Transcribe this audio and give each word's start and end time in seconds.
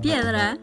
Piedra. 0.00 0.58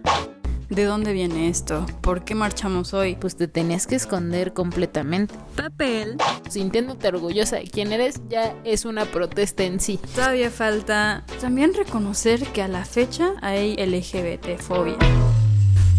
¿De 0.70 0.84
dónde 0.84 1.14
viene 1.14 1.48
esto? 1.48 1.86
¿Por 2.02 2.26
qué 2.26 2.36
marchamos 2.36 2.94
hoy? 2.94 3.16
Pues 3.16 3.38
te 3.38 3.48
tenías 3.48 3.88
que 3.88 3.96
esconder 3.96 4.54
completamente. 4.54 5.34
Papel. 5.56 6.18
Sintiéndote 6.50 7.08
orgullosa 7.08 7.58
de 7.58 7.66
quién 7.66 7.94
eres, 7.94 8.20
ya 8.30 8.56
es 8.64 8.86
una 8.86 9.06
protesta 9.06 9.64
en 9.64 9.80
sí. 9.80 10.00
Todavía 10.16 10.50
falta 10.50 11.24
también 11.40 11.74
reconocer 11.74 12.46
que 12.48 12.64
a 12.64 12.68
la 12.68 12.84
fecha 12.84 13.34
hay 13.42 13.76
LGBT-fobia. 13.76 14.98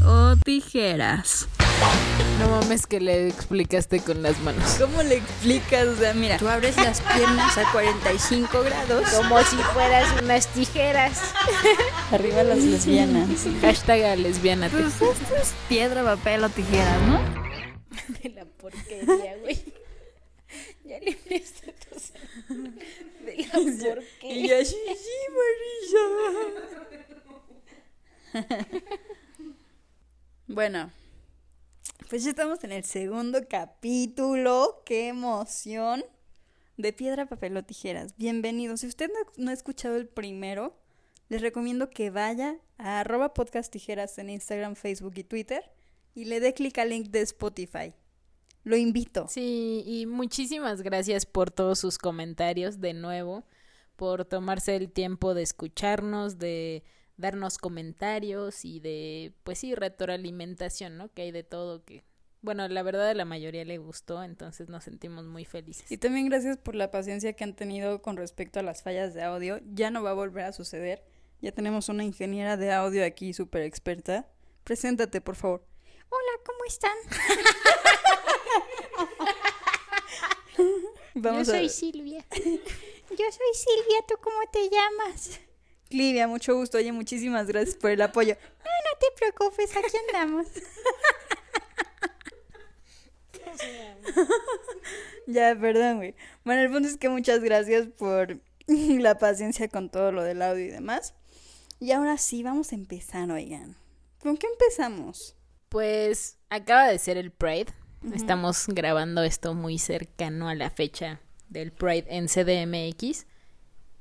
O 0.05 0.37
tijeras. 0.45 1.49
No 2.39 2.49
mames 2.49 2.87
que 2.87 3.01
le 3.01 3.29
explicaste 3.29 4.01
con 4.01 4.23
las 4.23 4.39
manos. 4.41 4.77
¿Cómo 4.79 5.03
le 5.03 5.17
explicas? 5.17 5.89
O 5.89 5.97
sea, 5.97 6.15
mira, 6.15 6.39
tú 6.39 6.49
abres 6.49 6.77
las 6.77 7.01
piernas 7.01 7.59
a 7.59 7.71
45 7.73 8.63
grados. 8.63 9.09
Como 9.11 9.43
si 9.43 9.57
fueras 9.57 10.23
unas 10.23 10.47
tijeras. 10.49 11.35
Arriba 12.13 12.45
las 12.45 12.59
lesbianas. 12.59 13.29
Hashtag 13.61 14.05
a 14.05 14.15
lesbiana. 14.17 14.69
Pues 14.69 14.87
esto 14.87 15.37
es 15.37 15.53
piedra, 15.69 16.05
papel 16.05 16.45
o 16.45 16.49
tijeras, 16.49 17.03
¿no? 17.03 17.21
De 18.23 18.29
la 18.31 18.45
porquería, 18.45 19.37
güey. 19.43 19.61
Ya 20.85 21.01
limpiaste 21.01 21.73
tus... 21.73 22.13
De 23.25 23.37
la 23.37 23.53
porquería. 23.95 24.03
Y 24.23 24.51
así, 24.63 24.77
sí, 24.87 25.17
Marisa. 25.35 26.05
bueno, 30.47 30.91
pues 32.07 32.25
ya 32.25 32.31
estamos 32.31 32.63
en 32.65 32.73
el 32.73 32.85
segundo 32.85 33.41
capítulo. 33.49 34.83
¡Qué 34.87 35.09
emoción! 35.09 36.05
De 36.77 36.93
Piedra, 36.93 37.27
Papel 37.27 37.57
o 37.57 37.65
Tijeras. 37.65 38.17
Bienvenidos. 38.17 38.81
Si 38.81 38.87
usted 38.87 39.11
no, 39.37 39.51
ha 39.51 39.53
escuchado 39.53 39.97
el 39.97 40.07
primero, 40.07 40.79
les 41.29 41.43
recomiendo 41.43 41.91
que 41.91 42.11
vaya 42.11 42.57
a 42.79 43.01
arroba 43.01 43.35
podcast 43.35 43.71
tijeras 43.71 44.17
en 44.19 44.31
Instagram, 44.31 44.75
Facebook 44.75 45.15
y 45.17 45.25
Twitter 45.25 45.63
y 46.15 46.25
le 46.27 46.41
dé 46.41 46.55
clic 46.55 46.79
al 46.79 46.91
link 46.91 47.09
de 47.09 47.21
Spotify. 47.23 47.93
Lo 48.65 48.77
invito. 48.77 49.27
Sí, 49.29 49.83
y 49.85 50.07
muchísimas 50.07 50.83
gracias 50.83 51.27
por 51.27 51.51
todos 51.51 51.79
sus 51.79 51.99
comentarios 51.99 52.81
de 52.81 52.95
nuevo, 52.95 53.45
por 53.97 54.25
tomarse 54.25 54.77
el 54.77 54.91
tiempo 54.91 55.35
de 55.35 55.43
escucharnos, 55.43 56.39
de 56.39 56.85
darnos 57.19 57.59
comentarios 57.59 58.65
y 58.65 58.81
de, 58.81 59.35
pues 59.45 59.59
sí, 59.59 59.75
retroalimentación, 59.75 60.97
¿no? 60.97 61.13
Que 61.13 61.23
hay 61.23 61.31
de 61.33 61.43
todo 61.45 61.85
que, 61.85 62.05
bueno, 62.41 62.67
la 62.69 62.83
verdad 62.83 63.11
a 63.11 63.15
la 63.15 63.25
mayoría 63.27 63.65
le 63.67 63.77
gustó, 63.79 64.23
entonces 64.23 64.69
nos 64.71 64.85
sentimos 64.85 65.27
muy 65.27 65.45
felices. 65.45 65.91
Y 65.93 65.99
también 65.99 66.27
gracias 66.31 66.57
por 66.57 66.75
la 66.77 66.91
paciencia 66.91 67.33
que 67.35 67.45
han 67.45 67.55
tenido 67.55 68.01
con 68.01 68.17
respecto 68.17 68.61
a 68.61 68.63
las 68.63 68.83
fallas 68.83 69.13
de 69.13 69.23
audio. 69.25 69.61
Ya 69.75 69.91
no 69.91 70.03
va 70.03 70.11
a 70.11 70.15
volver 70.15 70.45
a 70.45 70.53
suceder. 70.53 71.05
Ya 71.43 71.53
tenemos 71.53 71.89
una 71.89 72.05
ingeniera 72.05 72.57
de 72.57 72.73
audio 72.73 73.05
aquí 73.05 73.33
súper 73.35 73.63
experta. 73.63 74.29
Preséntate, 74.65 75.21
por 75.21 75.37
favor. 75.37 75.67
Hola, 76.09 76.43
¿cómo 76.47 76.65
están? 76.67 76.97
Vamos 81.15 81.47
Yo 81.49 81.55
a- 81.55 81.57
soy 81.59 81.69
Silvia. 81.69 82.25
Yo 82.31 83.17
soy 83.17 83.55
Silvia, 83.55 83.99
¿tú 84.07 84.15
cómo 84.23 84.37
te 84.53 84.69
llamas? 84.71 85.41
Livia, 85.91 86.29
mucho 86.29 86.55
gusto. 86.55 86.79
Oye, 86.79 86.93
muchísimas 86.93 87.47
gracias 87.47 87.77
por 87.77 87.91
el 87.91 88.03
apoyo. 88.03 88.35
No, 88.35 88.71
no 88.71 88.99
te 89.01 89.07
preocupes, 89.17 89.77
aquí 89.77 89.97
andamos. 90.07 90.47
ya, 95.27 95.57
perdón, 95.59 95.97
güey. 95.97 96.15
Bueno, 96.45 96.63
el 96.63 96.71
punto 96.71 96.89
es 96.89 96.97
que 96.97 97.09
muchas 97.09 97.41
gracias 97.41 97.87
por 97.87 98.39
la 98.67 99.19
paciencia 99.19 99.69
con 99.69 99.91
todo 99.91 100.13
lo 100.13 100.23
del 100.23 100.43
audio 100.43 100.65
y 100.65 100.71
demás. 100.71 101.15
Y 101.81 101.93
ahora 101.93 102.19
sí, 102.19 102.43
vamos 102.43 102.73
a 102.73 102.75
empezar, 102.75 103.31
oigan. 103.31 103.77
¿Con 104.21 104.37
qué 104.37 104.47
empezamos? 104.49 105.37
Pues 105.69 106.39
acaba 106.51 106.89
de 106.89 106.99
ser 106.99 107.17
el 107.17 107.31
Pride. 107.31 107.73
Estamos 108.15 108.67
grabando 108.69 109.23
esto 109.23 109.55
muy 109.55 109.79
cercano 109.79 110.49
a 110.49 110.55
la 110.55 110.71
fecha 110.71 111.21
del 111.49 111.73
Pride 111.73 112.07
en 112.09 112.27
CDMX. 112.27 113.27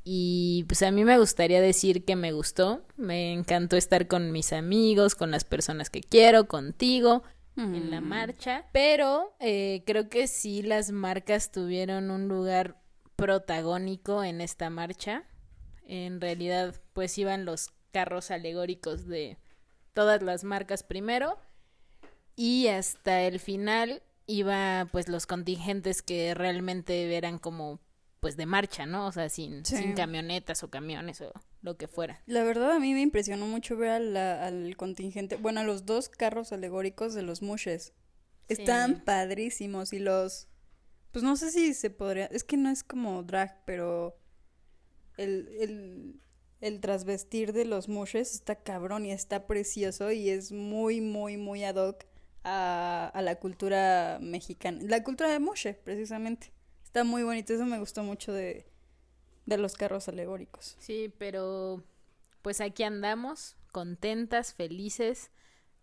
Y 0.10 0.64
pues 0.70 0.84
a 0.84 0.92
mí 0.92 1.04
me 1.04 1.20
gustaría 1.20 1.60
decir 1.60 2.06
que 2.06 2.16
me 2.16 2.32
gustó. 2.32 2.82
Me 2.96 3.34
encantó 3.34 3.76
estar 3.76 4.08
con 4.08 4.32
mis 4.32 4.54
amigos, 4.54 5.16
con 5.16 5.32
las 5.32 5.44
personas 5.44 5.90
que 5.90 6.00
quiero, 6.00 6.48
contigo 6.48 7.24
en 7.58 7.92
la 7.92 8.00
marcha. 8.00 8.64
Pero 8.72 9.36
eh, 9.42 9.84
creo 9.86 10.08
que 10.08 10.28
sí 10.28 10.62
las 10.62 10.92
marcas 10.92 11.52
tuvieron 11.52 12.10
un 12.10 12.30
lugar 12.30 12.82
protagónico 13.18 14.24
en 14.24 14.40
esta 14.40 14.70
marcha. 14.70 15.26
En 15.86 16.22
realidad, 16.22 16.74
pues 16.94 17.18
iban 17.18 17.44
los 17.44 17.72
carros 17.92 18.32
alegóricos 18.32 19.08
de 19.08 19.38
todas 19.92 20.22
las 20.22 20.46
marcas 20.46 20.84
primero 20.84 21.38
y 22.38 22.68
hasta 22.68 23.24
el 23.24 23.42
final 23.42 24.02
iba 24.26 24.88
pues 24.90 25.10
los 25.10 25.26
contingentes 25.26 26.02
que 26.02 26.34
realmente 26.34 27.14
eran 27.14 27.40
como 27.40 27.82
pues 28.20 28.36
de 28.38 28.46
marcha, 28.46 28.86
¿no? 28.86 29.08
O 29.08 29.12
sea, 29.12 29.30
sin, 29.30 29.64
Sí. 29.66 29.78
sin 29.78 29.94
camionetas 29.94 30.64
o 30.64 30.70
camiones 30.70 31.22
o 31.22 31.32
lo 31.62 31.78
que 31.78 31.88
fuera. 31.88 32.22
La 32.26 32.44
verdad 32.44 32.72
a 32.72 32.80
mí 32.80 32.94
me 32.94 33.02
impresionó 33.02 33.46
mucho 33.48 33.78
ver 33.78 33.90
a 33.92 34.00
la- 34.00 34.46
al 34.46 34.76
contingente, 34.76 35.36
bueno, 35.36 35.60
a 35.60 35.64
los 35.64 35.86
dos 35.86 36.10
carros 36.10 36.52
alegóricos 36.52 37.14
de 37.14 37.22
los 37.22 37.42
mushes. 37.42 37.94
Están 38.48 39.04
padrísimos 39.04 39.94
y 39.94 40.00
los, 40.00 40.48
pues 41.12 41.24
no 41.24 41.36
sé 41.36 41.52
si 41.52 41.74
se 41.74 41.90
podría, 41.90 42.26
es 42.28 42.44
que 42.44 42.58
no 42.58 42.70
es 42.70 42.84
como 42.84 43.22
drag, 43.24 43.64
pero 43.66 44.18
el, 45.18 45.48
el, 45.60 46.22
el 46.62 46.80
trasvestir 46.80 47.54
de 47.54 47.66
los 47.66 47.90
mushes 47.90 48.34
está 48.34 48.56
cabrón 48.56 49.06
y 49.06 49.12
está 49.12 49.48
precioso 49.48 50.12
y 50.12 50.30
es 50.30 50.52
muy, 50.52 51.02
muy, 51.02 51.38
muy 51.38 51.64
ad 51.64 51.76
hoc 51.76 52.06
a, 52.44 53.12
a 53.14 53.22
la 53.22 53.36
cultura 53.36 54.18
mexicana, 54.22 54.80
la 54.84 55.04
cultura 55.04 55.30
de 55.30 55.40
mushe, 55.40 55.74
precisamente. 55.74 56.52
Está 56.98 57.08
muy 57.08 57.22
bonito, 57.22 57.54
eso 57.54 57.64
me 57.68 57.78
gustó 57.78 58.02
mucho 58.02 58.34
de, 58.34 58.66
de 59.46 59.58
los 59.60 59.76
carros 59.76 60.08
alegóricos. 60.08 60.76
Sí, 60.80 61.14
pero 61.20 61.84
pues 62.42 62.60
aquí 62.60 62.82
andamos, 62.82 63.56
contentas, 63.72 64.56
felices 64.56 65.30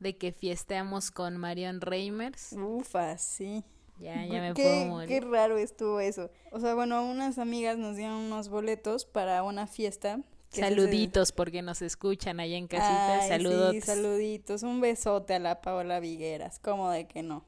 de 0.00 0.18
que 0.18 0.32
fiesteamos 0.32 1.12
con 1.12 1.36
Marion 1.36 1.80
Reimers. 1.80 2.52
Ufa, 2.54 3.16
sí. 3.16 3.62
Ya, 4.00 4.26
ya 4.26 4.40
me 4.40 4.54
qué, 4.54 4.62
puedo 4.64 4.86
morir. 4.86 5.08
qué 5.08 5.20
raro 5.20 5.56
estuvo 5.56 6.00
eso. 6.00 6.32
O 6.50 6.58
sea, 6.58 6.74
bueno, 6.74 7.08
unas 7.08 7.38
amigas 7.38 7.78
nos 7.78 7.94
dieron 7.94 8.16
unos 8.16 8.48
boletos 8.48 9.04
para 9.04 9.44
una 9.44 9.68
fiesta. 9.68 10.18
se 10.48 10.62
Saluditos 10.62 11.30
porque 11.30 11.62
nos 11.62 11.80
escuchan 11.80 12.40
allá 12.40 12.56
en 12.56 12.66
casita. 12.66 13.20
Ay, 13.20 13.28
Saludos. 13.28 13.70
Sí, 13.70 13.80
saluditos. 13.82 14.64
Un 14.64 14.80
besote 14.80 15.34
a 15.34 15.38
la 15.38 15.60
Paola 15.60 16.00
Vigueras. 16.00 16.58
¿Cómo 16.58 16.90
de 16.90 17.06
que 17.06 17.22
no? 17.22 17.44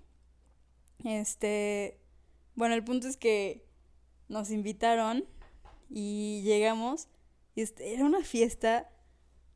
Este. 1.05 1.99
Bueno, 2.57 2.75
el 2.75 2.83
punto 2.85 3.07
es 3.07 3.17
que 3.17 3.65
nos 4.29 4.51
invitaron 4.51 5.25
y 5.89 6.43
llegamos. 6.43 7.09
Y 7.55 7.63
este, 7.63 7.95
era 7.95 8.05
una 8.05 8.23
fiesta 8.23 8.91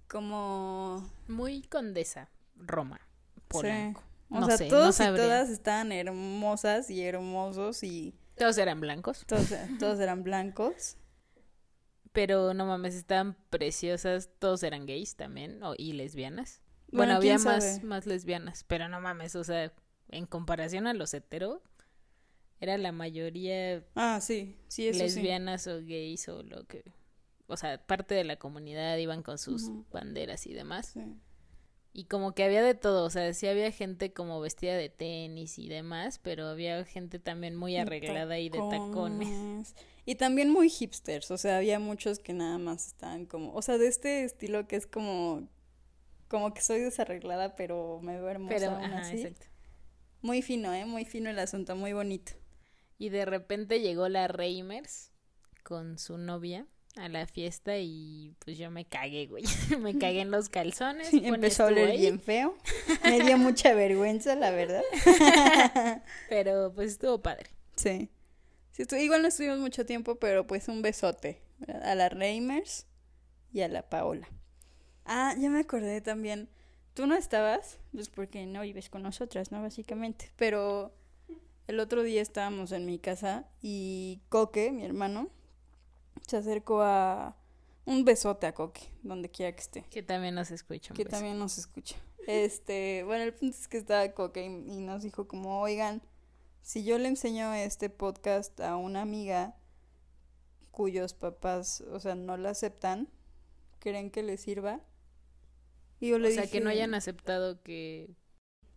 como. 0.09 1.11
Muy 1.29 1.63
condesa, 1.63 2.31
Roma, 2.57 3.01
Polanco. 3.49 4.01
Sí. 4.03 4.07
O 4.33 4.41
No 4.41 4.47
sea, 4.47 4.59
sé, 4.59 4.65
no 4.65 4.71
todos 4.71 5.01
y 5.01 5.05
todas 5.05 5.49
estaban 5.51 5.91
hermosas 5.91 6.89
y 6.89 7.03
hermosos 7.03 7.83
y 7.83 8.15
Todos 8.37 8.59
eran 8.59 8.81
blancos, 8.81 9.25
todos, 9.27 9.49
todos 9.81 9.99
eran 9.99 10.23
blancos. 10.23 10.97
pero 12.13 12.55
no 12.55 12.67
mames, 12.67 12.95
estaban 12.95 13.37
preciosas. 13.51 14.31
Todos 14.39 14.63
eran 14.63 14.87
gays 14.87 15.17
también, 15.17 15.63
o, 15.63 15.75
y 15.77 15.93
lesbianas. 15.95 16.61
Bueno, 16.93 17.15
Bueno, 17.15 17.15
había 17.17 17.39
más, 17.39 17.83
más 17.83 18.07
lesbianas, 18.07 18.65
pero 18.65 18.89
no 18.89 19.01
mames, 19.01 19.35
o 19.37 19.45
sea, 19.45 19.73
en 20.09 20.27
comparación 20.27 20.87
a 20.87 20.95
los 20.95 21.13
hetero, 21.15 21.63
era 22.61 22.79
la 22.79 22.93
mayoría 22.93 23.85
Ah, 23.95 24.21
sí, 24.21 24.57
sí, 24.69 24.87
eso 24.89 24.99
sí. 24.99 25.05
lesbianas 25.05 25.67
o 25.67 25.81
gays 25.81 26.29
o 26.29 26.43
lo 26.43 26.67
que... 26.67 26.85
O 27.47 27.57
sea, 27.57 27.85
parte 27.85 28.15
de 28.15 28.23
la 28.25 28.37
comunidad 28.37 28.97
iban 28.99 29.23
con 29.25 29.37
sus 29.39 29.71
banderas 29.91 30.47
y 30.47 30.53
demás. 30.55 30.91
Sí. 30.95 31.01
Y 31.93 32.05
como 32.05 32.33
que 32.33 32.45
había 32.45 32.63
de 32.63 32.75
todo, 32.77 33.05
o 33.05 33.11
sea, 33.11 33.35
sí 33.35 33.49
había 33.49 33.73
gente 33.73 34.13
como 34.13 34.39
vestida 34.41 34.77
de 34.77 34.89
tenis 34.89 35.59
y 35.59 35.69
demás, 35.69 36.21
pero 36.23 36.47
había 36.47 36.85
gente 36.85 37.19
también 37.19 37.57
muy 37.57 37.77
arreglada 37.77 38.39
y 38.39 38.49
de 38.49 38.59
tacones. 38.59 39.75
Y 40.07 40.15
también 40.15 40.51
muy 40.51 40.69
hipsters, 40.71 41.31
o 41.33 41.39
sea, 41.39 41.57
había 41.57 41.81
muchos 41.81 42.21
que 42.21 42.33
nada 42.33 42.59
más 42.59 42.87
estaban 42.87 43.27
como, 43.27 43.53
o 43.55 43.63
sea, 43.63 43.77
de 43.79 43.89
este 43.89 44.23
estilo 44.23 44.69
que 44.69 44.77
es 44.77 44.87
como, 44.87 45.49
como 46.29 46.55
que 46.55 46.61
soy 46.63 46.79
desarreglada, 46.81 47.57
pero 47.57 47.99
me 48.01 48.17
veo 48.17 48.29
hermosa 48.29 48.55
Pero, 48.55 48.71
aún 48.71 48.85
ajá, 48.85 48.99
así. 49.01 49.17
exacto. 49.23 49.47
Muy 50.23 50.43
fino, 50.43 50.73
¿eh? 50.73 50.85
Muy 50.85 51.05
fino 51.05 51.29
el 51.31 51.39
asunto, 51.41 51.75
muy 51.75 51.93
bonito. 51.93 52.33
Y 53.01 53.09
de 53.09 53.25
repente 53.25 53.81
llegó 53.81 54.11
la 54.11 54.29
Reimers 54.29 55.11
con 55.63 55.99
su 55.99 56.19
novia 56.19 56.67
a 56.97 57.09
la 57.09 57.27
fiesta 57.27 57.79
y 57.79 58.35
pues 58.45 58.59
yo 58.59 58.71
me 58.71 58.85
cagué, 58.85 59.27
güey. 59.27 59.43
me 59.81 59.99
cagué 59.99 60.21
en 60.21 60.31
los 60.31 60.51
calzones. 60.51 61.09
Sí, 61.09 61.23
empezó 61.25 61.63
a 61.63 61.67
oler 61.69 61.97
bien 61.97 62.21
feo. 62.21 62.55
Me 63.03 63.23
dio 63.23 63.39
mucha 63.39 63.73
vergüenza, 63.75 64.35
la 64.35 64.51
verdad. 64.51 64.83
Pero 66.29 66.75
pues 66.75 66.93
estuvo 66.93 67.23
padre. 67.23 67.49
Sí. 67.75 68.11
Igual 68.77 69.23
no 69.23 69.29
estuvimos 69.29 69.61
mucho 69.61 69.87
tiempo, 69.87 70.17
pero 70.17 70.47
pues 70.47 70.69
un 70.69 70.83
besote 70.83 71.41
a 71.83 71.95
la 71.95 72.11
Reimers 72.11 72.87
y 73.51 73.63
a 73.63 73.69
la 73.69 73.89
Paola. 73.89 74.29
Ah, 75.07 75.35
ya 75.39 75.49
me 75.49 75.61
acordé 75.61 76.03
también. 76.03 76.51
Tú 76.93 77.07
no 77.07 77.15
estabas, 77.15 77.79
pues 77.93 78.11
porque 78.11 78.45
no 78.45 78.61
vives 78.61 78.91
con 78.91 79.03
nosotras, 79.03 79.53
¿no? 79.53 79.63
Básicamente. 79.63 80.33
Pero 80.37 80.95
el 81.71 81.79
otro 81.79 82.03
día 82.03 82.21
estábamos 82.21 82.73
en 82.73 82.85
mi 82.85 82.99
casa 82.99 83.49
y 83.63 84.21
Coque, 84.29 84.73
mi 84.73 84.85
hermano, 84.85 85.29
se 86.27 86.37
acercó 86.37 86.83
a 86.83 87.37
un 87.85 88.05
besote 88.05 88.47
a 88.49 88.55
Coque, 88.55 88.93
donde 89.03 89.31
quiera 89.31 89.53
que 89.55 89.61
esté. 89.63 89.85
Que 89.89 90.03
también 90.03 90.35
nos 90.35 90.51
escucha. 90.51 90.93
Que 90.95 91.05
beso. 91.05 91.17
también 91.17 91.39
nos 91.39 91.59
escucha. 91.59 91.97
Este, 92.27 93.05
bueno, 93.05 93.23
el 93.23 93.33
punto 93.35 93.57
es 93.57 93.69
que 93.69 93.79
estaba 93.79 94.09
Coque 94.13 94.45
y, 94.45 94.79
y 94.79 94.81
nos 94.81 95.03
dijo 95.05 95.29
como, 95.29 95.61
oigan, 95.61 96.03
si 96.61 96.83
yo 96.85 96.99
le 96.99 97.07
enseño 97.09 97.55
este 97.55 97.89
podcast 97.89 98.61
a 98.61 98.77
una 98.77 99.03
amiga 99.03 99.57
cuyos 100.73 101.15
papás, 101.15 101.83
o 101.83 102.01
sea, 102.01 102.17
no 102.17 102.37
la 102.37 102.51
aceptan, 102.51 103.09
¿creen 103.79 104.11
que 104.11 104.23
le 104.25 104.37
sirva? 104.39 104.81
Y 106.01 106.09
yo 106.09 106.17
O 106.17 106.19
le 106.19 106.33
sea, 106.33 106.43
dije 106.43 106.51
que 106.51 106.61
no 106.61 106.71
hayan 106.71 106.95
aceptado 106.95 107.63
que, 107.63 108.17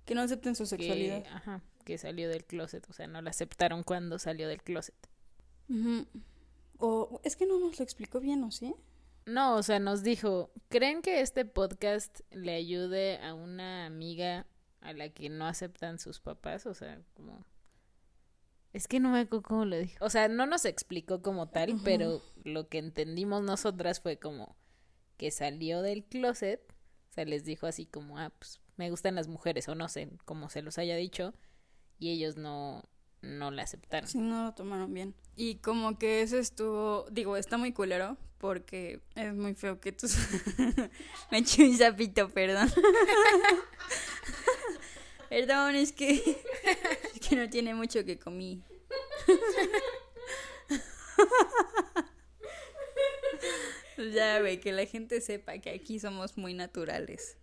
que 0.05 0.13
no 0.15 0.21
acepten 0.21 0.55
su 0.55 0.63
que, 0.63 0.67
sexualidad. 0.67 1.23
ajá, 1.31 1.63
que 1.83 1.97
salió 1.97 2.29
del 2.29 2.45
closet. 2.45 2.85
O 2.89 2.93
sea, 2.93 3.07
no 3.07 3.21
la 3.21 3.29
aceptaron 3.29 3.83
cuando 3.83 4.19
salió 4.19 4.47
del 4.47 4.63
closet. 4.63 4.95
O 6.77 7.21
es 7.23 7.35
que 7.35 7.45
no 7.45 7.59
nos 7.59 7.79
lo 7.79 7.83
explicó 7.83 8.19
bien, 8.19 8.43
¿o 8.43 8.51
sí? 8.51 8.75
No, 9.25 9.55
o 9.55 9.63
sea, 9.63 9.79
nos 9.79 10.03
dijo, 10.03 10.51
¿creen 10.69 11.01
que 11.01 11.21
este 11.21 11.45
podcast 11.45 12.19
le 12.31 12.55
ayude 12.55 13.19
a 13.19 13.33
una 13.33 13.85
amiga 13.85 14.47
a 14.81 14.91
la 14.93 15.09
que 15.09 15.29
no 15.29 15.47
aceptan 15.47 15.97
sus 15.97 16.19
papás? 16.19 16.65
O 16.65 16.73
sea, 16.73 17.01
como... 17.13 17.45
Es 18.73 18.87
que 18.87 18.99
no 18.99 19.11
me 19.11 19.19
acuerdo 19.19 19.43
cómo 19.43 19.65
lo 19.65 19.77
dijo. 19.77 20.03
O 20.03 20.09
sea, 20.09 20.27
no 20.27 20.45
nos 20.45 20.65
explicó 20.65 21.21
como 21.21 21.47
tal, 21.47 21.79
pero 21.85 22.21
lo 22.43 22.67
que 22.67 22.79
entendimos 22.79 23.43
nosotras 23.43 24.01
fue 24.01 24.17
como 24.17 24.57
que 25.17 25.31
salió 25.31 25.81
del 25.81 26.03
closet, 26.03 26.59
o 27.09 27.13
sea, 27.13 27.25
les 27.25 27.45
dijo 27.45 27.67
así 27.67 27.85
como, 27.85 28.17
ah, 28.17 28.31
pues 28.37 28.59
me 28.75 28.89
gustan 28.89 29.15
las 29.15 29.27
mujeres, 29.27 29.69
o 29.69 29.75
no 29.75 29.87
sé, 29.87 30.09
como 30.25 30.49
se 30.49 30.63
los 30.63 30.79
haya 30.79 30.95
dicho, 30.95 31.35
y 31.99 32.11
ellos 32.11 32.37
no, 32.37 32.83
no 33.21 33.51
la 33.51 33.63
aceptaron. 33.63 34.09
Sí, 34.09 34.19
no 34.19 34.45
lo 34.45 34.53
tomaron 34.53 34.93
bien. 34.93 35.15
Y 35.35 35.55
como 35.55 35.97
que 35.97 36.21
eso 36.21 36.37
estuvo, 36.37 37.07
digo, 37.11 37.37
está 37.37 37.57
muy 37.57 37.73
culero 37.73 38.17
porque 38.37 39.01
es 39.15 39.33
muy 39.33 39.55
feo 39.55 39.79
que 39.79 39.91
tus... 39.91 40.17
Me 41.31 41.39
eché 41.39 41.63
un 41.63 41.77
sapito, 41.77 42.29
perdón. 42.29 42.69
perdón, 45.29 45.75
es 45.75 45.93
que... 45.93 46.13
es 47.13 47.27
que 47.27 47.35
no 47.35 47.49
tiene 47.49 47.73
mucho 47.73 48.03
que 48.03 48.19
comí. 48.19 48.61
Ya, 53.97 54.39
güey, 54.39 54.59
que 54.59 54.71
la 54.71 54.85
gente 54.85 55.21
sepa 55.21 55.57
que 55.59 55.69
aquí 55.69 55.99
somos 55.99 56.37
muy 56.37 56.53
naturales. 56.53 57.37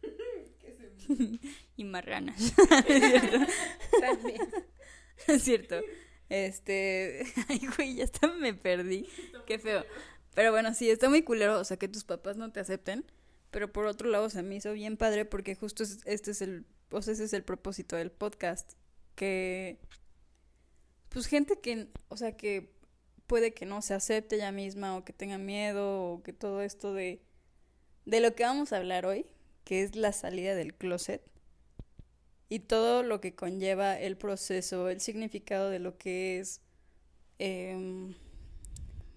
y 1.77 1.85
marranas. 1.85 2.53
También. 4.01 4.41
Es 5.27 5.43
cierto. 5.43 5.81
Este. 6.29 7.25
Ay, 7.49 7.61
güey, 7.77 7.97
ya 7.97 8.05
hasta 8.05 8.29
me 8.29 8.55
perdí. 8.55 9.07
Qué 9.47 9.59
feo. 9.59 9.85
Pero 10.35 10.53
bueno, 10.53 10.73
sí, 10.75 10.89
está 10.91 11.09
muy 11.09 11.23
culero. 11.23 11.59
O 11.59 11.65
sea, 11.65 11.77
que 11.77 11.89
tus 11.89 12.05
papás 12.05 12.37
no 12.37 12.53
te 12.53 12.61
acepten. 12.61 13.05
Pero 13.51 13.73
por 13.73 13.87
otro 13.87 14.09
lado, 14.09 14.31
se 14.31 14.43
me 14.43 14.55
hizo 14.57 14.73
bien 14.73 14.97
padre 14.97 15.25
porque 15.25 15.55
justo 15.57 15.83
es- 15.83 15.99
este 16.05 16.31
es 16.31 16.41
el. 16.43 16.67
O 16.91 17.03
sea, 17.03 17.15
ese 17.15 17.25
es 17.25 17.33
el 17.33 17.43
propósito 17.45 17.97
del 17.97 18.11
podcast. 18.11 18.73
Que. 19.17 19.79
Pues 21.09 21.27
gente 21.27 21.61
que. 21.61 21.89
O 22.09 22.17
sea, 22.17 22.37
que 22.37 22.73
puede 23.27 23.53
que 23.53 23.67
no 23.67 23.83
se 23.83 23.95
acepte 23.95 24.37
ella 24.37 24.53
misma 24.53 24.97
o 24.97 25.05
que 25.05 25.13
tenga 25.13 25.39
miedo 25.39 26.03
o 26.13 26.23
que 26.23 26.33
todo 26.33 26.63
esto 26.63 26.95
de. 26.95 27.23
De 28.07 28.21
lo 28.21 28.35
que 28.35 28.45
vamos 28.45 28.73
a 28.73 28.79
hablar 28.79 29.05
hoy, 29.07 29.27
que 29.65 29.83
es 29.83 29.97
la 29.97 30.13
salida 30.13 30.55
del 30.55 30.75
closet 30.75 31.23
y 32.49 32.61
todo 32.61 33.03
lo 33.03 33.21
que 33.21 33.35
conlleva 33.35 33.99
el 33.99 34.17
proceso, 34.17 34.89
el 34.89 35.01
significado 35.01 35.71
de 35.71 35.79
lo 35.79 35.97
que 35.97 36.41
es, 36.41 36.61
em, 37.39 38.15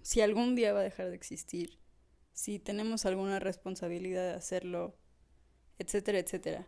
si 0.03 0.21
algún 0.21 0.55
día 0.55 0.73
va 0.73 0.81
a 0.81 0.83
dejar 0.83 1.09
de 1.09 1.15
existir, 1.15 1.79
si 2.31 2.59
tenemos 2.59 3.05
alguna 3.05 3.39
responsabilidad 3.39 4.23
de 4.29 4.33
hacerlo, 4.35 4.95
etcétera, 5.79 6.19
etcétera. 6.19 6.67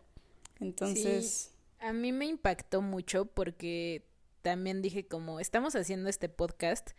Entonces, 0.60 1.52
A 1.78 1.92
mí 1.92 2.10
me 2.10 2.24
impactó 2.26 2.80
mucho 2.80 3.26
porque 3.26 4.08
también 4.40 4.80
dije 4.80 5.06
como 5.06 5.40
estamos 5.40 5.76
haciendo 5.76 6.08
este 6.08 6.28
podcast, 6.30 6.92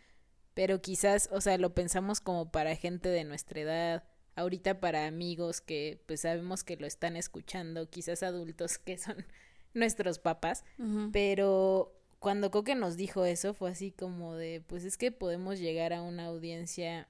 pero 0.54 0.80
quizás, 0.80 1.28
o 1.32 1.40
sea, 1.40 1.58
lo 1.58 1.74
pensamos 1.74 2.20
como 2.20 2.50
para 2.52 2.76
gente 2.76 3.08
de 3.08 3.24
nuestra 3.24 3.60
edad, 3.60 4.04
ahorita 4.38 4.80
para 4.80 5.06
amigos 5.06 5.60
que 5.60 6.00
pues 6.06 6.20
sabemos 6.20 6.62
que 6.62 6.76
lo 6.76 6.86
están 6.86 7.16
escuchando, 7.16 7.90
quizás 7.90 8.22
adultos 8.22 8.78
que 8.78 8.96
son 8.96 9.26
nuestros 9.74 10.18
papás, 10.18 10.64
pero 11.12 11.92
cuando 12.20 12.50
Coque 12.50 12.74
nos 12.74 12.96
dijo 12.96 13.24
eso 13.24 13.52
fue 13.52 13.70
así 13.70 13.90
como 13.90 14.36
de, 14.36 14.62
pues 14.66 14.84
es 14.84 14.96
que 14.96 15.10
podemos 15.12 15.58
llegar 15.58 15.92
a 15.92 16.02
una 16.02 16.26
audiencia 16.26 17.08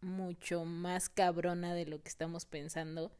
mucho 0.00 0.64
más 0.64 1.10
cabrona 1.10 1.74
de 1.74 1.84
lo 1.84 2.02
que 2.02 2.08
estamos 2.08 2.46
pensando 2.46 3.12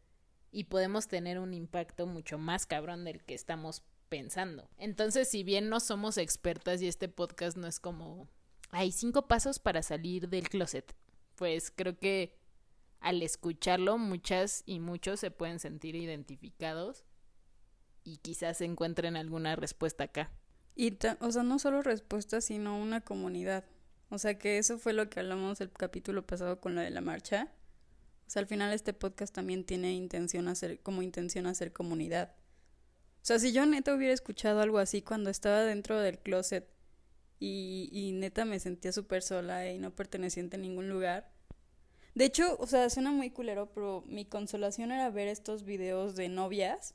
y 0.51 0.65
podemos 0.65 1.07
tener 1.07 1.39
un 1.39 1.53
impacto 1.53 2.07
mucho 2.07 2.39
más 2.39 2.67
cabrón 2.67 3.05
del 3.05 3.23
que 3.23 3.35
estamos 3.35 3.83
pensando. 4.09 4.69
Entonces, 4.79 5.29
si 5.29 5.45
bien 5.45 5.69
no 5.69 5.81
somos 5.81 6.17
expertas 6.17 6.81
y 6.81 6.89
este 6.89 7.09
podcast 7.09 7.59
no 7.59 7.67
es 7.67 7.79
como, 7.79 8.27
hay 8.71 8.91
cinco 8.91 9.29
pasos 9.29 9.59
para 9.59 9.83
salir 9.83 10.29
del 10.29 10.49
closet, 10.49 10.97
pues 11.37 11.71
creo 11.71 11.99
que 11.99 12.40
al 13.01 13.23
escucharlo 13.23 13.99
muchas 13.99 14.63
y 14.67 14.79
muchos 14.79 15.21
se 15.21 15.31
pueden 15.31 15.59
sentir 15.59 15.97
identificados 15.97 17.05
y 18.05 18.19
quizás 18.19 18.61
encuentren 18.61 19.17
alguna 19.17 19.57
respuesta 19.57 20.05
acá. 20.05 20.31
Y, 20.75 20.97
o 21.21 21.33
sea, 21.33 21.43
no 21.43 21.59
solo 21.59 21.83
respuestas, 21.83 22.45
sino 22.45 22.79
una 22.81 23.01
comunidad. 23.01 23.65
O 24.09 24.19
sea, 24.19 24.39
que 24.39 24.59
eso 24.59 24.79
fue 24.79 24.93
lo 24.93 25.09
que 25.09 25.21
hablamos 25.21 25.61
el 25.61 25.71
capítulo 25.71 26.27
pasado 26.27 26.61
con 26.61 26.75
lo 26.75 26.81
de 26.81 26.91
la 26.91 27.01
marcha. 27.01 27.53
O 28.27 28.31
sea, 28.31 28.41
al 28.41 28.47
final 28.47 28.73
este 28.73 28.93
podcast 28.93 29.35
también 29.35 29.65
tiene 29.65 29.93
intención 29.93 30.49
hacer, 30.49 30.81
como 30.81 31.03
intención 31.03 31.47
hacer 31.47 31.73
comunidad. 31.73 32.35
O 33.23 33.25
sea, 33.25 33.39
si 33.39 33.53
yo 33.53 33.67
neta 33.67 33.95
hubiera 33.95 34.15
escuchado 34.15 34.61
algo 34.61 34.79
así 34.79 35.03
cuando 35.03 35.31
estaba 35.31 35.65
dentro 35.65 36.01
del 36.01 36.19
closet 36.19 36.69
y, 37.39 37.89
y 37.93 38.13
neta 38.13 38.45
me 38.45 38.59
sentía 38.59 38.93
súper 38.93 39.23
sola 39.23 39.71
y 39.71 39.79
no 39.79 39.95
perteneciente 39.95 40.57
a 40.57 40.61
ningún 40.61 40.89
lugar. 40.89 41.31
De 42.15 42.25
hecho, 42.25 42.57
o 42.59 42.67
sea, 42.67 42.91
suena 42.91 43.13
muy 43.13 43.31
culero, 43.31 43.71
pero 43.73 44.03
mi 44.07 44.25
consolación 44.25 44.93
era 44.93 45.11
ver 45.11 45.29
estos 45.29 45.65
videos 45.65 46.17
de 46.17 46.29
novias 46.29 46.95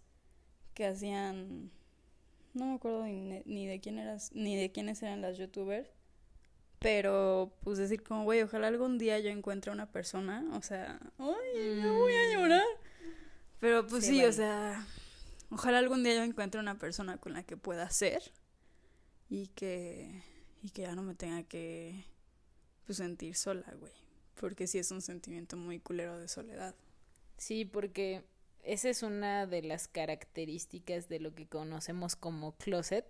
que 0.74 0.86
hacían 0.86 1.72
no 2.56 2.66
me 2.68 2.76
acuerdo 2.76 3.04
ni, 3.04 3.44
ni 3.46 3.68
de 3.68 3.80
quién 3.80 4.00
eras, 4.00 4.32
ni 4.34 4.56
de 4.56 4.72
quiénes 4.72 5.04
eran 5.04 5.22
las 5.22 5.38
youtubers. 5.38 5.90
Pero, 6.80 7.54
pues 7.62 7.78
decir 7.78 8.02
como, 8.04 8.24
güey, 8.24 8.42
ojalá 8.42 8.68
algún 8.68 8.98
día 8.98 9.20
yo 9.20 9.30
encuentre 9.30 9.72
una 9.72 9.92
persona. 9.92 10.46
O 10.54 10.62
sea, 10.62 11.00
ay, 11.18 11.82
yo 11.82 11.98
voy 11.98 12.14
a 12.14 12.34
llorar. 12.34 12.66
Pero 13.60 13.88
pues 13.88 14.06
Sí, 14.06 14.24
o 14.24 14.32
sea, 14.32 14.86
ojalá 15.50 15.80
algún 15.80 16.04
día 16.04 16.16
yo 16.16 16.24
encuentre 16.24 16.60
una 16.60 16.78
persona 16.78 17.18
con 17.18 17.34
la 17.34 17.44
que 17.44 17.58
pueda 17.58 17.90
ser. 17.90 18.22
Y 19.30 19.48
que, 19.48 20.24
y 20.62 20.70
que 20.70 20.84
ya 20.84 20.96
no 20.96 21.02
me 21.02 21.16
tenga 21.16 21.44
que, 21.44 22.06
pues, 22.86 23.00
sentir 23.00 23.36
sola, 23.36 23.74
güey. 23.80 23.94
Porque 24.40 24.68
sí 24.68 24.78
es 24.80 24.92
un 24.92 25.02
sentimiento 25.02 25.56
muy 25.58 25.80
culero 25.80 26.20
de 26.20 26.28
soledad. 26.28 26.76
Sí, 27.38 27.66
porque 27.66 28.24
esa 28.64 28.90
es 28.90 29.04
una 29.04 29.46
de 29.48 29.62
las 29.62 29.88
características 29.88 31.08
de 31.10 31.20
lo 31.20 31.34
que 31.36 31.48
conocemos 31.48 32.16
como 32.16 32.56
closet, 32.58 33.06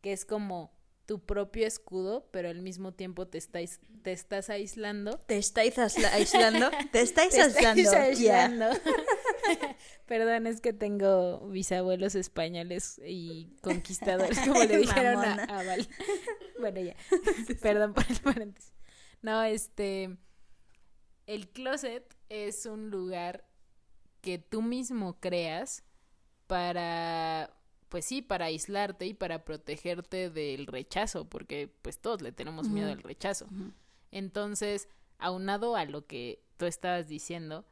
que 0.00 0.12
es 0.12 0.24
como 0.24 0.72
tu 1.06 1.24
propio 1.24 1.66
escudo, 1.66 2.28
pero 2.30 2.48
al 2.50 2.62
mismo 2.62 2.92
tiempo 2.94 3.26
te, 3.26 3.38
estáis, 3.38 3.80
te 4.02 4.12
estás 4.12 4.48
aislando. 4.48 5.18
¿Te 5.26 5.38
estáis 5.38 5.76
aisla- 5.78 6.12
aislando? 6.12 6.70
¿Te 6.92 7.00
estáis 7.00 7.30
Te 7.30 7.40
estáis 7.40 7.88
aislando? 7.88 8.66
Perdón, 10.06 10.46
es 10.46 10.60
que 10.60 10.72
tengo 10.72 11.48
bisabuelos 11.48 12.14
españoles 12.14 13.00
y 13.04 13.56
conquistadores, 13.62 14.38
como 14.46 14.62
le 14.64 14.76
dijeron 14.78 15.16
a, 15.24 15.44
a 15.44 15.62
Val. 15.64 15.88
Bueno, 16.58 16.80
ya. 16.80 16.94
Perdón 17.60 17.94
por 17.94 18.04
el 18.10 18.20
paréntesis. 18.20 18.72
No, 19.22 19.42
este. 19.42 20.16
El 21.30 21.48
closet 21.48 22.16
es 22.28 22.66
un 22.66 22.90
lugar 22.90 23.48
que 24.20 24.38
tú 24.38 24.62
mismo 24.62 25.20
creas 25.20 25.84
para. 26.48 27.56
Pues 27.88 28.04
sí, 28.04 28.20
para 28.20 28.46
aislarte 28.46 29.06
y 29.06 29.14
para 29.14 29.44
protegerte 29.44 30.28
del 30.28 30.66
rechazo, 30.66 31.28
porque 31.28 31.72
pues 31.82 32.00
todos 32.00 32.20
le 32.20 32.32
tenemos 32.32 32.68
miedo 32.68 32.90
al 32.90 33.00
rechazo. 33.04 33.46
Entonces, 34.10 34.88
aunado 35.18 35.76
a 35.76 35.84
lo 35.84 36.04
que 36.04 36.42
tú 36.56 36.66
estabas 36.66 37.06
diciendo, 37.06 37.64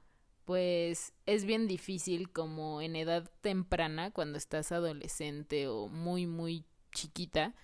pues 0.45 1.13
es 1.27 1.45
bien 1.45 1.67
difícil 1.67 2.31
como 2.31 2.81
en 2.81 2.95
edad 2.95 3.29
temprana, 3.41 4.13
cuando 4.13 4.39
estás 4.39 4.71
adolescente 4.71 5.67
o 5.67 5.89
muy, 5.89 6.29
muy 6.29 6.65
chiquita, 6.93 7.57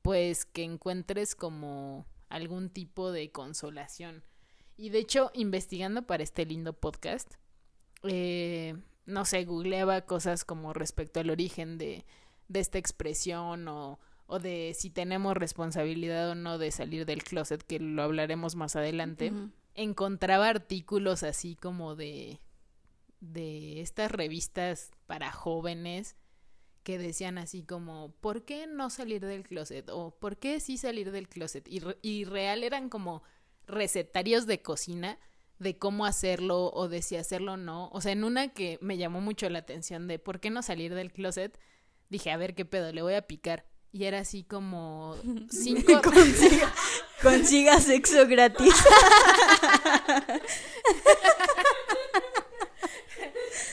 pues 0.00 0.46
que 0.46 0.64
encuentres 0.64 1.34
como 1.34 2.06
algún 2.30 2.70
tipo 2.70 3.12
de 3.12 3.30
consolación. 3.30 4.24
Y 4.76 4.90
de 4.90 4.98
hecho, 4.98 5.30
investigando 5.34 6.02
para 6.06 6.22
este 6.22 6.44
lindo 6.46 6.72
podcast, 6.72 7.34
eh, 8.02 8.76
no 9.06 9.24
sé, 9.24 9.44
googleaba 9.44 10.02
cosas 10.02 10.44
como 10.44 10.72
respecto 10.72 11.20
al 11.20 11.30
origen 11.30 11.78
de, 11.78 12.04
de 12.48 12.60
esta 12.60 12.78
expresión 12.78 13.68
o, 13.68 13.98
o 14.26 14.38
de 14.38 14.74
si 14.76 14.90
tenemos 14.90 15.36
responsabilidad 15.36 16.30
o 16.30 16.34
no 16.34 16.58
de 16.58 16.70
salir 16.70 17.06
del 17.06 17.22
closet, 17.22 17.62
que 17.62 17.78
lo 17.78 18.02
hablaremos 18.02 18.56
más 18.56 18.76
adelante, 18.76 19.32
encontraba 19.74 20.48
artículos 20.48 21.22
así 21.22 21.56
como 21.56 21.94
de 21.94 22.40
de 23.32 23.80
estas 23.80 24.10
revistas 24.10 24.90
para 25.06 25.32
jóvenes 25.32 26.16
que 26.82 26.98
decían 26.98 27.38
así 27.38 27.64
como 27.64 28.12
¿por 28.20 28.44
qué 28.44 28.66
no 28.66 28.90
salir 28.90 29.24
del 29.24 29.44
closet? 29.44 29.88
o 29.90 30.10
¿por 30.10 30.36
qué 30.36 30.60
sí 30.60 30.76
salir 30.76 31.10
del 31.10 31.28
closet? 31.28 31.66
y, 31.68 31.82
y 32.02 32.24
real 32.24 32.62
eran 32.62 32.88
como 32.90 33.22
recetarios 33.66 34.46
de 34.46 34.62
cocina 34.62 35.18
de 35.58 35.78
cómo 35.78 36.04
hacerlo 36.06 36.70
o 36.72 36.88
de 36.88 37.02
si 37.02 37.16
hacerlo 37.16 37.52
o 37.52 37.56
no. 37.56 37.88
O 37.92 38.00
sea, 38.00 38.12
en 38.12 38.24
una 38.24 38.48
que 38.48 38.78
me 38.80 38.96
llamó 38.96 39.20
mucho 39.20 39.48
la 39.48 39.60
atención 39.60 40.08
de 40.08 40.18
¿por 40.18 40.40
qué 40.40 40.50
no 40.50 40.62
salir 40.62 40.94
del 40.94 41.12
closet? 41.12 41.58
Dije, 42.08 42.30
a 42.30 42.36
ver 42.36 42.54
qué 42.54 42.64
pedo, 42.64 42.92
le 42.92 43.02
voy 43.02 43.14
a 43.14 43.22
picar. 43.22 43.66
Y 43.92 44.04
era 44.04 44.18
así 44.20 44.42
como 44.42 45.16
cinco... 45.50 46.02
Consiga, 46.02 46.72
consiga 47.22 47.80
sexo 47.80 48.26
gratis. 48.26 48.74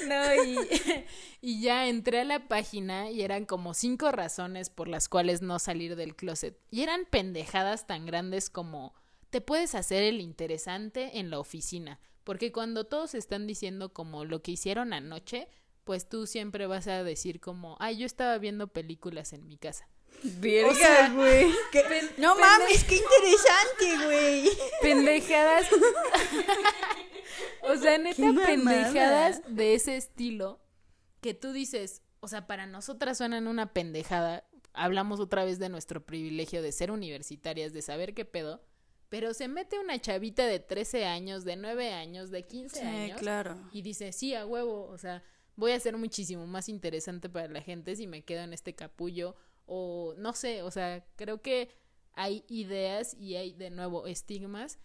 No, 0.08 0.44
y, 0.44 0.58
y 1.42 1.62
ya 1.62 1.88
entré 1.88 2.22
a 2.22 2.26
la 2.26 2.48
página 2.48 3.10
y 3.10 3.22
eran 3.22 3.46
como 3.46 3.74
cinco 3.74 4.12
razones 4.12 4.70
por 4.70 4.88
las 4.88 5.08
cuales 5.10 5.42
no 5.42 5.60
salir 5.60 5.96
del 5.96 6.16
closet. 6.16 6.58
Y 6.70 6.82
eran 6.82 7.06
pendejadas 7.10 7.88
tan 7.88 8.06
grandes 8.06 8.50
como 8.50 8.94
te 9.32 9.42
puedes 9.42 9.74
hacer 9.74 10.04
el 10.04 10.22
interesante 10.22 11.18
en 11.20 11.30
la 11.32 11.40
oficina. 11.40 12.00
Porque 12.24 12.52
cuando 12.52 12.84
todos 12.86 13.16
están 13.16 13.48
diciendo 13.48 13.92
como 13.94 14.26
lo 14.26 14.44
que 14.44 14.52
hicieron 14.52 14.94
anoche, 14.94 15.48
pues 15.84 16.08
tú 16.08 16.28
siempre 16.28 16.68
vas 16.68 16.86
a 16.88 17.04
decir 17.04 17.40
como, 17.40 17.76
ay, 17.80 17.98
yo 17.98 18.06
estaba 18.06 18.38
viendo 18.38 18.68
películas 18.68 19.34
en 19.34 19.48
mi 19.48 19.58
casa. 19.58 19.88
Verga, 20.24 20.70
O 20.70 20.76
sea, 20.76 21.10
güey. 21.10 21.50
¿Qué- 21.72 22.10
No 22.18 22.36
mames, 22.38 22.84
qué 22.84 22.98
interesante, 22.98 24.06
güey. 24.06 24.50
pendejadas. 24.84 25.68
o 27.64 27.76
sea, 27.78 27.98
neta, 27.98 28.22
pendejadas 28.46 29.42
de 29.48 29.74
ese 29.76 29.98
estilo 29.98 30.60
que 31.22 31.34
tú 31.34 31.52
dices, 31.54 32.02
o 32.20 32.28
sea, 32.28 32.48
para 32.48 32.66
nosotras 32.68 33.18
suenan 33.18 33.48
una 33.48 33.74
pendejada. 33.74 34.46
Hablamos 34.74 35.20
otra 35.20 35.44
vez 35.46 35.60
de 35.60 35.70
nuestro 35.70 36.06
privilegio 36.06 36.62
de 36.62 36.72
ser 36.72 36.92
universitarias, 36.92 37.74
de 37.74 37.82
saber 37.82 38.14
qué 38.14 38.26
pedo. 38.26 38.62
Pero 39.12 39.34
se 39.36 39.48
mete 39.48 39.77
una 39.77 40.00
chavita 40.00 40.48
de 40.48 40.60
13 40.60 41.06
años, 41.06 41.44
de 41.44 41.58
9 41.58 41.91
años, 41.94 42.32
de 42.32 42.48
15 42.48 42.80
Sí, 42.80 42.86
años. 42.86 43.20
claro. 43.20 43.58
Y 43.74 43.82
dice, 43.84 44.12
sí, 44.13 44.34
a 44.34 44.46
huevo, 44.46 44.86
o 44.88 44.98
sea, 44.98 45.22
voy 45.58 45.74
a 45.74 45.80
ser 45.82 45.98
muchísimo 45.98 46.48
más 46.48 46.70
interesante 46.70 47.30
para 47.30 47.48
la 47.50 47.62
gente 47.62 47.96
si 47.96 48.08
me 48.08 48.24
quedo 48.24 48.41
en 48.41 48.53
este 48.53 48.74
capullo 48.74 49.36
o 49.65 50.15
no 50.18 50.32
sé, 50.34 50.62
o 50.63 50.72
sea, 50.72 51.06
creo 51.18 51.41
que 51.41 51.70
hay 52.13 52.44
ideas 52.48 53.13
y 53.13 53.36
hay 53.36 53.53
de 53.53 53.70
nuevo 53.70 54.08
estigmas 54.08 54.80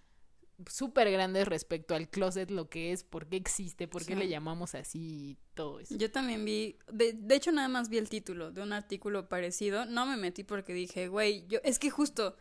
súper 0.68 1.10
grandes 1.10 1.46
respecto 1.46 1.94
al 1.94 2.08
closet, 2.08 2.50
lo 2.50 2.68
que 2.68 2.90
es, 2.92 3.04
por 3.04 3.28
qué 3.28 3.36
existe, 3.36 3.86
por 3.88 4.04
qué 4.06 4.14
Sí. 4.14 4.18
le 4.18 4.28
llamamos 4.28 4.74
así 4.74 4.98
y 5.32 5.38
todo 5.54 5.80
eso. 5.80 5.96
Yo 5.96 6.10
también 6.10 6.44
vi, 6.44 6.78
de, 6.90 7.12
de 7.12 7.34
hecho 7.36 7.52
nada 7.52 7.68
más 7.68 7.88
vi 7.90 7.98
el 7.98 8.08
título 8.08 8.50
de 8.50 8.62
un 8.62 8.72
artículo 8.72 9.28
parecido, 9.28 9.84
no 9.84 10.06
me 10.06 10.16
metí 10.16 10.44
porque 10.44 10.72
dije, 10.72 11.08
güey, 11.08 11.46
yo, 11.46 11.58
es 11.62 11.78
que 11.78 11.90
justo, 11.90 12.36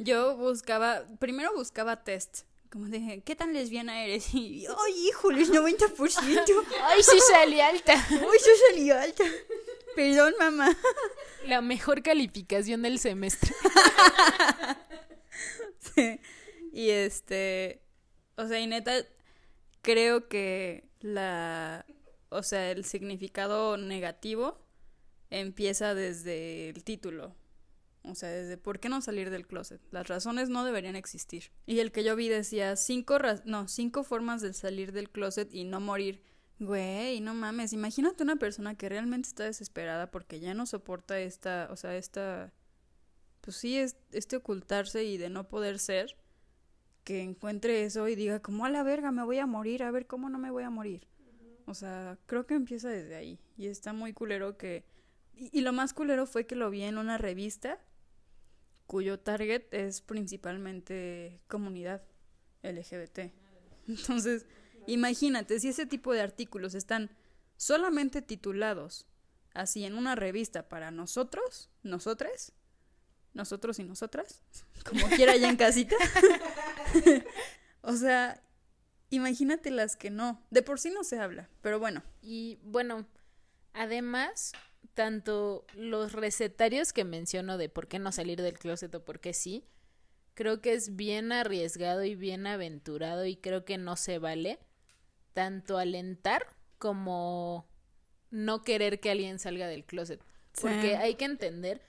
yo 0.00 0.36
buscaba, 0.36 1.04
primero 1.18 1.54
buscaba 1.54 2.02
test, 2.02 2.44
como 2.70 2.86
dije, 2.86 3.22
¿qué 3.22 3.36
tan 3.36 3.52
lesbiana 3.52 4.02
eres? 4.04 4.28
Y, 4.34 4.66
ay, 4.66 5.08
híjoles, 5.08 5.52
90%, 5.52 5.94
¡Ay, 6.82 7.02
sí 7.02 7.18
salí 7.32 7.60
alta! 7.60 7.94
uy, 8.10 8.18
yo 8.18 8.52
salí 8.68 8.90
alta, 8.90 9.24
perdón, 9.94 10.34
mamá. 10.38 10.76
La 11.46 11.60
mejor 11.60 12.02
calificación 12.02 12.82
del 12.82 12.98
semestre. 12.98 13.52
Sí. 15.94 16.20
Y 16.72 16.90
este, 16.90 17.82
o 18.36 18.46
sea, 18.46 18.60
y 18.60 18.66
neta, 18.66 18.92
creo 19.82 20.28
que 20.28 20.88
la, 21.00 21.84
o 22.28 22.42
sea, 22.42 22.70
el 22.70 22.84
significado 22.84 23.76
negativo 23.76 24.58
empieza 25.30 25.94
desde 25.94 26.68
el 26.68 26.84
título. 26.84 27.34
O 28.02 28.14
sea, 28.14 28.30
desde 28.30 28.56
por 28.56 28.80
qué 28.80 28.88
no 28.88 29.02
salir 29.02 29.28
del 29.30 29.46
closet. 29.46 29.80
Las 29.90 30.08
razones 30.08 30.48
no 30.48 30.64
deberían 30.64 30.96
existir. 30.96 31.50
Y 31.66 31.80
el 31.80 31.92
que 31.92 32.02
yo 32.02 32.16
vi 32.16 32.28
decía 32.28 32.74
cinco, 32.76 33.18
ra- 33.18 33.42
no, 33.44 33.68
cinco 33.68 34.04
formas 34.04 34.40
de 34.40 34.54
salir 34.54 34.92
del 34.92 35.10
closet 35.10 35.52
y 35.52 35.64
no 35.64 35.80
morir. 35.80 36.22
Güey, 36.58 37.20
no 37.20 37.34
mames. 37.34 37.72
Imagínate 37.72 38.22
una 38.22 38.36
persona 38.36 38.74
que 38.74 38.88
realmente 38.88 39.28
está 39.28 39.44
desesperada 39.44 40.10
porque 40.10 40.40
ya 40.40 40.54
no 40.54 40.66
soporta 40.66 41.20
esta, 41.20 41.68
o 41.70 41.76
sea, 41.76 41.96
esta, 41.96 42.52
pues 43.42 43.56
sí, 43.56 43.76
es, 43.76 43.96
este 44.12 44.36
ocultarse 44.36 45.04
y 45.04 45.18
de 45.18 45.28
no 45.30 45.48
poder 45.48 45.78
ser, 45.78 46.16
que 47.04 47.22
encuentre 47.22 47.84
eso 47.84 48.08
y 48.08 48.14
diga, 48.14 48.40
como 48.40 48.64
a 48.64 48.70
la 48.70 48.82
verga, 48.82 49.10
me 49.10 49.24
voy 49.24 49.38
a 49.38 49.46
morir, 49.46 49.82
a 49.82 49.90
ver 49.90 50.06
cómo 50.06 50.28
no 50.30 50.38
me 50.38 50.50
voy 50.50 50.62
a 50.64 50.70
morir. 50.70 51.06
O 51.66 51.74
sea, 51.74 52.18
creo 52.26 52.46
que 52.46 52.54
empieza 52.54 52.88
desde 52.88 53.14
ahí. 53.16 53.38
Y 53.56 53.66
está 53.66 53.92
muy 53.92 54.12
culero 54.12 54.56
que... 54.56 54.84
Y, 55.34 55.50
y 55.56 55.60
lo 55.62 55.72
más 55.72 55.92
culero 55.94 56.26
fue 56.26 56.46
que 56.46 56.56
lo 56.56 56.68
vi 56.70 56.82
en 56.82 56.98
una 56.98 57.16
revista 57.16 57.78
cuyo 58.90 59.20
target 59.20 59.72
es 59.72 60.00
principalmente 60.00 61.40
comunidad 61.46 62.02
LGBT. 62.64 63.32
Entonces, 63.86 64.46
imagínate, 64.88 65.60
si 65.60 65.68
ese 65.68 65.86
tipo 65.86 66.12
de 66.12 66.22
artículos 66.22 66.74
están 66.74 67.08
solamente 67.56 68.20
titulados 68.20 69.06
así 69.54 69.84
en 69.84 69.94
una 69.94 70.16
revista 70.16 70.68
para 70.68 70.90
nosotros, 70.90 71.70
nosotras, 71.84 72.52
nosotros 73.32 73.78
y 73.78 73.84
nosotras, 73.84 74.42
como 74.84 75.06
quiera 75.10 75.36
ya 75.36 75.48
en 75.48 75.56
casita. 75.56 75.94
o 77.82 77.94
sea, 77.94 78.42
imagínate 79.10 79.70
las 79.70 79.94
que 79.94 80.10
no. 80.10 80.44
De 80.50 80.62
por 80.62 80.80
sí 80.80 80.90
no 80.90 81.04
se 81.04 81.20
habla, 81.20 81.48
pero 81.62 81.78
bueno. 81.78 82.02
Y 82.22 82.58
bueno, 82.64 83.06
además, 83.72 84.50
tanto 84.94 85.66
los 85.74 86.12
recetarios 86.12 86.92
que 86.92 87.04
menciono 87.04 87.58
de 87.58 87.68
por 87.68 87.88
qué 87.88 87.98
no 87.98 88.12
salir 88.12 88.40
del 88.42 88.58
closet 88.58 88.94
o 88.94 89.04
por 89.04 89.20
qué 89.20 89.32
sí, 89.32 89.64
creo 90.34 90.60
que 90.60 90.72
es 90.72 90.96
bien 90.96 91.32
arriesgado 91.32 92.04
y 92.04 92.14
bien 92.14 92.46
aventurado 92.46 93.26
y 93.26 93.36
creo 93.36 93.64
que 93.64 93.78
no 93.78 93.96
se 93.96 94.18
vale 94.18 94.58
tanto 95.32 95.78
alentar 95.78 96.46
como 96.78 97.68
no 98.30 98.62
querer 98.62 99.00
que 99.00 99.10
alguien 99.10 99.38
salga 99.38 99.66
del 99.66 99.84
closet. 99.84 100.22
Porque 100.60 100.96
hay 100.96 101.14
que 101.14 101.24
entender 101.24 101.80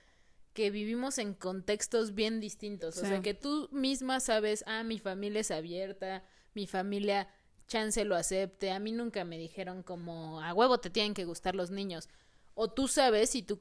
que 0.52 0.70
vivimos 0.70 1.18
en 1.18 1.34
contextos 1.34 2.14
bien 2.14 2.40
distintos. 2.40 2.98
O 2.98 3.06
sea, 3.06 3.22
que 3.22 3.34
tú 3.34 3.68
misma 3.72 4.20
sabes, 4.20 4.64
ah, 4.66 4.82
mi 4.84 4.98
familia 4.98 5.40
es 5.40 5.50
abierta, 5.50 6.24
mi 6.54 6.66
familia 6.66 7.28
chance 7.66 8.04
lo 8.04 8.16
acepte. 8.16 8.70
A 8.70 8.78
mí 8.78 8.92
nunca 8.92 9.24
me 9.24 9.38
dijeron 9.38 9.82
como, 9.82 10.40
a 10.40 10.52
huevo 10.52 10.78
te 10.78 10.90
tienen 10.90 11.14
que 11.14 11.24
gustar 11.24 11.54
los 11.54 11.70
niños. 11.70 12.08
O 12.54 12.68
tú 12.70 12.88
sabes 12.88 13.30
si 13.30 13.42
tu, 13.42 13.58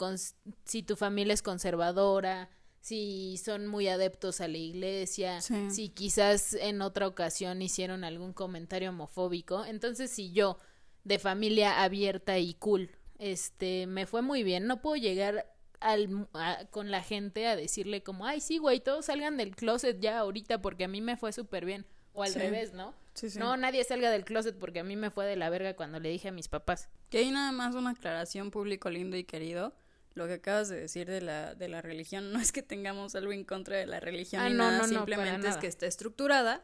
si 0.66 0.84
tu 0.84 0.96
familia 0.96 1.34
es 1.34 1.42
conservadora, 1.42 2.50
si 2.82 3.38
son 3.38 3.68
muy 3.68 3.88
adeptos 3.88 4.42
a 4.42 4.48
la 4.48 4.58
iglesia, 4.58 5.40
Sí. 5.42 5.70
si 5.72 5.90
quizás 5.90 6.54
en 6.56 6.82
otra 6.82 7.08
ocasión 7.08 7.62
hicieron 7.62 8.04
algún 8.04 8.34
comentario 8.34 8.90
homofóbico. 8.90 9.64
Entonces, 9.66 10.10
si 10.12 10.32
yo, 10.32 10.58
de 11.04 11.20
familia 11.20 11.84
abierta 11.84 12.38
y 12.40 12.54
cool, 12.56 12.92
este, 13.20 13.86
me 13.88 14.06
fue 14.08 14.22
muy 14.24 14.44
bien, 14.44 14.66
no 14.68 14.82
puedo 14.82 14.96
llegar 14.96 15.48
al, 15.80 16.28
a- 16.34 16.66
con 16.72 16.92
la 16.92 17.02
gente 17.04 17.48
a 17.48 17.56
decirle 17.56 18.04
como, 18.04 18.26
ay, 18.26 18.42
sí, 18.42 18.58
güey, 18.58 18.80
todos 18.82 19.06
salgan 19.06 19.38
del 19.38 19.56
closet 19.56 20.00
ya 20.00 20.20
ahorita 20.20 20.62
porque 20.62 20.84
a 20.84 20.88
mí 20.88 21.02
me 21.02 21.18
fue 21.18 21.32
súper 21.34 21.66
bien. 21.66 21.86
O 22.14 22.24
al 22.24 22.32
Sí. 22.32 22.40
revés, 22.40 22.74
¿no? 22.74 22.94
Sí, 23.14 23.30
sí. 23.30 23.40
No, 23.40 23.58
nadie 23.58 23.84
salga 23.84 24.10
del 24.10 24.24
closet 24.26 24.58
porque 24.58 24.80
a 24.80 24.84
mí 24.84 24.96
me 24.96 25.10
fue 25.12 25.26
de 25.26 25.36
la 25.36 25.50
verga 25.50 25.76
cuando 25.76 26.00
le 26.00 26.10
dije 26.10 26.30
a 26.30 26.32
mis 26.32 26.48
papás. 26.48 26.90
Que 27.10 27.20
hay 27.20 27.32
nada 27.32 27.52
más 27.52 27.76
una 27.76 27.90
aclaración 27.92 28.52
público 28.52 28.90
lindo 28.90 29.18
y 29.18 29.24
querido. 29.26 29.76
Lo 30.14 30.28
que 30.28 30.34
acabas 30.34 30.68
de 30.70 30.80
decir 30.80 31.08
de 31.10 31.22
la, 31.22 31.56
de 31.56 31.68
la 31.70 31.82
religión, 31.82 32.32
no 32.34 32.40
es 32.40 32.52
que 32.52 32.62
tengamos 32.64 33.16
algo 33.16 33.32
en 33.32 33.44
contra 33.46 33.78
de 33.78 33.86
la 33.86 34.00
religión 34.00 34.42
Ah, 34.42 34.50
ni 34.50 34.56
no, 34.56 34.64
nada, 34.66 34.78
no, 34.80 34.88
no, 34.88 34.90
simplemente 34.90 35.38
es 35.38 35.44
nada. 35.44 35.60
que 35.60 35.68
está 35.68 35.86
estructurada 35.86 36.64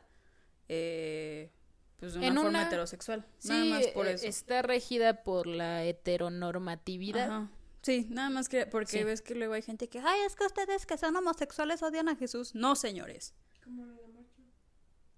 eh, 0.70 1.50
pues 1.98 2.14
de 2.14 2.20
una 2.20 2.28
En 2.28 2.36
forma 2.36 2.50
una- 2.50 2.64
heterosexual. 2.68 3.26
Sí, 3.40 3.50
nada 3.50 3.66
más 3.66 3.88
por 3.88 4.08
eh, 4.08 4.14
eso. 4.14 4.28
está 4.28 4.62
regida 4.62 5.24
por 5.24 5.48
la 5.48 5.84
heteronormatividad. 5.86 7.30
Ajá. 7.32 7.52
Sí, 7.82 8.08
nada 8.10 8.30
más 8.30 8.50
que 8.50 8.66
porque 8.66 9.00
Sí. 9.00 9.04
ves 9.04 9.22
que 9.22 9.34
luego 9.36 9.54
hay 9.54 9.62
gente 9.62 9.88
que, 9.88 10.00
ay, 10.00 10.20
es 10.26 10.36
que 10.36 10.46
ustedes 10.46 10.86
que 10.86 10.98
son 10.98 11.16
homosexuales 11.16 11.82
odian 11.84 12.10
a 12.10 12.16
Jesús. 12.18 12.54
No, 12.54 12.76
señores. 12.76 13.34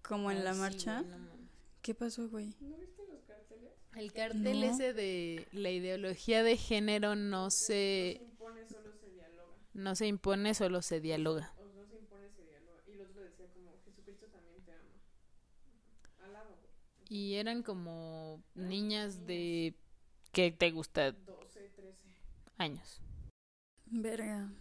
Como 0.10 0.32
en 0.32 0.44
la 0.44 0.56
sí, 0.56 0.60
marcha. 0.60 1.02
güey, 1.02 1.12
no. 1.12 1.30
¿Qué 1.84 1.94
pasó, 1.94 2.28
güey? 2.28 2.56
El 3.96 4.12
cartel 4.12 4.60
No. 4.62 4.66
ese 4.66 4.94
de 4.94 5.48
la 5.52 5.70
ideología 5.70 6.42
de 6.42 6.58
género 6.58 7.16
no 7.16 7.52
se... 7.52 8.20
No 9.74 9.96
se 9.96 10.08
impone, 10.08 10.56
solo 10.56 10.82
se 10.82 11.00
dialoga. 11.00 11.54
Y 17.08 17.36
eran 17.36 17.64
como 17.64 18.44
niñas 18.56 19.26
de... 19.26 19.76
¿Qué 20.32 20.52
te 20.52 20.70
gusta? 20.72 21.12
12, 21.12 21.70
13 21.76 22.08
años. 22.58 23.02
Verga. 23.86 24.52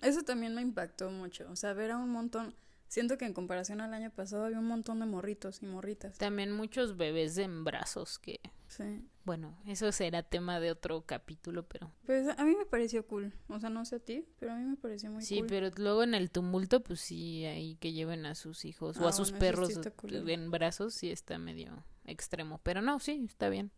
Eso 0.00 0.22
también 0.22 0.54
me 0.54 0.62
impactó 0.62 1.10
mucho. 1.10 1.46
O 1.50 1.56
sea, 1.56 1.74
ver 1.74 1.90
a 1.90 1.98
un 1.98 2.10
montón. 2.10 2.54
Siento 2.88 3.18
que 3.18 3.24
en 3.24 3.32
comparación 3.34 3.80
al 3.80 3.92
año 3.94 4.10
pasado 4.10 4.44
había 4.44 4.58
un 4.60 4.66
montón 4.66 5.00
de 5.00 5.06
morritos 5.06 5.62
y 5.62 5.66
morritas. 5.66 6.16
También 6.18 6.52
muchos 6.52 6.96
bebés 6.96 7.36
en 7.38 7.64
brazos 7.64 8.18
que... 8.18 8.40
Sí. 8.68 9.04
Bueno, 9.24 9.58
eso 9.66 9.90
será 9.90 10.22
tema 10.22 10.60
de 10.60 10.70
otro 10.70 11.04
capítulo, 11.04 11.66
pero... 11.66 11.92
Pues 12.04 12.28
a 12.28 12.44
mí 12.44 12.54
me 12.56 12.64
pareció 12.64 13.04
cool. 13.06 13.32
O 13.48 13.58
sea, 13.58 13.70
no 13.70 13.84
sé 13.84 13.96
a 13.96 13.98
ti, 13.98 14.24
pero 14.38 14.52
a 14.52 14.56
mí 14.56 14.64
me 14.64 14.76
pareció 14.76 15.10
muy 15.10 15.22
Sí, 15.22 15.38
cool. 15.38 15.46
pero 15.48 15.70
luego 15.76 16.04
en 16.04 16.14
el 16.14 16.30
tumulto, 16.30 16.82
pues 16.82 17.00
sí, 17.00 17.44
ahí 17.44 17.74
que 17.76 17.92
lleven 17.92 18.24
a 18.24 18.34
sus 18.36 18.64
hijos 18.64 18.98
o 18.98 19.06
Ah, 19.06 19.08
a 19.08 19.12
sus 19.12 19.30
bueno, 19.32 19.36
sí 19.44 19.46
perros 19.50 19.70
está 19.70 19.90
culero. 19.90 20.28
en 20.28 20.50
brazos, 20.52 20.94
sí 20.94 21.10
está 21.10 21.38
medio 21.38 21.84
extremo. 22.04 22.60
Pero 22.62 22.82
no, 22.82 23.00
sí, 23.00 23.24
está 23.28 23.48
bien. 23.48 23.72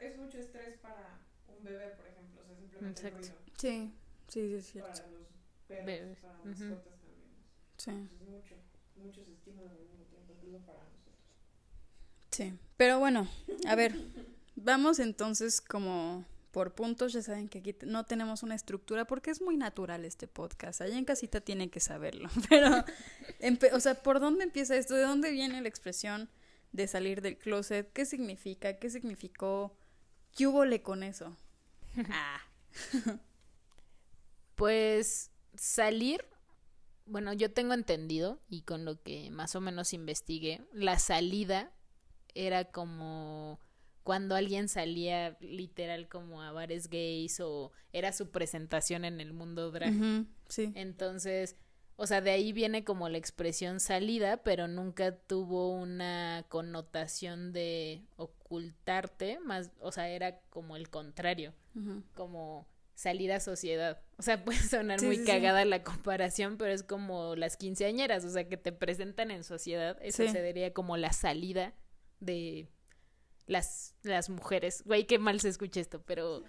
Es 0.00 0.16
mucho 0.18 0.38
estrés 0.38 0.78
para 0.78 1.20
un 1.58 1.62
bebé, 1.62 1.88
por 1.96 2.06
ejemplo. 2.06 2.40
O 2.42 2.46
sea, 2.46 2.56
simplemente 2.56 3.00
el 3.02 3.06
Exacto. 3.08 3.18
ruido. 3.18 3.44
Sí, 3.58 3.92
sí, 4.28 4.48
sí, 4.48 4.54
es 4.54 4.66
cierto. 4.66 4.90
Para 4.92 5.10
los 5.10 5.26
perros, 5.68 5.86
Bebés. 5.86 6.18
para 6.20 6.34
mascotas 6.44 6.58
también. 6.58 6.93
Sí. 7.84 7.90
Es 7.90 8.28
mucho, 8.28 8.54
muchos 8.96 9.28
estímulos 9.28 9.70
al 9.70 9.78
mismo 9.78 10.04
tiempo, 10.10 10.32
incluso 10.36 10.58
para 10.64 10.78
nosotros. 10.78 11.14
Sí. 12.30 12.54
Pero 12.76 12.98
bueno, 12.98 13.28
a 13.66 13.74
ver. 13.74 13.94
Vamos 14.56 15.00
entonces 15.00 15.60
como 15.60 16.24
por 16.52 16.74
puntos. 16.74 17.12
Ya 17.12 17.22
saben 17.22 17.48
que 17.48 17.58
aquí 17.58 17.74
no 17.84 18.04
tenemos 18.04 18.42
una 18.44 18.54
estructura 18.54 19.04
porque 19.04 19.30
es 19.32 19.42
muy 19.42 19.56
natural 19.56 20.04
este 20.04 20.28
podcast. 20.28 20.80
Allá 20.80 20.96
en 20.96 21.04
casita 21.04 21.40
tienen 21.40 21.68
que 21.70 21.80
saberlo. 21.80 22.28
Pero, 22.48 22.68
empe- 23.40 23.72
o 23.72 23.80
sea, 23.80 23.94
¿por 24.02 24.20
dónde 24.20 24.44
empieza 24.44 24.76
esto? 24.76 24.94
¿De 24.94 25.02
dónde 25.02 25.32
viene 25.32 25.60
la 25.60 25.68
expresión 25.68 26.30
de 26.72 26.86
salir 26.86 27.20
del 27.20 27.36
closet? 27.36 27.92
¿Qué 27.92 28.06
significa? 28.06 28.78
¿Qué 28.78 28.88
significó? 28.90 29.76
¿Qué 30.36 30.46
hubo 30.46 30.64
con 30.82 31.02
eso? 31.02 31.36
Ah. 32.10 32.40
Pues 34.54 35.30
salir, 35.56 36.24
bueno, 37.06 37.32
yo 37.32 37.52
tengo 37.52 37.74
entendido 37.74 38.40
y 38.48 38.62
con 38.62 38.84
lo 38.84 39.02
que 39.02 39.30
más 39.30 39.54
o 39.54 39.60
menos 39.60 39.92
investigué, 39.92 40.62
la 40.72 40.98
salida 40.98 41.72
era 42.34 42.64
como 42.64 43.60
cuando 44.02 44.34
alguien 44.34 44.68
salía 44.68 45.36
literal 45.40 46.08
como 46.08 46.42
a 46.42 46.52
bares 46.52 46.88
gays 46.88 47.40
o 47.40 47.72
era 47.92 48.12
su 48.12 48.30
presentación 48.30 49.04
en 49.04 49.20
el 49.20 49.32
mundo 49.32 49.70
drag. 49.70 49.94
Sí. 50.48 50.72
Entonces, 50.74 51.56
o 51.96 52.06
sea, 52.06 52.20
de 52.20 52.32
ahí 52.32 52.52
viene 52.52 52.84
como 52.84 53.08
la 53.08 53.18
expresión 53.18 53.80
salida, 53.80 54.38
pero 54.38 54.68
nunca 54.68 55.16
tuvo 55.16 55.72
una 55.72 56.44
connotación 56.48 57.52
de 57.52 58.02
ocultarte, 58.16 59.38
más, 59.40 59.70
o 59.80 59.92
sea, 59.92 60.08
era 60.08 60.40
como 60.50 60.76
el 60.76 60.90
contrario, 60.90 61.54
como 62.14 62.66
salir 62.94 63.32
a 63.32 63.40
sociedad. 63.40 64.00
O 64.18 64.22
sea, 64.22 64.44
puede 64.44 64.58
sonar 64.58 65.00
Sí, 65.00 65.06
muy 65.06 65.16
sí, 65.16 65.22
sí. 65.24 65.30
cagada 65.30 65.64
la 65.64 65.82
comparación, 65.82 66.56
pero 66.56 66.72
es 66.72 66.82
como 66.82 67.36
las 67.36 67.56
quinceañeras, 67.56 68.24
o 68.24 68.30
sea, 68.30 68.48
que 68.48 68.56
te 68.56 68.72
presentan 68.72 69.30
en 69.30 69.44
sociedad, 69.44 69.98
eso 70.02 70.26
se 70.28 70.42
diría 70.42 70.72
como 70.72 70.96
la 70.96 71.12
salida 71.12 71.74
de 72.20 72.68
las, 73.46 73.94
las 74.02 74.30
mujeres. 74.30 74.82
Güey, 74.84 75.06
qué 75.06 75.18
mal 75.18 75.40
se 75.40 75.48
escucha 75.48 75.80
esto, 75.80 76.02
pero 76.02 76.42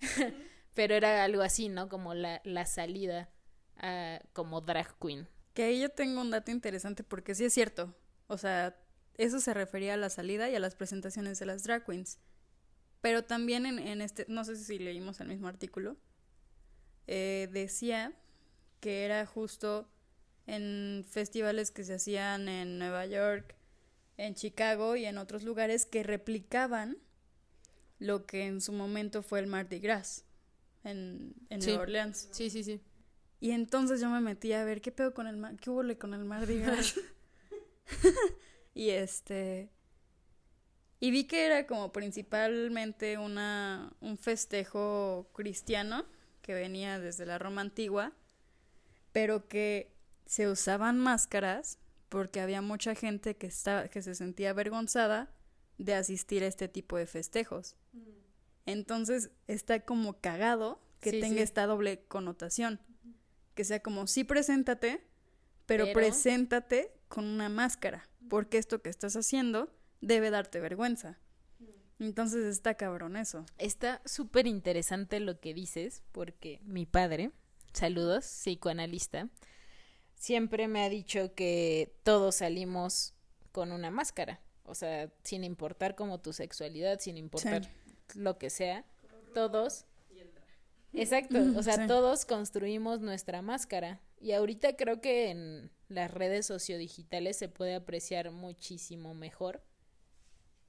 pero 0.74 0.94
era 0.94 1.24
algo 1.24 1.42
así, 1.42 1.68
¿no? 1.68 1.88
Como 1.88 2.14
la, 2.14 2.40
la 2.44 2.66
salida 2.66 3.30
a- 3.76 4.20
como 4.32 4.60
drag 4.60 4.96
queen. 4.98 5.28
Que 5.54 5.64
ahí 5.64 5.80
yo 5.80 5.88
tengo 5.90 6.20
un 6.20 6.30
dato 6.30 6.50
interesante 6.50 7.02
porque 7.04 7.34
sí 7.34 7.44
es 7.44 7.52
cierto. 7.52 7.94
O 8.28 8.38
sea, 8.38 8.76
eso 9.14 9.40
se 9.40 9.52
refería 9.52 9.94
a 9.94 9.96
la 9.96 10.08
salida 10.10 10.48
y 10.48 10.54
a 10.54 10.60
las 10.60 10.76
presentaciones 10.76 11.38
de 11.38 11.46
las 11.46 11.64
drag 11.64 11.84
queens. 11.84 12.18
Pero 13.00 13.24
también 13.24 13.66
en, 13.66 13.78
en 13.78 14.02
este, 14.02 14.26
no 14.28 14.44
sé 14.44 14.56
si 14.56 14.78
leímos 14.78 15.20
el 15.20 15.28
mismo 15.28 15.48
artículo, 15.48 15.96
eh, 17.06 17.48
decía 17.52 18.12
que 18.80 19.04
era 19.04 19.26
justo 19.26 19.90
en 20.46 21.04
festivales 21.08 21.70
que 21.70 21.84
se 21.84 21.94
hacían 21.94 22.48
en 22.48 22.78
Nueva 22.78 23.06
York, 23.06 23.54
en 24.16 24.34
Chicago 24.34 24.96
y 24.96 25.04
en 25.06 25.18
otros 25.18 25.44
lugares 25.44 25.86
que 25.86 26.02
replicaban 26.02 26.98
lo 27.98 28.26
que 28.26 28.46
en 28.46 28.60
su 28.60 28.72
momento 28.72 29.22
fue 29.22 29.40
el 29.40 29.46
Mardi 29.46 29.78
Gras 29.78 30.24
en, 30.84 31.34
en 31.50 31.62
Sí. 31.62 31.68
Nueva 31.68 31.82
Orleans. 31.82 32.28
Sí, 32.32 32.50
sí, 32.50 32.64
sí. 32.64 32.80
Y 33.40 33.52
entonces 33.52 34.00
yo 34.00 34.10
me 34.10 34.20
metí 34.20 34.52
a 34.52 34.64
ver 34.64 34.82
qué 34.82 34.92
pedo 34.92 35.14
con 35.14 35.26
el 35.26 35.36
mar, 35.36 35.56
qué 35.56 35.70
hubo 35.70 35.82
con 35.98 36.14
el 36.14 36.24
Mardi 36.24 36.58
Gras. 36.58 36.94
y 38.74 38.90
este 38.90 39.70
y 41.00 41.10
vi 41.10 41.24
que 41.24 41.46
era 41.46 41.66
como 41.66 41.92
principalmente 41.92 43.18
una 43.18 43.92
un 44.00 44.18
festejo 44.18 45.28
cristiano 45.32 46.04
que 46.42 46.54
venía 46.54 46.98
desde 47.00 47.26
la 47.26 47.38
Roma 47.38 47.62
antigua, 47.62 48.12
pero 49.12 49.48
que 49.48 49.92
se 50.26 50.48
usaban 50.48 50.98
máscaras 50.98 51.78
porque 52.08 52.40
había 52.40 52.60
mucha 52.62 52.94
gente 52.94 53.36
que 53.36 53.46
estaba 53.46 53.88
que 53.88 54.02
se 54.02 54.14
sentía 54.14 54.50
avergonzada 54.50 55.30
de 55.78 55.94
asistir 55.94 56.42
a 56.42 56.46
este 56.46 56.68
tipo 56.68 56.96
de 56.98 57.06
festejos. 57.06 57.76
Entonces 58.66 59.30
está 59.46 59.80
como 59.84 60.20
cagado 60.20 60.80
que 61.00 61.10
Sí, 61.12 61.20
tenga 61.20 61.36
sí. 61.36 61.42
esta 61.42 61.66
doble 61.66 62.04
connotación. 62.08 62.78
Que 63.54 63.64
sea 63.64 63.80
como, 63.82 64.06
sí, 64.06 64.22
preséntate, 64.24 65.02
pero, 65.66 65.84
Pero- 65.86 65.94
preséntate 65.94 66.92
con 67.08 67.24
una 67.24 67.48
máscara, 67.48 68.08
porque 68.28 68.58
esto 68.58 68.80
que 68.82 68.90
estás 68.90 69.16
haciendo 69.16 69.72
debe 70.00 70.30
darte 70.30 70.60
vergüenza. 70.60 71.18
Entonces 71.98 72.46
está 72.46 72.74
cabrón 72.74 73.16
eso. 73.16 73.44
Está 73.58 74.00
súper 74.06 74.46
interesante 74.46 75.20
lo 75.20 75.38
que 75.38 75.52
dices, 75.52 76.02
porque 76.12 76.60
mi 76.64 76.86
padre, 76.86 77.30
saludos, 77.74 78.24
psicoanalista, 78.24 79.28
siempre 80.14 80.66
me 80.66 80.82
ha 80.82 80.88
dicho 80.88 81.34
que 81.34 81.94
todos 82.02 82.36
salimos 82.36 83.14
con 83.52 83.72
una 83.72 83.90
máscara. 83.90 84.40
O 84.64 84.74
sea, 84.74 85.10
sin 85.24 85.44
importar 85.44 85.94
como 85.94 86.20
tu 86.20 86.32
sexualidad, 86.32 87.00
sin 87.00 87.16
importar 87.18 87.68
lo 88.14 88.38
que 88.38 88.48
sea, 88.48 88.84
todos. 89.34 89.84
Exacto, 90.92 91.38
o 91.56 91.62
sea, 91.62 91.76
sí. 91.76 91.86
todos 91.86 92.24
construimos 92.24 93.00
nuestra 93.00 93.42
máscara. 93.42 94.00
Y 94.20 94.32
ahorita 94.32 94.76
creo 94.76 95.00
que 95.00 95.30
en 95.30 95.70
las 95.88 96.10
redes 96.10 96.46
sociodigitales 96.46 97.36
se 97.36 97.48
puede 97.48 97.74
apreciar 97.74 98.30
muchísimo 98.30 99.14
mejor. 99.14 99.62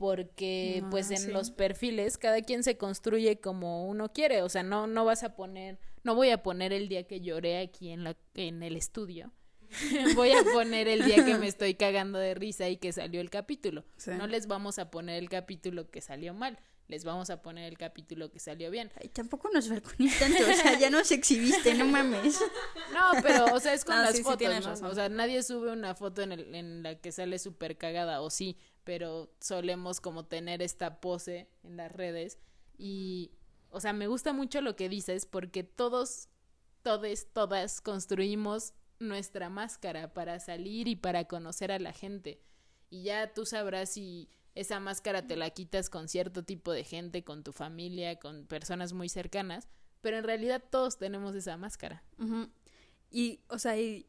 Porque, 0.02 0.84
pues, 0.90 1.12
Ah, 1.12 1.14
en 1.14 1.20
sí. 1.22 1.32
los 1.32 1.52
perfiles 1.52 2.18
cada 2.18 2.42
quien 2.42 2.64
se 2.64 2.76
construye 2.76 3.40
como 3.40 3.88
uno 3.88 4.12
quiere. 4.12 4.42
O 4.42 4.50
sea, 4.50 4.64
no, 4.64 4.88
no 4.88 5.06
vas 5.06 5.24
a 5.24 5.36
poner, 5.36 5.80
no 6.04 6.16
voy 6.16 6.32
a 6.32 6.42
poner 6.42 6.74
el 6.74 6.90
día 6.90 7.04
que 7.08 7.22
lloré 7.22 7.60
aquí 7.60 7.92
en 7.92 8.04
la, 8.04 8.18
en 8.34 8.64
el 8.64 8.76
estudio. 8.76 9.32
voy 10.16 10.32
a 10.32 10.44
poner 10.44 10.88
el 10.88 11.06
día 11.06 11.24
que 11.24 11.36
me 11.36 11.48
estoy 11.54 11.76
cagando 11.76 12.18
de 12.20 12.34
risa 12.34 12.68
y 12.68 12.78
que 12.78 12.92
salió 12.92 13.22
el 13.22 13.30
capítulo. 13.30 13.86
Sí. 13.98 14.12
No 14.18 14.26
les 14.28 14.48
vamos 14.48 14.80
a 14.80 14.90
poner 14.92 15.18
el 15.22 15.30
capítulo 15.30 15.90
que 15.92 16.02
salió 16.02 16.34
mal, 16.34 16.60
les 16.90 17.06
vamos 17.06 17.30
a 17.30 17.42
poner 17.42 17.72
el 17.72 17.78
capítulo 17.78 18.30
que 18.32 18.40
salió 18.40 18.70
bien. 18.70 18.92
Ay, 19.02 19.08
tampoco 19.08 19.50
nos 19.54 19.70
balcones 19.70 20.20
tanto, 20.20 20.44
o 20.44 20.54
sea, 20.54 20.78
ya 20.78 20.90
nos 20.90 21.10
exhibiste, 21.12 21.74
no 21.76 21.86
mames. 21.86 22.38
No, 22.92 23.22
pero, 23.22 23.46
o 23.56 23.60
sea, 23.62 23.74
es 23.74 23.86
con 23.86 23.96
No, 23.96 24.02
las 24.02 24.18
sí, 24.18 24.24
fotos. 24.24 24.82
O 24.82 24.94
sea, 24.94 25.08
nadie 25.08 25.42
sube 25.44 25.72
una 25.72 25.96
foto 25.96 26.22
en, 26.24 26.34
el- 26.34 26.54
en 26.54 26.84
la 26.84 26.96
que 26.96 27.14
sale 27.14 27.40
súper 27.40 27.78
cagada, 27.78 28.20
o 28.22 28.30
sí, 28.30 28.58
pero 28.84 29.34
solemos 29.40 30.02
como 30.02 30.26
tener 30.26 30.62
esta 30.62 31.00
pose 31.00 31.50
en 31.64 31.78
las 31.78 31.92
redes. 31.92 32.40
Y, 32.78 33.32
o 33.70 33.80
sea, 33.80 33.94
me 33.94 34.08
gusta 34.08 34.34
mucho 34.34 34.62
lo 34.62 34.76
que 34.76 34.90
dices 34.90 35.26
porque 35.26 35.64
todos, 35.64 36.30
todes, 36.82 37.28
todas 37.32 37.82
construimos 37.82 38.74
nuestra 39.00 39.50
máscara 39.50 40.14
para 40.14 40.40
salir 40.40 40.88
y 40.88 40.96
para 40.96 41.26
conocer 41.26 41.72
a 41.72 41.80
la 41.80 41.94
gente. 41.94 42.42
Y 42.90 43.04
ya 43.04 43.34
tú 43.34 43.46
sabrás 43.46 43.92
si 43.92 44.30
esa 44.56 44.80
máscara 44.80 45.26
te 45.28 45.36
la 45.36 45.50
quitas 45.50 45.90
con 45.90 46.08
cierto 46.08 46.44
tipo 46.44 46.72
de 46.72 46.84
gente, 46.84 47.24
con 47.24 47.44
tu 47.44 47.54
familia, 47.54 48.20
con 48.20 48.46
personas 48.46 48.94
muy 48.94 49.10
cercanas, 49.10 49.68
pero 50.02 50.18
en 50.18 50.24
realidad 50.24 50.64
todos 50.70 50.98
tenemos 50.98 51.36
esa 51.36 51.58
máscara. 51.58 52.04
Y, 53.10 53.42
o 53.48 53.60
sea, 53.60 53.78
y 53.78 54.08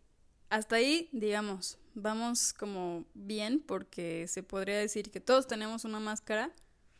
hasta 0.48 0.76
ahí, 0.76 1.08
digamos, 1.12 1.78
vamos 1.94 2.52
como 2.52 3.04
bien 3.14 3.60
porque 3.60 4.26
se 4.28 4.42
podría 4.42 4.78
decir 4.78 5.10
que 5.10 5.20
todos 5.20 5.46
tenemos 5.46 5.84
una 5.84 6.00
máscara 6.00 6.52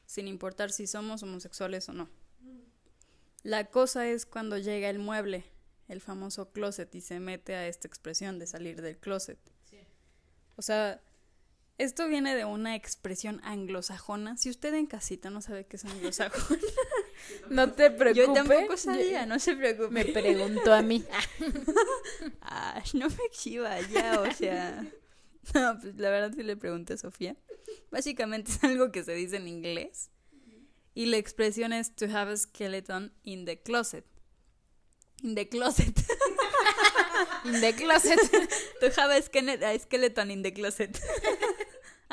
sin 0.07 0.29
importar 0.29 0.73
si 0.73 0.87
somos 0.87 1.23
homosexuales 1.23 1.89
o 1.89 1.93
no. 1.93 2.09
La 3.43 3.65
cosa 3.65 4.07
es 4.07 4.27
cuando 4.27 4.59
llega 4.59 4.89
el 4.89 4.99
mueble, 4.99 5.45
el 5.89 6.01
famoso 6.01 6.53
closet, 6.53 6.95
y 6.95 7.01
se 7.01 7.19
mete 7.19 7.55
a 7.55 7.67
esta 7.67 7.89
expresión 7.89 8.39
de 8.39 8.47
salir 8.47 8.83
del 8.83 8.99
closet. 8.99 9.39
O 10.57 10.63
sea, 10.63 11.01
esto 11.83 12.09
viene 12.09 12.35
de 12.35 12.45
una 12.45 12.77
expresión 12.77 13.41
anglosajona. 13.45 14.37
Si 14.37 14.51
usted 14.51 14.73
en 14.75 14.87
casita 14.87 15.31
no 15.31 15.41
sabe 15.41 15.67
qué 15.67 15.77
es 15.77 15.85
anglosajón, 15.85 16.59
No 17.51 17.73
te 17.73 17.91
preocupes. 17.91 18.27
yo 18.27 18.33
tampoco 18.33 18.77
sabía, 18.77 19.27
no 19.27 19.39
se 19.39 19.57
preocupe. 19.57 19.91
Me 19.91 20.05
preguntó 20.05 20.73
a 20.73 20.83
mí. 20.83 21.05
Ah, 22.43 22.83
no 22.95 23.09
me 23.09 23.25
exhiba 23.27 23.81
ya, 23.81 24.21
o 24.21 24.31
sea. 24.33 24.85
No, 25.55 25.79
pues 25.81 25.97
la 25.97 26.11
verdad 26.11 26.33
sí 26.37 26.43
le 26.43 26.57
pregunté 26.57 26.93
a 26.95 26.97
Sofía. 26.99 27.37
Básicamente 27.91 28.53
es 28.53 28.63
algo 28.63 28.93
que 28.93 29.03
se 29.03 29.15
dice 29.15 29.37
en 29.37 29.49
inglés. 29.49 30.11
Y 30.95 31.07
la 31.07 31.17
expresión 31.17 31.73
es 31.73 31.97
to 31.97 32.07
have 32.07 32.31
a 32.31 32.37
skeleton 32.37 33.13
in 33.23 33.45
the 33.47 33.61
closet. 33.61 34.05
In 35.23 35.35
the 35.35 35.49
closet. 35.49 35.99
In 37.45 37.61
the 37.61 37.73
closet. 37.75 38.21
to 38.81 39.01
have 39.01 39.11
a 39.11 39.23
skeleton 39.79 40.31
in 40.31 40.43
the 40.43 40.53
closet. 40.53 41.01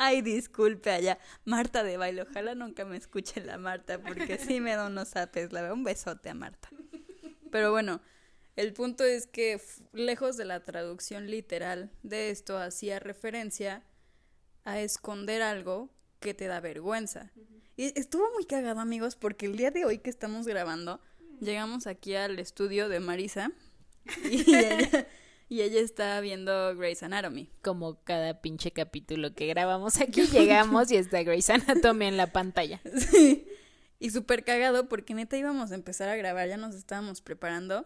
Ay, 0.02 0.22
disculpe 0.22 0.90
allá. 0.90 1.18
Marta 1.44 1.82
de 1.82 1.98
baile. 1.98 2.22
Ojalá 2.22 2.54
nunca 2.54 2.86
me 2.86 2.96
escuche 2.96 3.44
la 3.44 3.58
Marta 3.58 4.00
porque 4.00 4.38
sí 4.38 4.58
me 4.58 4.74
da 4.74 4.86
unos 4.86 5.14
apes. 5.14 5.52
La 5.52 5.60
veo 5.60 5.74
un 5.74 5.84
besote 5.84 6.30
a 6.30 6.34
Marta. 6.34 6.70
Pero 7.50 7.70
bueno, 7.70 8.00
el 8.56 8.72
punto 8.72 9.04
es 9.04 9.26
que 9.26 9.60
lejos 9.92 10.38
de 10.38 10.46
la 10.46 10.64
traducción 10.64 11.30
literal 11.30 11.90
de 12.02 12.30
esto 12.30 12.56
hacía 12.56 12.98
referencia 12.98 13.84
a 14.64 14.80
esconder 14.80 15.42
algo 15.42 15.90
que 16.18 16.32
te 16.32 16.46
da 16.46 16.60
vergüenza. 16.60 17.30
Y 17.76 17.92
estuvo 18.00 18.26
muy 18.32 18.46
cagado, 18.46 18.80
amigos, 18.80 19.16
porque 19.16 19.44
el 19.44 19.56
día 19.58 19.70
de 19.70 19.84
hoy 19.84 19.98
que 19.98 20.08
estamos 20.08 20.46
grabando, 20.46 21.02
llegamos 21.42 21.86
aquí 21.86 22.14
al 22.14 22.38
estudio 22.38 22.88
de 22.88 23.00
Marisa 23.00 23.52
y 24.24 24.46
y 25.50 25.62
ella 25.62 25.80
está 25.80 26.20
viendo 26.20 26.76
Grey's 26.76 27.02
Anatomy. 27.02 27.50
Como 27.60 28.00
cada 28.04 28.40
pinche 28.40 28.70
capítulo 28.70 29.34
que 29.34 29.48
grabamos 29.48 30.00
aquí, 30.00 30.22
llegamos 30.32 30.92
y 30.92 30.96
está 30.96 31.24
Grey's 31.24 31.50
Anatomy 31.50 32.06
en 32.06 32.16
la 32.16 32.28
pantalla. 32.28 32.80
Sí. 33.10 33.46
Y 33.98 34.10
súper 34.10 34.44
cagado 34.44 34.88
porque 34.88 35.12
neta 35.12 35.36
íbamos 35.36 35.72
a 35.72 35.74
empezar 35.74 36.08
a 36.08 36.16
grabar, 36.16 36.48
ya 36.48 36.56
nos 36.56 36.74
estábamos 36.74 37.20
preparando. 37.20 37.84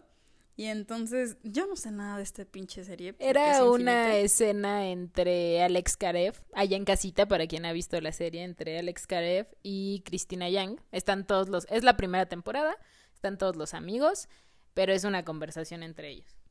Y 0.55 0.65
entonces, 0.65 1.37
yo 1.43 1.65
no 1.67 1.75
sé 1.75 1.91
nada 1.91 2.17
de 2.17 2.23
esta 2.23 2.45
pinche 2.45 2.85
serie. 2.85 3.09
es 3.09 3.15
Era 3.19 3.65
una 3.65 4.15
escena 4.15 4.87
entre 4.87 5.61
Alex 5.61 5.97
Karev, 5.97 6.35
allá 6.53 6.77
en 6.77 6.85
casita, 6.85 7.27
para 7.27 7.47
quien 7.47 7.65
ha 7.65 7.73
visto 7.73 7.99
la 7.99 8.13
serie, 8.13 8.43
entre 8.43 8.79
Alex 8.79 9.07
Karev 9.07 9.47
y 9.63 10.03
Christina 10.05 10.47
Yang. 10.47 10.79
Están 10.93 11.27
todos 11.27 11.49
los, 11.49 11.65
es 11.69 11.83
la 11.83 11.97
primera 11.97 12.27
temporada, 12.27 12.77
están 13.13 13.37
todos 13.37 13.57
los 13.57 13.73
amigos, 13.73 14.29
pero 14.73 14.93
es 14.93 15.03
una 15.03 15.25
conversación 15.25 15.83
entre 15.83 16.11
ellos. 16.11 16.44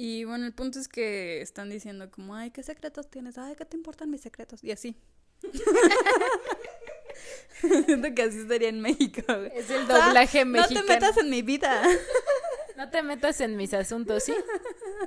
Y 0.00 0.22
bueno, 0.22 0.46
el 0.46 0.52
punto 0.52 0.78
es 0.78 0.86
que 0.86 1.40
están 1.40 1.70
diciendo 1.70 2.08
como, 2.08 2.36
ay, 2.36 2.52
¿qué 2.52 2.62
secretos 2.62 3.10
tienes? 3.10 3.36
Ay, 3.36 3.56
¿qué 3.56 3.64
te 3.64 3.76
importan 3.76 4.08
mis 4.08 4.20
secretos? 4.20 4.62
Y 4.62 4.70
así. 4.70 4.96
Siento 7.84 8.14
que 8.14 8.22
así 8.22 8.46
sería 8.46 8.68
en 8.68 8.80
México. 8.80 9.22
güey. 9.26 9.50
Es 9.56 9.68
el 9.70 9.82
O 9.82 9.86
sea, 9.88 10.06
doblaje 10.06 10.44
No 10.44 10.52
mexicano. 10.52 10.86
te 10.86 10.92
metas 10.92 11.16
en 11.16 11.30
mi 11.30 11.42
vida. 11.42 11.82
No 12.76 12.90
te 12.90 13.02
metas 13.02 13.40
en 13.40 13.56
mis 13.56 13.74
asuntos, 13.74 14.22
¿sí? 14.22 14.32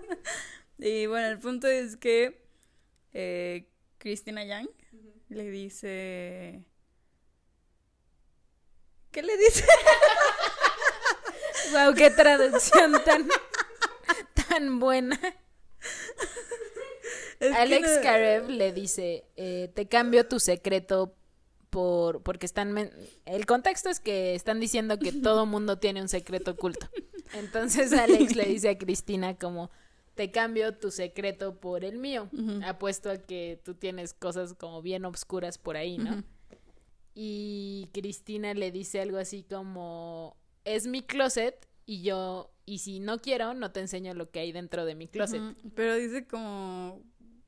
Y 0.77 1.05
bueno, 1.05 1.27
el 1.27 1.39
punto 1.39 1.69
es 1.69 1.95
que 1.95 2.45
eh, 3.13 3.69
Christina 3.97 4.43
Yang 4.43 4.67
le 5.29 5.49
dice... 5.51 6.65
¿Qué 9.11 9.23
le 9.23 9.37
dice? 9.37 9.63
Wow, 11.71 11.93
qué 11.93 12.09
traducción 12.11 13.01
tan, 13.05 13.29
tan 14.49 14.79
buena. 14.79 15.19
Es 17.39 17.55
Alex 17.55 17.89
no- 17.97 18.01
Karev 18.03 18.49
le 18.49 18.71
dice, 18.71 19.25
eh, 19.35 19.71
te 19.73 19.87
cambio 19.87 20.27
tu 20.27 20.39
secreto 20.39 21.15
por 21.69 22.21
porque 22.21 22.45
están 22.45 22.71
men- 22.73 22.91
el 23.25 23.45
contexto 23.45 23.89
es 23.89 23.99
que 23.99 24.35
están 24.35 24.59
diciendo 24.59 24.99
que 24.99 25.11
todo 25.11 25.45
mundo 25.45 25.77
tiene 25.79 26.01
un 26.01 26.09
secreto 26.09 26.51
oculto. 26.51 26.87
Entonces 27.33 27.91
Alex 27.93 28.35
le 28.35 28.45
dice 28.45 28.69
a 28.69 28.77
Cristina 28.77 29.35
como 29.37 29.71
te 30.15 30.29
cambio 30.29 30.75
tu 30.77 30.91
secreto 30.91 31.55
por 31.59 31.83
el 31.85 31.97
mío. 31.97 32.29
Apuesto 32.65 33.09
a 33.09 33.17
que 33.17 33.59
tú 33.63 33.73
tienes 33.73 34.13
cosas 34.13 34.53
como 34.53 34.81
bien 34.81 35.05
obscuras 35.05 35.57
por 35.57 35.77
ahí, 35.77 35.97
¿no? 35.97 36.23
Y 37.15 37.89
Cristina 37.93 38.53
le 38.53 38.71
dice 38.71 39.01
algo 39.01 39.17
así 39.17 39.43
como 39.49 40.35
es 40.65 40.85
mi 40.87 41.01
closet 41.01 41.67
y 41.85 42.03
yo 42.03 42.50
y 42.71 42.77
si 42.77 43.01
no 43.01 43.19
quiero 43.19 43.53
no 43.53 43.73
te 43.73 43.81
enseño 43.81 44.13
lo 44.13 44.31
que 44.31 44.39
hay 44.39 44.53
dentro 44.53 44.85
de 44.85 44.95
mi 44.95 45.09
closet. 45.09 45.41
Pero 45.75 45.93
dice 45.95 46.25
como... 46.25 47.03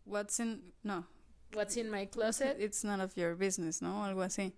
What's 0.05 0.37
in... 0.41 0.73
No. 0.83 1.07
What's 1.55 1.77
in 1.77 1.89
my 1.89 2.07
closet? 2.07 2.59
It's 2.59 2.83
none 2.83 3.01
of 3.01 3.15
your 3.15 3.37
business, 3.37 3.81
¿no? 3.81 4.03
Algo 4.03 4.21
así. 4.21 4.53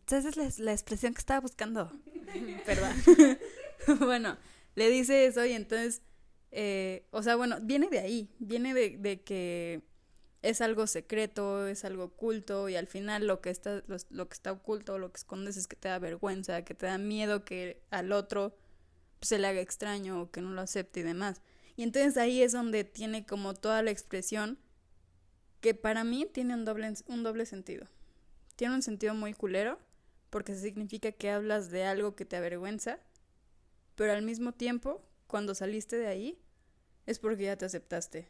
Entonces 0.00 0.32
esa 0.32 0.46
es 0.46 0.58
la, 0.58 0.64
la 0.64 0.72
expresión 0.72 1.12
que 1.12 1.18
estaba 1.18 1.40
buscando. 1.40 1.92
Perdón. 2.64 2.96
bueno, 4.00 4.38
le 4.74 4.88
dice 4.88 5.26
eso 5.26 5.44
y 5.44 5.52
entonces, 5.52 6.00
eh, 6.50 7.06
o 7.10 7.22
sea, 7.22 7.36
bueno, 7.36 7.58
viene 7.60 7.88
de 7.90 7.98
ahí, 7.98 8.30
viene 8.38 8.72
de, 8.72 8.96
de 8.96 9.20
que 9.20 9.82
es 10.40 10.62
algo 10.62 10.86
secreto, 10.86 11.66
es 11.66 11.84
algo 11.84 12.04
oculto 12.04 12.70
y 12.70 12.76
al 12.76 12.86
final 12.86 13.26
lo 13.26 13.42
que 13.42 13.50
está, 13.50 13.82
lo, 13.86 13.98
lo 14.08 14.28
que 14.30 14.34
está 14.34 14.50
oculto, 14.50 14.96
lo 14.96 15.12
que 15.12 15.18
escondes 15.18 15.58
es 15.58 15.66
que 15.66 15.76
te 15.76 15.88
da 15.88 15.98
vergüenza, 15.98 16.64
que 16.64 16.72
te 16.72 16.86
da 16.86 16.96
miedo 16.96 17.44
que 17.44 17.82
al 17.90 18.12
otro 18.12 18.56
se 19.20 19.38
le 19.38 19.46
haga 19.46 19.60
extraño 19.60 20.20
o 20.20 20.30
que 20.30 20.40
no 20.40 20.50
lo 20.50 20.60
acepte 20.60 21.00
y 21.00 21.02
demás. 21.02 21.42
Y 21.76 21.82
entonces 21.82 22.16
ahí 22.16 22.42
es 22.42 22.52
donde 22.52 22.84
tiene 22.84 23.26
como 23.26 23.54
toda 23.54 23.82
la 23.82 23.90
expresión 23.90 24.58
que 25.60 25.74
para 25.74 26.04
mí 26.04 26.26
tiene 26.32 26.54
un 26.54 26.64
doble, 26.64 26.92
un 27.06 27.22
doble 27.22 27.46
sentido. 27.46 27.86
Tiene 28.56 28.74
un 28.74 28.82
sentido 28.82 29.14
muy 29.14 29.34
culero 29.34 29.78
porque 30.30 30.54
significa 30.54 31.12
que 31.12 31.30
hablas 31.30 31.70
de 31.70 31.84
algo 31.84 32.14
que 32.14 32.24
te 32.24 32.36
avergüenza 32.36 33.00
pero 33.96 34.12
al 34.12 34.22
mismo 34.22 34.52
tiempo, 34.52 35.02
cuando 35.26 35.54
saliste 35.54 35.96
de 35.96 36.06
ahí, 36.06 36.38
es 37.06 37.18
porque 37.18 37.44
ya 37.44 37.56
te 37.56 37.64
aceptaste. 37.64 38.28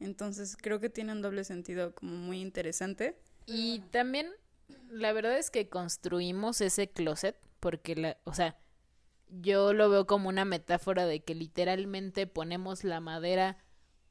Entonces 0.00 0.56
creo 0.56 0.80
que 0.80 0.88
tiene 0.88 1.12
un 1.12 1.22
doble 1.22 1.44
sentido 1.44 1.94
como 1.94 2.16
muy 2.16 2.40
interesante. 2.40 3.16
Y 3.46 3.80
también, 3.90 4.32
la 4.88 5.12
verdad 5.12 5.38
es 5.38 5.50
que 5.50 5.68
construimos 5.68 6.62
ese 6.62 6.88
closet 6.88 7.36
porque, 7.60 7.94
la, 7.94 8.16
o 8.24 8.32
sea, 8.32 8.58
yo 9.30 9.72
lo 9.72 9.88
veo 9.90 10.06
como 10.06 10.28
una 10.28 10.44
metáfora 10.44 11.06
de 11.06 11.22
que 11.22 11.34
literalmente 11.34 12.26
ponemos 12.26 12.84
la 12.84 13.00
madera 13.00 13.58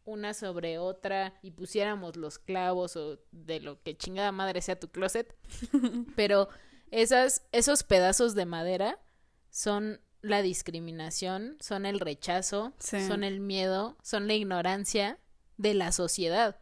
una 0.06 0.34
sobre 0.34 0.80
otra 0.80 1.36
y 1.44 1.52
pusiéramos 1.52 2.16
los 2.16 2.40
clavos 2.40 2.96
o 2.96 3.20
de 3.32 3.60
lo 3.60 3.82
que 3.84 3.96
chingada 3.98 4.32
madre 4.32 4.62
sea 4.62 4.80
tu 4.80 4.90
closet. 4.90 5.36
Pero 6.16 6.50
esas, 6.90 7.46
esos 7.52 7.84
pedazos 7.84 8.34
de 8.34 8.46
madera 8.46 9.00
son 9.52 10.02
la 10.22 10.42
discriminación, 10.42 11.58
son 11.60 11.86
el 11.86 12.00
rechazo, 12.00 12.74
Sí. 12.80 13.06
son 13.08 13.24
el 13.24 13.40
miedo, 13.40 13.98
son 14.02 14.28
la 14.28 14.34
ignorancia 14.34 15.20
de 15.58 15.74
la 15.76 15.92
sociedad. 15.92 16.60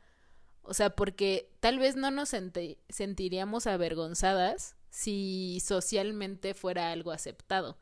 O 0.62 0.74
sea, 0.74 0.90
porque 0.90 1.50
tal 1.62 1.80
vez 1.80 1.96
no 1.96 2.12
nos 2.12 2.30
senti- 2.34 2.78
sentiríamos 2.90 3.66
avergonzadas 3.68 4.76
si 4.90 5.62
socialmente 5.64 6.54
fuera 6.54 6.92
algo 6.92 7.12
aceptado. 7.12 7.78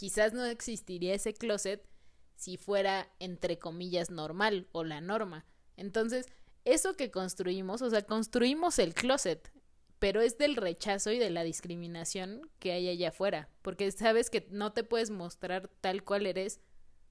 Quizás 0.00 0.32
no 0.32 0.46
existiría 0.46 1.12
ese 1.12 1.34
closet 1.34 1.86
si 2.34 2.56
fuera, 2.56 3.06
entre 3.18 3.58
comillas, 3.58 4.08
normal 4.08 4.66
o 4.72 4.82
la 4.82 5.02
norma. 5.02 5.44
Entonces, 5.76 6.24
eso 6.64 6.94
que 6.96 7.10
construimos, 7.10 7.82
o 7.82 7.90
sea, 7.90 8.00
construimos 8.00 8.78
el 8.78 8.94
closet, 8.94 9.52
pero 9.98 10.22
es 10.22 10.38
del 10.38 10.56
rechazo 10.56 11.10
y 11.10 11.18
de 11.18 11.28
la 11.28 11.42
discriminación 11.42 12.50
que 12.60 12.72
hay 12.72 12.88
allá 12.88 13.10
afuera, 13.10 13.50
porque 13.60 13.92
sabes 13.92 14.30
que 14.30 14.46
no 14.50 14.72
te 14.72 14.84
puedes 14.84 15.10
mostrar 15.10 15.68
tal 15.82 16.02
cual 16.02 16.24
eres 16.24 16.60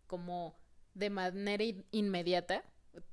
como 0.08 0.58
de 0.96 1.12
manera 1.12 1.64
in- 1.64 1.86
inmediata. 1.92 2.64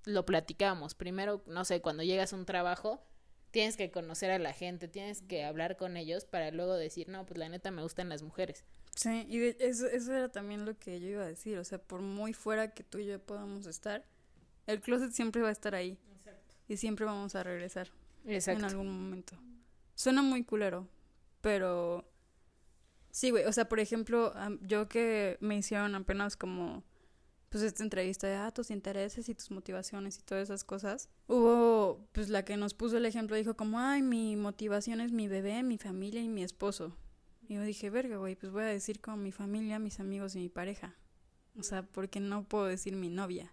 Lo 0.07 0.25
platicamos. 0.25 0.95
Primero, 0.95 1.45
no 1.47 1.67
sé, 1.67 1.83
cuando 1.83 2.03
llegas 2.03 2.33
a 2.33 2.37
un 2.37 2.47
trabajo, 2.47 3.05
tienes 3.51 3.77
que 3.77 3.91
conocer 3.91 4.31
a 4.31 4.39
la 4.39 4.55
gente, 4.55 4.89
tienes 4.89 5.21
que 5.21 5.45
hablar 5.45 5.77
con 5.77 5.99
ellos 5.99 6.25
para 6.25 6.51
luego 6.51 6.77
decir, 6.77 7.11
no, 7.11 7.27
pues 7.27 7.37
la 7.39 7.51
neta 7.51 7.71
me 7.71 7.83
gustan 7.83 8.09
las 8.09 8.23
mujeres. 8.23 8.65
Sí, 8.97 9.27
y 9.29 9.39
de- 9.39 9.57
eso, 9.61 9.87
eso 9.87 10.13
era 10.15 10.31
también 10.31 10.65
lo 10.65 10.77
que 10.79 10.99
yo 11.01 11.07
iba 11.09 11.23
a 11.23 11.27
decir. 11.27 11.59
O 11.59 11.65
sea, 11.65 11.79
por 11.79 12.01
muy 12.01 12.33
fuera 12.33 12.73
que 12.75 12.83
tú 12.83 12.99
y 12.99 13.07
yo 13.07 13.21
podamos 13.21 13.67
estar, 13.67 14.05
el 14.67 14.81
closet 14.81 15.13
siempre 15.13 15.43
va 15.43 15.51
a 15.51 15.53
estar 15.53 15.75
ahí. 15.75 15.99
Y 16.67 16.77
siempre 16.79 17.05
vamos 17.05 17.35
a 17.37 17.43
regresar 17.45 17.89
en 18.53 18.65
algún 18.65 18.89
momento. 18.89 19.37
Suena 19.95 20.23
muy 20.23 20.43
culero, 20.45 20.89
pero 21.43 22.11
sí, 23.11 23.31
güey. 23.31 23.45
O 23.45 23.53
sea, 23.53 23.69
por 23.69 23.79
ejemplo, 23.81 24.33
yo 24.63 24.89
que 24.89 25.37
me 25.41 25.57
hicieron 25.57 25.95
apenas 25.95 26.37
como 26.37 26.83
pues 27.51 27.63
esta 27.63 27.85
entrevista 27.85 28.27
de 28.27 28.35
ah, 28.35 28.51
tus 28.51 28.71
intereses 28.71 29.29
y 29.29 29.35
tus 29.35 29.51
motivaciones 29.53 30.19
y 30.19 30.23
todas 30.23 30.45
esas 30.45 30.65
cosas. 30.65 31.09
Hubo, 31.29 32.05
pues 32.13 32.29
la 32.29 32.45
que 32.45 32.57
nos 32.57 32.75
puso 32.75 32.97
el 32.97 33.07
ejemplo 33.07 33.37
dijo 33.37 33.57
como, 33.57 33.79
ay, 33.79 34.03
mi 34.03 34.37
motivación 34.37 35.01
es 35.01 35.13
mi 35.13 35.29
bebé, 35.29 35.63
mi 35.63 35.79
familia 35.79 36.21
y 36.21 36.29
mi 36.29 36.43
esposo. 36.43 36.97
Y 37.49 37.55
yo 37.55 37.63
dije, 37.63 37.91
verga, 37.91 38.17
güey, 38.17 38.35
pues 38.35 38.53
voy 38.53 38.65
a 38.65 38.67
decir 38.67 39.01
como 39.01 39.19
mi 39.19 39.33
familia, 39.33 39.79
mis 39.79 40.01
amigos 40.01 40.35
y 40.35 40.41
mi 40.41 40.49
pareja. 40.49 40.97
O 41.59 41.63
sea, 41.63 41.83
porque 41.83 42.21
no 42.21 42.47
puedo 42.47 42.67
decir 42.67 42.95
mi 42.95 43.09
novia. 43.09 43.53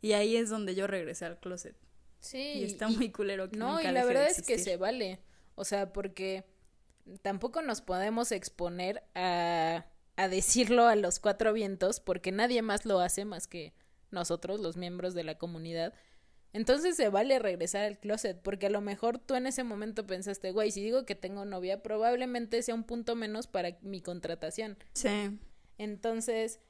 Y 0.00 0.12
ahí 0.12 0.36
es 0.36 0.50
donde 0.50 0.74
yo 0.74 0.86
regresé 0.86 1.24
al 1.24 1.38
closet. 1.40 1.76
Sí, 2.20 2.38
Y 2.38 2.64
está 2.64 2.88
muy 2.88 3.10
culero 3.10 3.50
que 3.50 3.56
No, 3.56 3.76
nunca 3.76 3.90
y 3.90 3.92
la 3.92 4.04
verdad 4.04 4.28
es 4.28 4.42
que 4.42 4.58
se 4.58 4.76
vale. 4.76 5.20
O 5.54 5.64
sea, 5.64 5.92
porque 5.92 6.44
tampoco 7.22 7.62
nos 7.62 7.80
podemos 7.80 8.32
exponer 8.32 9.02
a, 9.14 9.86
a 10.16 10.28
decirlo 10.28 10.86
a 10.86 10.96
los 10.96 11.18
cuatro 11.18 11.52
vientos 11.52 12.00
porque 12.00 12.32
nadie 12.32 12.62
más 12.62 12.84
lo 12.84 13.00
hace 13.00 13.24
más 13.24 13.46
que 13.46 13.74
nosotros, 14.10 14.60
los 14.60 14.76
miembros 14.76 15.14
de 15.14 15.24
la 15.24 15.38
comunidad. 15.38 15.92
Entonces 16.56 16.96
se 16.96 17.10
vale 17.10 17.38
regresar 17.38 17.84
al 17.84 17.98
closet, 17.98 18.40
porque 18.40 18.68
a 18.68 18.70
lo 18.70 18.80
mejor 18.80 19.18
tú 19.18 19.34
en 19.34 19.46
ese 19.46 19.62
momento 19.62 20.06
pensaste, 20.06 20.52
güey, 20.52 20.70
si 20.70 20.82
digo 20.82 21.04
que 21.04 21.14
tengo 21.14 21.44
novia, 21.44 21.82
probablemente 21.82 22.62
sea 22.62 22.74
un 22.74 22.84
punto 22.84 23.14
menos 23.14 23.46
para 23.46 23.76
mi 23.82 24.00
contratación. 24.00 24.78
Sí. 24.94 25.38
Entonces, 25.76 26.60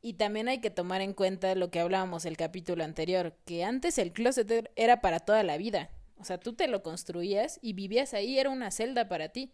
y 0.00 0.14
también 0.14 0.48
hay 0.48 0.62
que 0.62 0.70
tomar 0.70 1.02
en 1.02 1.12
cuenta 1.12 1.54
lo 1.56 1.70
que 1.70 1.80
hablábamos 1.80 2.24
el 2.24 2.38
capítulo 2.38 2.84
anterior, 2.84 3.36
que 3.44 3.64
antes 3.64 3.98
el 3.98 4.14
closet 4.14 4.50
er, 4.50 4.72
era 4.76 5.02
para 5.02 5.20
toda 5.20 5.42
la 5.42 5.58
vida. 5.58 5.90
O 6.16 6.24
sea, 6.24 6.38
tú 6.38 6.54
te 6.54 6.66
lo 6.66 6.82
construías 6.82 7.58
y 7.60 7.74
vivías 7.74 8.14
ahí, 8.14 8.38
era 8.38 8.48
una 8.48 8.70
celda 8.70 9.10
para 9.10 9.28
ti. 9.28 9.52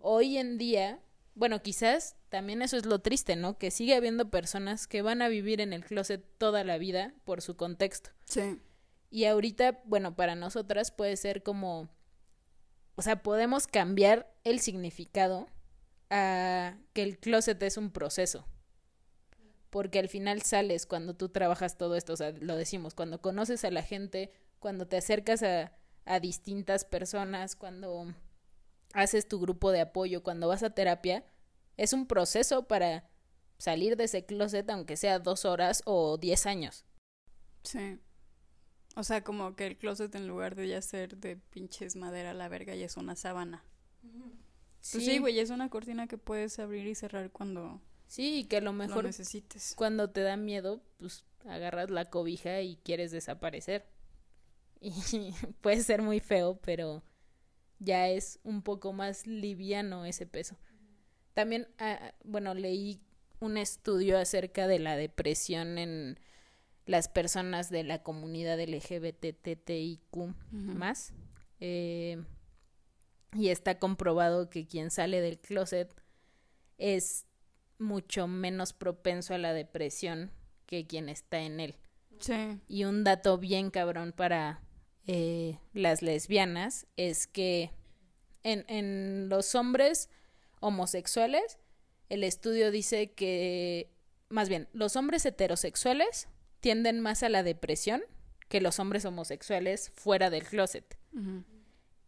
Hoy 0.00 0.38
en 0.38 0.58
día, 0.58 0.98
bueno, 1.36 1.62
quizás 1.62 2.16
también 2.30 2.62
eso 2.62 2.76
es 2.76 2.84
lo 2.84 2.98
triste, 2.98 3.36
¿no? 3.36 3.58
Que 3.58 3.70
sigue 3.70 3.94
habiendo 3.94 4.28
personas 4.28 4.88
que 4.88 5.02
van 5.02 5.22
a 5.22 5.28
vivir 5.28 5.60
en 5.60 5.72
el 5.72 5.84
closet 5.84 6.20
toda 6.36 6.64
la 6.64 6.78
vida 6.78 7.14
por 7.24 7.42
su 7.42 7.54
contexto. 7.54 8.10
Sí. 8.24 8.58
Y 9.10 9.24
ahorita, 9.24 9.82
bueno, 9.84 10.14
para 10.14 10.36
nosotras 10.36 10.92
puede 10.92 11.16
ser 11.16 11.42
como, 11.42 11.88
o 12.94 13.02
sea, 13.02 13.22
podemos 13.22 13.66
cambiar 13.66 14.32
el 14.44 14.60
significado 14.60 15.48
a 16.10 16.76
que 16.92 17.02
el 17.02 17.18
closet 17.18 17.60
es 17.62 17.76
un 17.76 17.90
proceso. 17.90 18.46
Porque 19.68 19.98
al 19.98 20.08
final 20.08 20.42
sales 20.42 20.86
cuando 20.86 21.14
tú 21.14 21.28
trabajas 21.28 21.76
todo 21.76 21.96
esto, 21.96 22.12
o 22.12 22.16
sea, 22.16 22.32
lo 22.32 22.56
decimos, 22.56 22.94
cuando 22.94 23.20
conoces 23.20 23.64
a 23.64 23.70
la 23.70 23.82
gente, 23.82 24.32
cuando 24.58 24.86
te 24.86 24.96
acercas 24.96 25.42
a, 25.42 25.72
a 26.04 26.20
distintas 26.20 26.84
personas, 26.84 27.56
cuando 27.56 28.14
haces 28.92 29.28
tu 29.28 29.40
grupo 29.40 29.70
de 29.72 29.80
apoyo, 29.80 30.22
cuando 30.22 30.48
vas 30.48 30.62
a 30.62 30.70
terapia, 30.70 31.24
es 31.76 31.92
un 31.92 32.06
proceso 32.06 32.66
para 32.66 33.08
salir 33.58 33.96
de 33.96 34.04
ese 34.04 34.24
closet, 34.24 34.68
aunque 34.70 34.96
sea 34.96 35.18
dos 35.18 35.44
horas 35.44 35.82
o 35.84 36.16
diez 36.18 36.46
años. 36.46 36.84
Sí. 37.62 37.98
O 38.96 39.02
sea, 39.04 39.22
como 39.24 39.56
que 39.56 39.66
el 39.66 39.76
closet 39.78 40.14
en 40.14 40.26
lugar 40.28 40.54
de 40.54 40.68
ya 40.68 40.82
ser 40.82 41.16
de 41.16 41.36
pinches 41.36 41.96
madera 41.96 42.30
a 42.32 42.34
la 42.34 42.48
verga 42.48 42.74
ya 42.74 42.86
es 42.86 42.96
una 42.96 43.16
sábana. 43.16 43.64
Pues 44.92 45.04
sí, 45.04 45.18
güey, 45.18 45.38
es 45.38 45.50
una 45.50 45.68
cortina 45.70 46.06
que 46.06 46.18
puedes 46.18 46.58
abrir 46.58 46.86
y 46.86 46.94
cerrar 46.94 47.30
cuando 47.30 47.80
Sí, 48.06 48.46
que 48.48 48.56
a 48.58 48.60
lo 48.60 48.72
lo 48.72 48.72
mejor 48.72 49.04
necesites. 49.04 49.74
cuando 49.74 50.10
te 50.10 50.22
da 50.22 50.36
miedo, 50.36 50.82
pues 50.98 51.24
agarras 51.46 51.90
la 51.90 52.10
cobija 52.10 52.60
y 52.60 52.76
quieres 52.76 53.10
desaparecer. 53.10 53.86
Y 54.80 55.32
puede 55.60 55.82
ser 55.82 56.02
muy 56.02 56.20
feo, 56.20 56.58
pero 56.62 57.02
ya 57.78 58.08
es 58.08 58.38
un 58.44 58.62
poco 58.62 58.92
más 58.92 59.26
liviano 59.26 60.04
ese 60.06 60.26
peso. 60.26 60.56
También, 61.34 61.68
ah, 61.78 62.14
bueno, 62.24 62.54
leí 62.54 63.00
un 63.40 63.56
estudio 63.56 64.18
acerca 64.18 64.66
de 64.68 64.78
la 64.78 64.96
depresión 64.96 65.78
en 65.78 66.18
las 66.86 67.08
personas 67.08 67.70
de 67.70 67.84
la 67.84 68.02
comunidad 68.02 68.58
LGBTTIQ 68.60 70.34
más. 70.50 71.12
Eh, 71.60 72.22
y 73.32 73.48
está 73.48 73.78
comprobado 73.78 74.50
que 74.50 74.66
quien 74.66 74.90
sale 74.90 75.20
del 75.20 75.38
closet 75.38 75.94
es 76.78 77.26
mucho 77.78 78.26
menos 78.26 78.72
propenso 78.72 79.34
a 79.34 79.38
la 79.38 79.52
depresión 79.52 80.32
que 80.66 80.86
quien 80.86 81.08
está 81.08 81.40
en 81.40 81.60
él. 81.60 81.76
Sí. 82.18 82.60
Y 82.68 82.84
un 82.84 83.04
dato 83.04 83.38
bien 83.38 83.70
cabrón 83.70 84.12
para 84.12 84.62
eh, 85.06 85.58
las 85.72 86.02
lesbianas 86.02 86.86
es 86.96 87.26
que 87.26 87.70
en, 88.42 88.64
en 88.68 89.28
los 89.28 89.54
hombres 89.54 90.10
homosexuales, 90.60 91.58
el 92.08 92.24
estudio 92.24 92.70
dice 92.70 93.12
que, 93.12 93.90
más 94.28 94.48
bien, 94.48 94.68
los 94.72 94.96
hombres 94.96 95.24
heterosexuales 95.24 96.28
tienden 96.60 97.00
más 97.00 97.22
a 97.22 97.28
la 97.28 97.42
depresión 97.42 98.02
que 98.48 98.60
los 98.60 98.78
hombres 98.78 99.04
homosexuales 99.04 99.90
fuera 99.94 100.30
del 100.30 100.44
closet. 100.44 100.96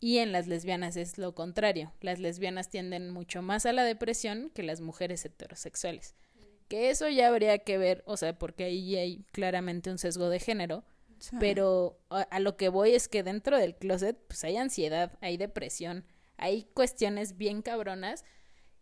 Y 0.01 0.19
en 0.19 0.33
las 0.33 0.49
lesbianas 0.49 0.97
es 0.97 1.17
lo 1.19 1.35
contrario. 1.35 1.93
Las 2.01 2.19
lesbianas 2.19 2.69
tienden 2.69 3.11
mucho 3.11 3.41
más 3.43 3.67
a 3.67 3.73
la 3.73 3.85
depresión 3.85 4.51
que 4.55 4.65
las 4.65 4.81
mujeres 4.81 5.25
heterosexuales. 5.25 6.17
Que 6.69 6.91
eso 6.91 7.09
ya 7.09 7.29
habría 7.29 7.59
que 7.59 7.79
ver, 7.79 8.03
o 8.07 8.17
sea, 8.17 8.37
porque 8.39 8.65
ahí 8.65 8.97
hay 8.97 9.25
claramente 9.33 9.91
un 9.91 9.99
sesgo 9.99 10.29
de 10.29 10.41
género, 10.41 10.85
Sí. 11.19 11.37
pero 11.39 12.01
a, 12.11 12.23
a 12.23 12.41
lo 12.41 12.57
que 12.57 12.69
voy 12.69 12.97
es 12.97 13.07
que 13.07 13.23
dentro 13.23 13.57
del 13.57 13.77
closet 13.77 14.19
pues 14.27 14.43
hay 14.43 14.57
ansiedad, 14.57 15.17
hay 15.21 15.37
depresión, 15.37 16.05
hay 16.37 16.65
cuestiones 16.75 17.37
bien 17.37 17.63
cabronas 17.63 18.25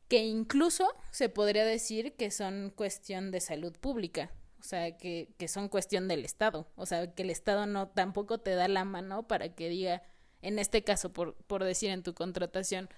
que 0.09 0.25
incluso 0.25 0.89
se 1.11 1.29
podría 1.29 1.67
decir 1.67 2.15
que 2.17 2.31
son 2.31 2.73
cuestión 2.75 3.31
de 3.31 3.41
salud 3.41 3.77
pública, 3.79 4.33
o 4.61 4.62
sea, 4.62 4.96
que, 4.96 5.35
que 5.38 5.49
son 5.49 5.68
cuestión 5.68 6.09
del 6.09 6.25
Estado, 6.25 6.70
o 6.77 6.87
sea, 6.87 7.14
que 7.14 7.23
el 7.23 7.31
Estado 7.31 7.66
no 7.66 7.88
tampoco 7.88 8.38
te 8.38 8.55
da 8.55 8.68
la 8.68 8.85
mano 8.85 9.27
para 9.27 9.55
que 9.55 9.68
diga, 9.68 10.03
en 10.42 10.59
este 10.59 10.85
caso, 10.85 11.12
por, 11.12 11.35
por 11.35 11.64
decir 11.64 11.90
en 11.90 12.03
tu 12.03 12.14
contratación, 12.14 12.88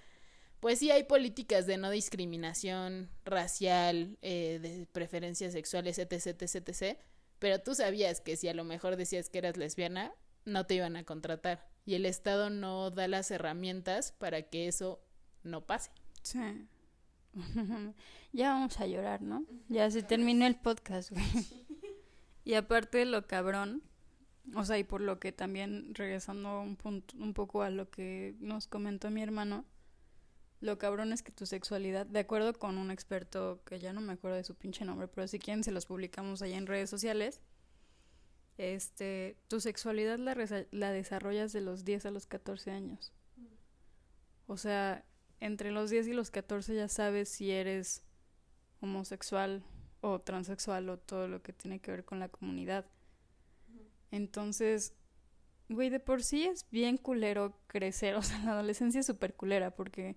pues 0.61 0.79
sí 0.79 0.91
hay 0.91 1.05
políticas 1.05 1.67
de 1.67 1.77
no 1.77 1.91
discriminación 1.91 3.11
racial, 3.25 4.19
eh, 4.23 4.59
de 4.63 4.87
preferencias 4.87 5.53
sexuales, 5.53 5.99
etc, 5.99 6.13
etc, 6.13 6.69
etc, 6.69 6.99
pero 7.39 7.61
tú 7.61 7.75
sabías 7.75 8.21
que 8.21 8.37
si 8.37 8.49
a 8.49 8.55
lo 8.55 8.63
mejor 8.63 8.97
decías 8.97 9.29
que 9.29 9.39
eras 9.39 9.57
lesbiana, 9.57 10.13
no 10.45 10.67
te 10.67 10.75
iban 10.75 10.97
a 10.97 11.05
contratar. 11.05 11.69
Y 11.85 11.95
el 11.95 12.07
Estado 12.07 12.51
no 12.51 12.91
da 12.91 13.09
las 13.09 13.31
herramientas 13.31 14.13
para 14.13 14.43
que 14.43 14.69
eso 14.69 15.03
no 15.43 15.67
pase. 15.67 15.91
Sí. 16.23 16.39
Ya 18.33 18.53
vamos 18.53 18.79
a 18.81 18.87
llorar, 18.87 19.23
¿no? 19.23 19.45
Ya 19.69 19.91
se 19.91 20.03
terminó 20.03 20.47
el 20.47 20.57
podcast, 20.57 21.11
güey. 21.11 21.25
Y 22.45 22.55
aparte 22.55 23.05
lo 23.05 23.27
cabrón, 23.27 23.83
o 24.55 24.65
sea, 24.65 24.79
y 24.79 24.85
por 24.85 25.01
lo 25.01 25.21
que 25.21 25.31
también 25.31 25.95
regresando 25.95 26.61
un 26.61 26.77
punto, 26.77 27.17
un 27.17 27.35
poco 27.35 27.63
a 27.63 27.71
lo 27.71 27.89
que 27.91 28.35
nos 28.41 28.67
comentó 28.67 29.11
mi 29.11 29.23
hermano, 29.23 29.65
lo 30.61 30.79
cabrón 30.79 31.13
es 31.13 31.23
que 31.23 31.33
tu 31.33 31.45
sexualidad, 31.45 32.07
de 32.07 32.21
acuerdo 32.21 32.53
con 32.53 32.79
un 32.79 32.91
experto 32.91 33.63
que 33.65 33.81
ya 33.81 33.93
no 33.93 34.01
me 34.01 34.13
acuerdo 34.13 34.37
de 34.37 34.45
su 34.45 34.55
pinche 34.55 34.85
nombre, 34.85 35.09
pero 35.09 35.27
si 35.27 35.39
quieren 35.39 35.65
se 35.65 35.73
los 35.73 35.87
publicamos 35.87 36.41
allá 36.43 36.57
en 36.57 36.67
redes 36.67 36.89
sociales. 36.89 37.41
Este, 38.59 39.37
tu 39.49 39.61
sexualidad 39.61 40.19
la, 40.19 40.93
desarrollas 40.93 41.53
de 41.53 41.63
los 41.63 41.85
10 41.85 42.07
a 42.07 42.11
los 42.13 42.27
14 42.27 42.71
años. 42.71 43.13
O 44.47 44.57
sea, 44.57 45.05
entre 45.43 45.73
los 45.73 45.91
10 45.91 46.07
y 46.07 46.13
los 46.13 46.31
14 46.31 46.73
ya 46.77 46.87
sabes 46.87 47.29
si 47.29 47.51
eres 47.51 48.05
homosexual 48.81 49.65
o 50.01 50.21
transexual 50.21 50.89
o 50.89 50.99
todo 50.99 51.27
lo 51.27 51.43
que 51.43 51.53
tiene 51.53 51.81
que 51.81 51.91
ver 51.91 52.05
con 52.05 52.21
la 52.21 52.29
comunidad. 52.29 52.87
Entonces, 54.13 54.95
güey, 55.69 55.91
de 55.91 55.99
por 55.99 56.23
sí 56.23 56.45
es 56.45 56.65
bien 56.71 56.97
culero 56.97 57.59
crecer, 57.67 58.15
o 58.17 58.23
sea, 58.23 58.39
la 58.45 58.53
adolescencia 58.53 59.01
es 59.01 59.07
súper 59.07 59.35
culera 59.35 59.73
porque 59.75 60.17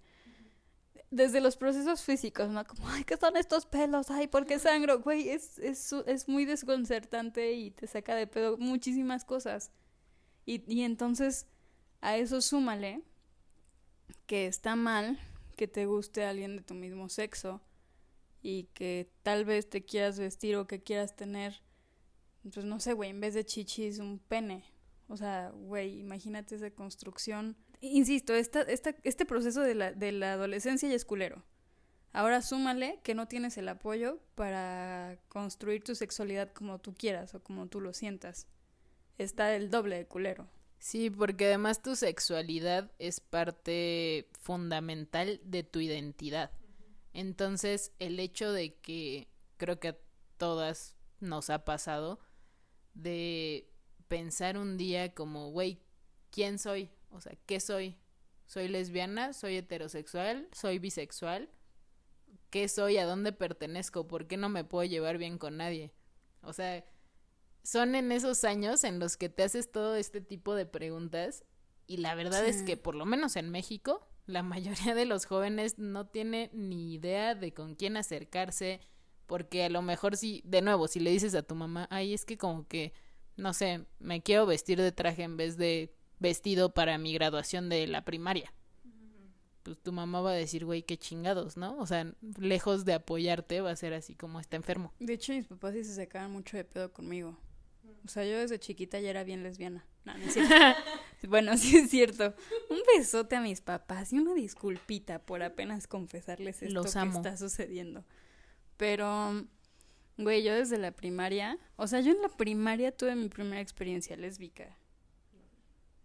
desde 1.10 1.42
los 1.42 1.58
procesos 1.58 2.04
físicos, 2.04 2.50
¿no? 2.50 2.64
Como, 2.64 2.88
ay, 2.90 3.04
¿qué 3.04 3.18
son 3.18 3.36
estos 3.36 3.66
pelos? 3.66 4.12
Ay, 4.12 4.28
¿por 4.28 4.46
qué 4.46 4.60
sangro? 4.60 5.00
Güey, 5.00 5.30
es, 5.30 5.58
es, 5.58 5.92
es 6.06 6.28
muy 6.28 6.46
desconcertante 6.46 7.54
y 7.54 7.72
te 7.72 7.88
saca 7.88 8.14
de 8.14 8.28
pedo 8.28 8.58
muchísimas 8.58 9.26
cosas. 9.26 9.72
Y, 10.46 10.62
y 10.72 10.84
entonces, 10.84 11.48
a 12.02 12.18
eso 12.18 12.42
súmale 12.42 13.02
que 14.26 14.48
está 14.48 14.76
mal 14.76 15.20
que 15.56 15.68
te 15.68 15.86
guste 15.86 16.26
alguien 16.26 16.58
de 16.58 16.64
tu 16.64 16.74
mismo 16.74 17.10
sexo 17.10 17.62
y 18.42 18.66
que 18.74 19.10
tal 19.24 19.46
vez 19.46 19.70
te 19.70 19.84
quieras 19.84 20.20
vestir 20.20 20.56
o 20.58 20.68
que 20.68 20.84
quieras 20.84 21.16
tener, 21.16 21.62
pues 22.54 22.66
no 22.66 22.80
sé, 22.80 22.94
güey, 22.94 23.10
en 23.10 23.20
vez 23.20 23.34
de 23.34 23.46
chichis, 23.46 24.00
un 24.00 24.20
pene. 24.20 24.64
O 25.08 25.18
sea, 25.18 25.52
güey, 25.52 26.00
imagínate 26.00 26.56
esa 26.56 26.70
construcción. 26.72 27.56
Insisto, 27.82 28.34
esta, 28.34 28.62
esta, 28.62 28.96
este 29.04 29.26
proceso 29.26 29.62
de 29.62 29.76
la, 29.76 29.94
de 29.94 30.12
la 30.12 30.34
adolescencia 30.34 30.90
ya 30.90 30.96
es 30.96 31.06
culero. 31.06 31.44
Ahora 32.12 32.42
súmale 32.42 33.00
que 33.04 33.14
no 33.14 33.28
tienes 33.28 33.58
el 33.58 33.68
apoyo 33.68 34.20
para 34.36 35.20
construir 35.28 35.84
tu 35.84 35.96
sexualidad 35.96 36.52
como 36.54 36.80
tú 36.80 36.94
quieras 36.96 37.36
o 37.36 37.44
como 37.44 37.68
tú 37.68 37.82
lo 37.82 37.94
sientas. 37.94 38.48
Está 39.18 39.56
el 39.56 39.70
doble 39.70 39.98
de 39.98 40.06
culero. 40.06 40.48
Sí, 40.80 41.10
porque 41.10 41.46
además 41.46 41.82
tu 41.82 41.96
sexualidad 41.96 42.92
es 43.00 43.20
parte 43.20 44.30
fundamental 44.40 45.42
de 45.44 45.64
tu 45.64 45.80
identidad. 45.80 46.52
Entonces, 47.14 47.92
el 48.00 48.20
hecho 48.20 48.52
de 48.52 48.76
que 48.76 49.28
creo 49.58 49.80
que 49.80 49.90
a 49.90 49.98
todas 50.38 50.96
nos 51.20 51.50
ha 51.50 51.66
pasado 51.66 52.20
de 52.94 53.72
pensar 54.08 54.58
un 54.58 54.78
día 54.78 55.14
como, 55.14 55.50
güey, 55.52 55.82
¿quién 56.30 56.60
soy? 56.60 56.92
O 57.10 57.22
sea, 57.22 57.36
¿qué 57.46 57.60
soy? 57.60 57.98
¿Soy 58.46 58.68
lesbiana? 58.68 59.34
¿Soy 59.34 59.58
heterosexual? 59.58 60.48
¿Soy 60.52 60.80
bisexual? 60.80 61.50
¿Qué 62.50 62.68
soy? 62.68 62.98
¿A 62.98 63.06
dónde 63.06 63.32
pertenezco? 63.32 64.08
¿Por 64.08 64.28
qué 64.28 64.38
no 64.38 64.50
me 64.50 64.64
puedo 64.64 64.88
llevar 64.88 65.18
bien 65.18 65.38
con 65.38 65.58
nadie? 65.58 65.94
O 66.42 66.54
sea, 66.54 66.86
son 67.66 67.96
en 67.96 68.12
esos 68.12 68.46
años 68.46 68.84
en 68.84 69.00
los 69.00 69.18
que 69.18 69.28
te 69.28 69.44
haces 69.44 69.72
todo 69.72 69.96
este 69.96 70.22
tipo 70.22 70.56
de 70.56 70.66
preguntas 70.66 71.44
y 71.88 71.98
la 71.98 72.16
verdad 72.16 72.46
es 72.46 72.64
que 72.64 72.78
por 72.78 72.96
lo 72.96 73.06
menos 73.06 73.36
en 73.36 73.50
México 73.50 74.08
la 74.26 74.44
mayoría 74.44 74.96
de 74.96 75.06
los 75.06 75.26
jóvenes 75.26 75.78
no 75.78 76.08
tiene 76.08 76.50
ni 76.54 76.94
idea 76.94 77.36
de 77.36 77.54
con 77.54 77.76
quién 77.76 77.98
acercarse 77.98 78.80
porque 79.26 79.66
a 79.66 79.70
lo 79.70 79.82
mejor 79.82 80.16
si 80.16 80.42
de 80.46 80.62
nuevo 80.62 80.88
si 80.88 81.00
le 81.00 81.10
dices 81.10 81.36
a 81.36 81.44
tu 81.44 81.56
mamá 81.56 81.88
ay 81.90 82.14
es 82.14 82.24
que 82.24 82.38
como 82.38 82.68
que 82.68 82.94
no 83.38 83.54
sé, 83.54 83.86
me 84.00 84.22
quiero 84.22 84.46
vestir 84.46 84.80
de 84.80 84.92
traje 84.92 85.24
en 85.24 85.38
vez 85.38 85.58
de 85.58 85.94
vestido 86.20 86.74
para 86.74 86.98
mi 86.98 87.14
graduación 87.14 87.70
de 87.70 87.88
la 87.88 88.06
primaria. 88.06 88.54
Pues 89.64 89.80
tu 89.80 89.92
mamá 89.92 90.22
va 90.22 90.32
a 90.32 90.36
decir, 90.36 90.64
güey, 90.64 90.84
qué 90.84 90.96
chingados, 90.98 91.58
¿no? 91.58 91.78
O 91.80 91.88
sea, 91.88 92.14
lejos 92.38 92.86
de 92.86 92.94
apoyarte, 92.94 93.62
va 93.62 93.72
a 93.72 93.76
ser 93.76 93.94
así 93.94 94.16
como 94.16 94.40
está 94.40 94.58
enfermo. 94.58 94.94
De 95.00 95.14
hecho, 95.14 95.34
mis 95.34 95.48
papás 95.48 95.74
sí 95.74 95.84
se 95.84 95.96
sacaban 95.96 96.32
mucho 96.32 96.56
de 96.56 96.64
pedo 96.66 96.94
conmigo. 96.94 97.36
O 98.06 98.08
sea, 98.08 98.24
yo 98.24 98.38
desde 98.38 98.60
chiquita 98.60 99.00
ya 99.00 99.10
era 99.10 99.24
bien 99.24 99.44
lesbiana. 99.44 99.86
No, 100.04 100.16
no 100.16 100.24
es 100.24 100.34
cierto. 100.34 100.54
bueno, 101.28 101.58
sí 101.58 101.78
es 101.78 101.90
cierto. 101.90 102.36
Un 102.70 102.80
besote 102.96 103.36
a 103.36 103.42
mis 103.42 103.62
papás 103.62 104.14
y 104.14 104.20
una 104.20 104.34
disculpita 104.34 105.20
por 105.20 105.42
apenas 105.42 105.88
confesarles 105.88 106.62
esto 106.62 106.74
Los 106.76 106.94
que 106.94 107.08
está 107.10 107.36
sucediendo. 107.36 108.06
Pero, 108.78 109.46
güey, 110.18 110.44
yo 110.44 110.54
desde 110.54 110.78
la 110.78 110.92
primaria, 110.92 111.58
o 111.78 111.88
sea, 111.88 112.02
yo 112.02 112.12
en 112.12 112.22
la 112.22 112.30
primaria 112.30 112.92
tuve 112.92 113.16
mi 113.16 113.30
primera 113.30 113.62
experiencia 113.62 114.16
lésbica. 114.16 114.78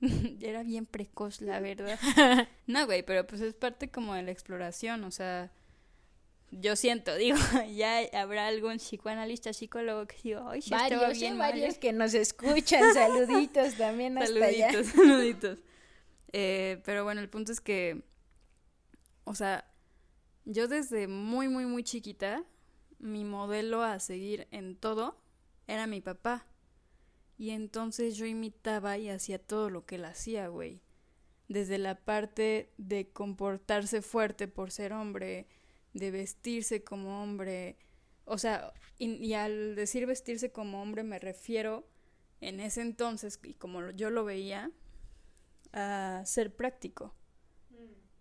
era 0.41 0.63
bien 0.63 0.87
precoz, 0.87 1.41
la 1.41 1.61
verdad. 1.61 1.99
No, 2.67 2.87
güey, 2.87 3.03
pero 3.03 3.27
pues 3.27 3.41
es 3.41 3.55
parte 3.55 3.91
como 3.91 4.15
de 4.15 4.23
la 4.23 4.31
exploración, 4.31 5.03
o 5.05 5.11
sea, 5.11 5.51
yo 6.51 6.77
siento, 6.77 7.15
digo, 7.17 7.39
ya 7.75 8.01
habrá 8.13 8.49
algún 8.49 8.77
psicoanalista, 8.79 9.53
psicólogo 9.53 10.07
que 10.07 10.17
diga, 10.23 10.51
ay, 10.51 10.63
sí, 10.63 10.75
estaba 10.75 11.03
Varios, 11.03 11.19
bien 11.19 11.35
¿eh? 11.35 11.37
mal, 11.37 11.51
varios 11.53 11.77
¿eh". 11.77 11.79
que 11.79 11.93
nos 11.93 12.15
escuchan, 12.15 12.95
saluditos 12.95 13.75
también 13.75 14.19
hasta 14.19 14.45
allá. 14.45 14.71
Saluditos, 14.71 14.93
saluditos. 14.95 15.59
Eh, 16.33 16.81
pero 16.85 17.05
bueno, 17.05 17.21
el 17.21 17.29
punto 17.29 17.53
es 17.53 17.61
que, 17.61 18.03
o 19.25 19.35
sea, 19.35 19.65
yo 20.45 20.69
desde 20.69 21.09
muy, 21.09 21.49
muy, 21.49 21.67
muy 21.67 21.83
chiquita, 21.83 22.45
mi 22.99 23.25
modelo 23.25 23.83
a 23.83 23.99
seguir 23.99 24.47
en 24.51 24.77
todo 24.77 25.17
era 25.67 25.87
mi 25.87 26.01
papá. 26.01 26.47
Y 27.39 27.51
entonces 27.51 28.17
yo 28.17 28.27
imitaba 28.27 28.99
y 28.99 29.09
hacía 29.09 29.39
todo 29.39 29.71
lo 29.71 29.87
que 29.87 29.95
él 29.95 30.05
hacía, 30.05 30.49
güey. 30.49 30.83
Desde 31.49 31.79
la 31.79 31.95
parte 31.95 32.71
de 32.77 33.09
comportarse 33.09 34.03
fuerte 34.03 34.47
por 34.47 34.71
ser 34.71 34.93
hombre, 34.93 35.49
de 35.93 36.11
vestirse 36.11 36.83
como 36.85 37.23
hombre. 37.23 37.77
O 38.25 38.39
sea, 38.39 38.73
y, 38.99 39.13
y 39.15 39.35
al 39.35 39.75
decir 39.75 40.07
vestirse 40.07 40.53
como 40.53 40.83
hombre 40.83 41.03
me 41.03 41.19
refiero 41.19 41.89
en 42.41 42.61
ese 42.61 42.81
entonces, 42.81 43.39
y 43.43 43.55
como 43.55 43.91
yo 43.91 44.11
lo 44.11 44.25
veía, 44.25 44.71
a 45.73 46.23
ser 46.25 46.55
práctico. 46.55 47.15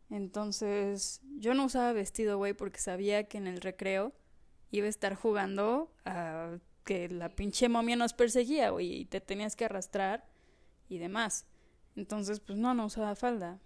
Entonces, 0.09 1.21
yo 1.37 1.53
no 1.53 1.65
usaba 1.65 1.93
vestido, 1.93 2.37
güey, 2.37 2.53
porque 2.53 2.79
sabía 2.79 3.27
que 3.27 3.37
en 3.37 3.47
el 3.47 3.61
recreo 3.61 4.13
iba 4.71 4.87
a 4.87 4.89
estar 4.89 5.15
jugando 5.15 5.93
a 6.05 6.57
que 6.83 7.07
la 7.09 7.29
pinche 7.29 7.69
momia 7.69 7.95
nos 7.95 8.13
perseguía, 8.13 8.71
güey, 8.71 9.01
y 9.01 9.05
te 9.05 9.21
tenías 9.21 9.55
que 9.55 9.65
arrastrar 9.65 10.27
y 10.87 10.97
demás. 10.97 11.45
Entonces, 11.95 12.39
pues 12.39 12.57
no, 12.57 12.73
no 12.73 12.85
usaba 12.85 13.15
falda. 13.15 13.59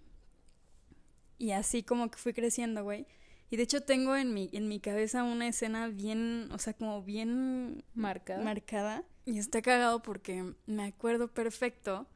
Y 1.38 1.52
así 1.52 1.82
como 1.82 2.10
que 2.10 2.18
fui 2.18 2.32
creciendo, 2.32 2.84
güey. 2.84 3.06
Y 3.50 3.56
de 3.56 3.62
hecho 3.64 3.82
tengo 3.82 4.16
en 4.16 4.34
mi, 4.34 4.50
en 4.52 4.68
mi 4.68 4.80
cabeza 4.80 5.22
una 5.22 5.46
escena 5.48 5.88
bien, 5.88 6.48
o 6.52 6.58
sea, 6.58 6.72
como 6.74 7.02
bien 7.02 7.84
Marcada. 7.94 8.42
marcada. 8.42 9.04
Y 9.26 9.38
está 9.38 9.62
cagado 9.62 10.02
porque 10.02 10.54
me 10.66 10.84
acuerdo 10.84 11.28
perfecto 11.28 12.06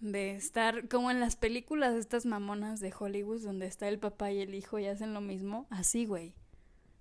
de 0.00 0.34
estar 0.36 0.88
como 0.88 1.10
en 1.10 1.20
las 1.20 1.36
películas 1.36 1.94
estas 1.94 2.26
mamonas 2.26 2.80
de 2.80 2.92
Hollywood 2.98 3.42
donde 3.42 3.66
está 3.66 3.88
el 3.88 3.98
papá 3.98 4.30
y 4.30 4.40
el 4.40 4.54
hijo 4.54 4.78
y 4.78 4.86
hacen 4.86 5.14
lo 5.14 5.20
mismo. 5.20 5.66
Así, 5.70 6.04
güey. 6.06 6.34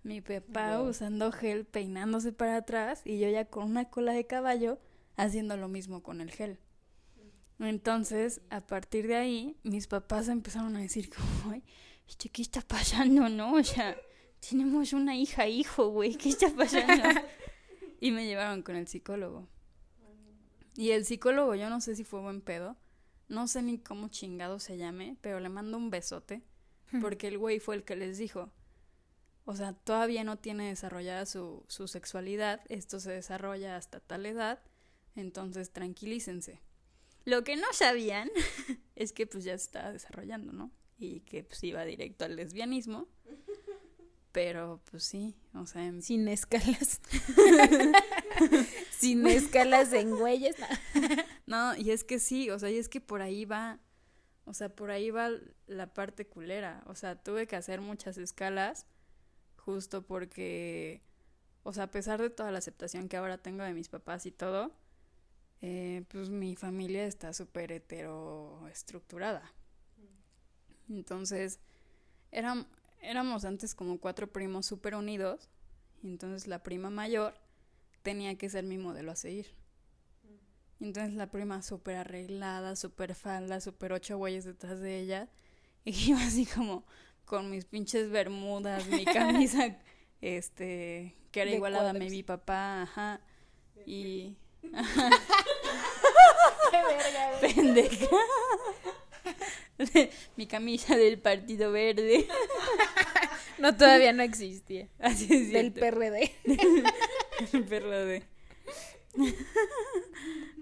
Mi 0.03 0.21
papá 0.21 0.77
Wow. 0.77 0.89
usando 0.89 1.31
gel, 1.31 1.65
peinándose 1.65 2.31
para 2.31 2.57
atrás 2.57 3.01
y 3.05 3.19
yo 3.19 3.27
ya 3.29 3.45
con 3.45 3.65
una 3.65 3.85
cola 3.89 4.13
de 4.13 4.25
caballo 4.27 4.79
haciendo 5.17 5.57
lo 5.57 5.67
mismo 5.67 6.03
con 6.03 6.21
el 6.21 6.31
gel. 6.31 6.59
Entonces, 7.59 8.41
a 8.49 8.61
partir 8.61 9.07
de 9.07 9.15
ahí, 9.15 9.57
mis 9.63 9.87
papás 9.87 10.27
empezaron 10.27 10.75
a 10.75 10.79
decir 10.81 11.09
como, 11.43 11.61
este, 12.07 12.29
¿qué 12.29 12.41
está 12.41 12.61
pasando, 12.61 13.29
no? 13.29 13.53
O 13.55 13.63
sea, 13.63 13.97
tenemos 14.47 14.93
una 14.93 15.15
hija, 15.15 15.47
hijo, 15.47 15.89
güey, 15.89 16.15
¿qué 16.15 16.29
está 16.29 16.49
pasando? 16.49 17.03
y 17.99 18.11
me 18.11 18.25
llevaron 18.25 18.61
con 18.61 18.75
el 18.75 18.87
psicólogo. 18.87 19.47
Y 20.75 20.91
el 20.91 21.05
psicólogo, 21.05 21.55
yo 21.55 21.69
no 21.69 21.79
sé 21.81 21.95
si 21.95 22.03
fue 22.03 22.19
buen 22.19 22.41
pedo, 22.41 22.77
no 23.27 23.47
sé 23.47 23.61
ni 23.61 23.79
cómo 23.79 24.09
chingado 24.09 24.59
se 24.59 24.77
llame, 24.77 25.17
pero 25.21 25.39
le 25.39 25.49
mando 25.49 25.77
un 25.77 25.89
besote, 25.89 26.43
porque 27.01 27.27
el 27.29 27.37
güey 27.37 27.59
fue 27.59 27.75
el 27.75 27.83
que 27.83 27.95
les 27.95 28.17
dijo, 28.17 28.51
o 29.45 29.55
sea, 29.55 29.73
todavía 29.73 30.23
no 30.23 30.37
tiene 30.37 30.67
desarrollada 30.67 31.25
su, 31.25 31.63
su 31.67 31.87
sexualidad, 31.87 32.61
esto 32.67 32.99
se 32.99 33.11
desarrolla 33.11 33.77
hasta 33.77 33.99
tal 33.99 34.25
edad, 34.25 34.59
entonces 35.15 35.71
tranquilícense. 35.71 36.61
Lo 37.23 37.43
que 37.43 37.55
no 37.55 37.67
sabían 37.71 38.29
es 38.95 39.13
que 39.13 39.25
pues 39.25 39.43
ya 39.43 39.57
se 39.57 39.65
estaba 39.65 39.91
desarrollando, 39.91 40.51
¿no? 40.51 40.71
Y 40.97 41.21
que 41.21 41.43
pues 41.43 41.63
iba 41.63 41.83
directo 41.85 42.25
al 42.25 42.35
lesbianismo. 42.35 43.07
Pero 44.31 44.81
pues 44.91 45.03
sí, 45.03 45.35
o 45.53 45.65
sea, 45.65 45.85
en- 45.85 46.01
Sin 46.01 46.27
escalas. 46.27 46.99
Sin 48.91 49.25
escalas 49.27 49.93
en 49.93 50.11
güeyes. 50.17 50.55
no. 51.47 51.73
no, 51.73 51.77
y 51.77 51.91
es 51.91 52.03
que 52.03 52.19
sí, 52.19 52.49
o 52.49 52.59
sea, 52.59 52.69
y 52.69 52.77
es 52.77 52.89
que 52.89 52.99
por 53.01 53.21
ahí 53.21 53.45
va, 53.45 53.79
o 54.45 54.53
sea, 54.53 54.69
por 54.69 54.91
ahí 54.91 55.09
va 55.09 55.29
la 55.67 55.93
parte 55.93 56.27
culera. 56.27 56.83
O 56.87 56.95
sea, 56.95 57.15
tuve 57.21 57.47
que 57.47 57.55
hacer 57.55 57.79
muchas 57.81 58.17
escalas 58.17 58.85
justo 59.57 60.05
porque, 60.05 61.01
o 61.63 61.71
sea, 61.73 61.85
a 61.85 61.91
pesar 61.91 62.21
de 62.21 62.29
toda 62.29 62.51
la 62.51 62.57
aceptación 62.59 63.07
que 63.07 63.17
ahora 63.17 63.37
tengo 63.37 63.63
de 63.63 63.73
mis 63.73 63.87
papás 63.89 64.25
y 64.25 64.31
todo, 64.31 64.73
eh, 65.61 66.03
pues 66.09 66.29
mi 66.29 66.55
familia 66.57 67.05
está 67.05 67.31
súper 67.33 67.71
heteroestructurada. 67.71 69.53
Entonces, 70.89 71.59
éram- 72.31 72.67
éramos 73.01 73.45
antes 73.45 73.73
como 73.75 73.99
cuatro 73.99 74.27
primos 74.31 74.65
súper 74.65 74.95
unidos, 74.95 75.49
y 76.03 76.07
entonces 76.07 76.47
la 76.47 76.61
prima 76.63 76.89
mayor 76.89 77.33
tenía 78.03 78.37
que 78.37 78.49
ser 78.49 78.63
mi 78.65 78.77
modelo 78.77 79.11
a 79.11 79.15
seguir. 79.15 79.53
Y 80.79 80.85
Entonces 80.85 81.13
la 81.13 81.31
prima 81.31 81.61
súper 81.61 81.95
arreglada, 81.97 82.75
súper 82.75 83.15
falda, 83.15 83.61
súper 83.61 83.93
ocho 83.93 84.17
güeyes 84.17 84.43
detrás 84.45 84.79
de 84.79 84.99
ella, 84.99 85.29
y 85.85 85.91
yo 85.91 86.17
así 86.17 86.45
como 86.45 86.85
con 87.25 87.49
mis 87.49 87.65
pinches 87.65 88.09
bermudas, 88.11 88.85
mi 88.87 89.05
camisa, 89.05 89.77
este, 90.21 91.15
que 91.31 91.41
era 91.41 91.49
De 91.51 91.55
igualada 91.57 91.89
a 91.89 91.93
cuadros. 91.93 92.11
mi 92.11 92.23
papá, 92.23 92.81
ajá, 92.83 93.21
y... 93.85 94.35
Qué 96.71 96.77
verga, 96.83 97.31
pendeja. 97.41 98.07
Mi 100.37 100.47
camisa 100.47 100.95
del 100.97 101.19
Partido 101.19 101.71
Verde. 101.71 102.27
No, 103.57 103.75
todavía 103.75 104.11
no 104.11 104.21
existía. 104.21 104.89
Así 104.99 105.33
es 105.33 105.51
Del 105.53 105.73
cierto. 105.73 105.79
PRD. 105.79 106.31
El 107.53 107.63
PRD. 107.63 108.23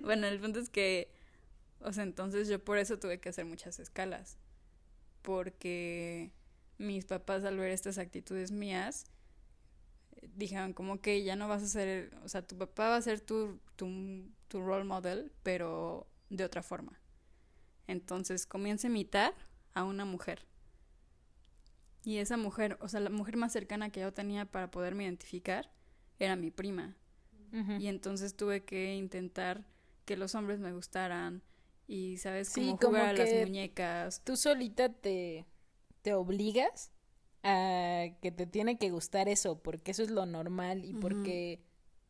bueno, 0.01 0.27
el 0.27 0.39
punto 0.39 0.59
es 0.59 0.69
que, 0.69 1.11
o 1.79 1.91
sea, 1.91 2.03
entonces 2.03 2.47
yo 2.47 2.63
por 2.63 2.77
eso 2.77 2.99
tuve 2.99 3.19
que 3.19 3.29
hacer 3.29 3.45
muchas 3.45 3.79
escalas. 3.79 4.37
Porque 5.23 6.31
mis 6.77 7.05
papás 7.05 7.43
al 7.45 7.57
ver 7.57 7.71
estas 7.71 7.97
actitudes 7.97 8.51
mías, 8.51 9.05
dijeron 10.35 10.73
como 10.73 11.01
que 11.01 11.23
ya 11.23 11.35
no 11.35 11.47
vas 11.47 11.63
a 11.63 11.67
ser, 11.67 12.15
o 12.23 12.29
sea, 12.29 12.45
tu 12.45 12.57
papá 12.57 12.89
va 12.89 12.97
a 12.97 13.01
ser 13.01 13.21
tu, 13.21 13.59
tu, 13.75 14.29
tu 14.47 14.61
role 14.61 14.83
model, 14.83 15.31
pero 15.43 16.07
de 16.29 16.43
otra 16.43 16.61
forma. 16.61 16.99
Entonces 17.87 18.45
comienza 18.45 18.87
a 18.87 18.91
imitar 18.91 19.33
a 19.73 19.83
una 19.83 20.05
mujer. 20.05 20.45
Y 22.03 22.17
esa 22.17 22.37
mujer, 22.37 22.77
o 22.81 22.87
sea, 22.87 22.99
la 22.99 23.09
mujer 23.09 23.37
más 23.37 23.53
cercana 23.53 23.89
que 23.89 24.01
yo 24.01 24.13
tenía 24.13 24.45
para 24.45 24.69
poderme 24.71 25.03
identificar 25.03 25.71
era 26.19 26.35
mi 26.35 26.51
prima. 26.51 26.95
Y 27.77 27.85
entonces 27.87 28.35
tuve 28.35 28.65
que 28.65 28.95
intentar 28.95 29.63
que 30.05 30.17
los 30.17 30.33
hombres 30.33 30.59
me 30.59 30.73
gustaran 30.73 31.43
y, 31.87 32.17
¿sabes? 32.17 32.47
Sí, 32.47 32.61
Como 32.61 32.77
como 32.77 32.97
jugar 32.97 33.09
a 33.09 33.13
las 33.13 33.31
muñecas. 33.47 34.23
Tú 34.23 34.35
solita 34.37 34.89
te, 34.89 35.45
te 36.01 36.15
obligas 36.15 36.91
a 37.43 38.07
que 38.21 38.31
te 38.31 38.47
tiene 38.47 38.79
que 38.79 38.89
gustar 38.89 39.29
eso, 39.29 39.61
porque 39.61 39.91
eso 39.91 40.01
es 40.01 40.09
lo 40.09 40.25
normal 40.25 40.83
y 40.83 40.93
porque, 40.95 41.61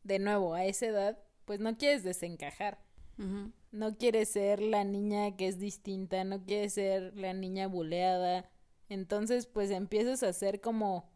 de 0.04 0.20
nuevo, 0.20 0.54
a 0.54 0.64
esa 0.64 0.86
edad, 0.86 1.20
pues 1.44 1.60
no 1.60 1.78
quieres 1.78 2.04
desencajar. 2.04 2.80
No 3.18 3.98
quieres 3.98 4.30
ser 4.30 4.62
la 4.62 4.84
niña 4.84 5.36
que 5.36 5.48
es 5.48 5.60
distinta, 5.60 6.24
no 6.24 6.46
quieres 6.46 6.74
ser 6.74 7.16
la 7.16 7.34
niña 7.34 7.68
buleada. 7.68 8.50
Entonces, 8.90 9.46
pues 9.48 9.72
empiezas 9.72 10.24
a 10.24 10.30
hacer 10.30 10.62
como, 10.62 11.12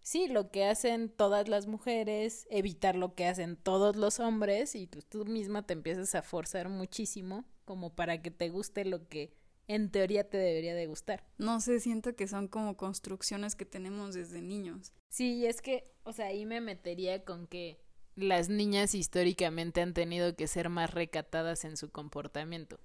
sí, 0.00 0.28
lo 0.28 0.50
que 0.50 0.64
hacen 0.64 1.08
todas 1.08 1.48
las 1.48 1.66
mujeres, 1.66 2.46
evitar 2.50 2.96
lo 2.96 3.14
que 3.14 3.26
hacen 3.26 3.56
todos 3.56 3.96
los 3.96 4.20
hombres 4.20 4.74
y 4.74 4.86
pues 4.86 5.06
tú 5.06 5.24
misma 5.24 5.66
te 5.66 5.72
empiezas 5.72 6.14
a 6.14 6.22
forzar 6.22 6.68
muchísimo 6.68 7.44
como 7.64 7.94
para 7.94 8.20
que 8.22 8.30
te 8.30 8.48
guste 8.50 8.84
lo 8.84 9.08
que 9.08 9.34
en 9.68 9.90
teoría 9.90 10.28
te 10.28 10.36
debería 10.36 10.74
de 10.74 10.86
gustar. 10.86 11.24
No 11.38 11.60
sé, 11.60 11.80
siento 11.80 12.14
que 12.14 12.26
son 12.28 12.48
como 12.48 12.76
construcciones 12.76 13.54
que 13.56 13.64
tenemos 13.64 14.14
desde 14.14 14.42
niños. 14.42 14.92
Sí, 15.08 15.34
y 15.36 15.46
es 15.46 15.62
que, 15.62 15.92
o 16.04 16.12
sea, 16.12 16.26
ahí 16.26 16.44
me 16.46 16.60
metería 16.60 17.24
con 17.24 17.46
que 17.46 17.80
las 18.14 18.48
niñas 18.48 18.94
históricamente 18.94 19.80
han 19.80 19.94
tenido 19.94 20.36
que 20.36 20.46
ser 20.46 20.68
más 20.68 20.92
recatadas 20.92 21.64
en 21.64 21.76
su 21.76 21.90
comportamiento. 21.90 22.78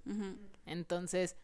Entonces, 0.66 1.36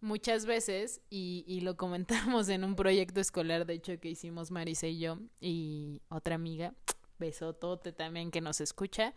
muchas 0.00 0.46
veces, 0.46 1.00
y, 1.10 1.44
y 1.46 1.60
lo 1.60 1.76
comentamos 1.76 2.48
en 2.48 2.64
un 2.64 2.76
proyecto 2.76 3.20
escolar, 3.20 3.66
de 3.66 3.74
hecho, 3.74 3.98
que 4.00 4.10
hicimos 4.10 4.50
Marisa 4.50 4.86
y 4.86 4.98
yo, 4.98 5.18
y 5.40 6.02
otra 6.08 6.34
amiga, 6.34 6.74
besotote 7.18 7.92
también 7.92 8.30
que 8.30 8.40
nos 8.40 8.60
escucha, 8.60 9.14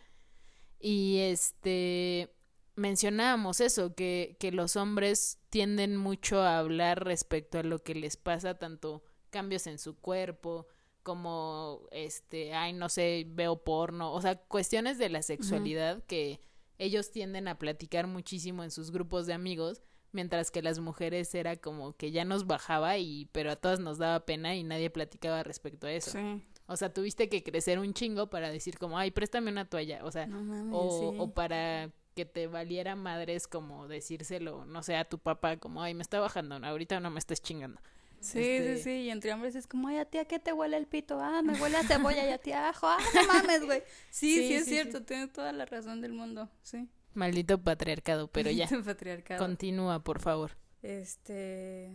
y 0.78 1.18
este 1.18 2.34
mencionábamos 2.76 3.60
eso, 3.60 3.94
que, 3.94 4.36
que 4.40 4.50
los 4.50 4.74
hombres 4.76 5.38
tienden 5.48 5.96
mucho 5.96 6.40
a 6.40 6.58
hablar 6.58 7.04
respecto 7.04 7.58
a 7.58 7.62
lo 7.62 7.78
que 7.78 7.94
les 7.94 8.16
pasa, 8.16 8.58
tanto 8.58 9.04
cambios 9.30 9.66
en 9.66 9.78
su 9.78 9.96
cuerpo, 9.96 10.66
como 11.04 11.86
este, 11.92 12.54
ay, 12.54 12.72
no 12.72 12.88
sé, 12.88 13.24
veo 13.28 13.62
porno, 13.62 14.12
o 14.12 14.20
sea, 14.20 14.34
cuestiones 14.36 14.98
de 14.98 15.10
la 15.10 15.22
sexualidad 15.22 16.02
que 16.04 16.40
ellos 16.78 17.12
tienden 17.12 17.46
a 17.46 17.58
platicar 17.58 18.08
muchísimo 18.08 18.64
en 18.64 18.72
sus 18.72 18.90
grupos 18.90 19.26
de 19.26 19.34
amigos, 19.34 19.82
mientras 20.10 20.50
que 20.50 20.62
las 20.62 20.80
mujeres 20.80 21.32
era 21.34 21.56
como 21.56 21.92
que 21.96 22.10
ya 22.10 22.24
nos 22.24 22.46
bajaba 22.46 22.98
y 22.98 23.28
pero 23.30 23.52
a 23.52 23.56
todas 23.56 23.78
nos 23.78 23.98
daba 23.98 24.26
pena 24.26 24.56
y 24.56 24.64
nadie 24.64 24.90
platicaba 24.90 25.44
respecto 25.44 25.86
a 25.86 25.92
eso. 25.92 26.10
Sí. 26.12 26.42
O 26.66 26.76
sea, 26.76 26.92
tuviste 26.92 27.28
que 27.28 27.44
crecer 27.44 27.78
un 27.78 27.92
chingo 27.92 28.30
para 28.30 28.50
decir 28.50 28.78
como, 28.78 28.98
ay, 28.98 29.10
préstame 29.10 29.50
una 29.52 29.68
toalla, 29.68 30.04
o 30.04 30.10
sea, 30.10 30.26
No 30.26 30.42
mames, 30.42 30.74
o, 30.74 31.12
sí. 31.12 31.16
o 31.20 31.34
para 31.34 31.92
que 32.14 32.24
te 32.24 32.46
valiera 32.46 32.96
madres 32.96 33.46
como 33.46 33.86
decírselo, 33.88 34.64
no 34.64 34.82
sé, 34.82 34.96
a 34.96 35.04
tu 35.04 35.18
papá 35.18 35.58
como, 35.58 35.82
ay, 35.82 35.94
me 35.94 36.02
está 36.02 36.20
bajando, 36.20 36.56
ahorita 36.56 37.00
no 37.00 37.10
me 37.10 37.18
estés 37.18 37.42
chingando. 37.42 37.80
Sí, 38.24 38.38
Este- 38.40 38.76
sí, 38.78 38.82
sí, 38.84 38.90
y 39.02 39.10
entre 39.10 39.32
hombres 39.34 39.54
es 39.54 39.66
como, 39.66 39.88
ay, 39.88 39.98
a 39.98 40.04
tía, 40.06 40.24
¿qué 40.24 40.38
te 40.38 40.52
huele 40.52 40.76
el 40.78 40.86
pito? 40.86 41.20
Ah, 41.20 41.42
me 41.42 41.54
huele 41.60 41.76
a 41.76 41.82
cebolla 41.84 42.26
y 42.28 42.32
a 42.32 42.38
tía 42.38 42.68
ajo. 42.70 42.86
Ah, 42.88 42.98
no 43.14 43.26
mames, 43.26 43.64
güey. 43.64 43.82
Sí, 44.10 44.34
sí, 44.36 44.48
Sí, 44.48 44.54
es 44.54 44.64
sí, 44.64 44.70
cierto, 44.70 45.02
tienes 45.02 45.32
toda 45.32 45.52
la 45.52 45.66
razón 45.66 46.00
del 46.00 46.12
mundo, 46.12 46.48
sí. 46.62 46.88
Maldito 47.12 47.62
patriarcado, 47.62 48.28
pero 48.28 48.50
ya, 48.50 48.66
patriarcado. 48.84 49.44
continúa, 49.44 50.02
por 50.02 50.20
favor. 50.20 50.52
Este, 50.82 51.90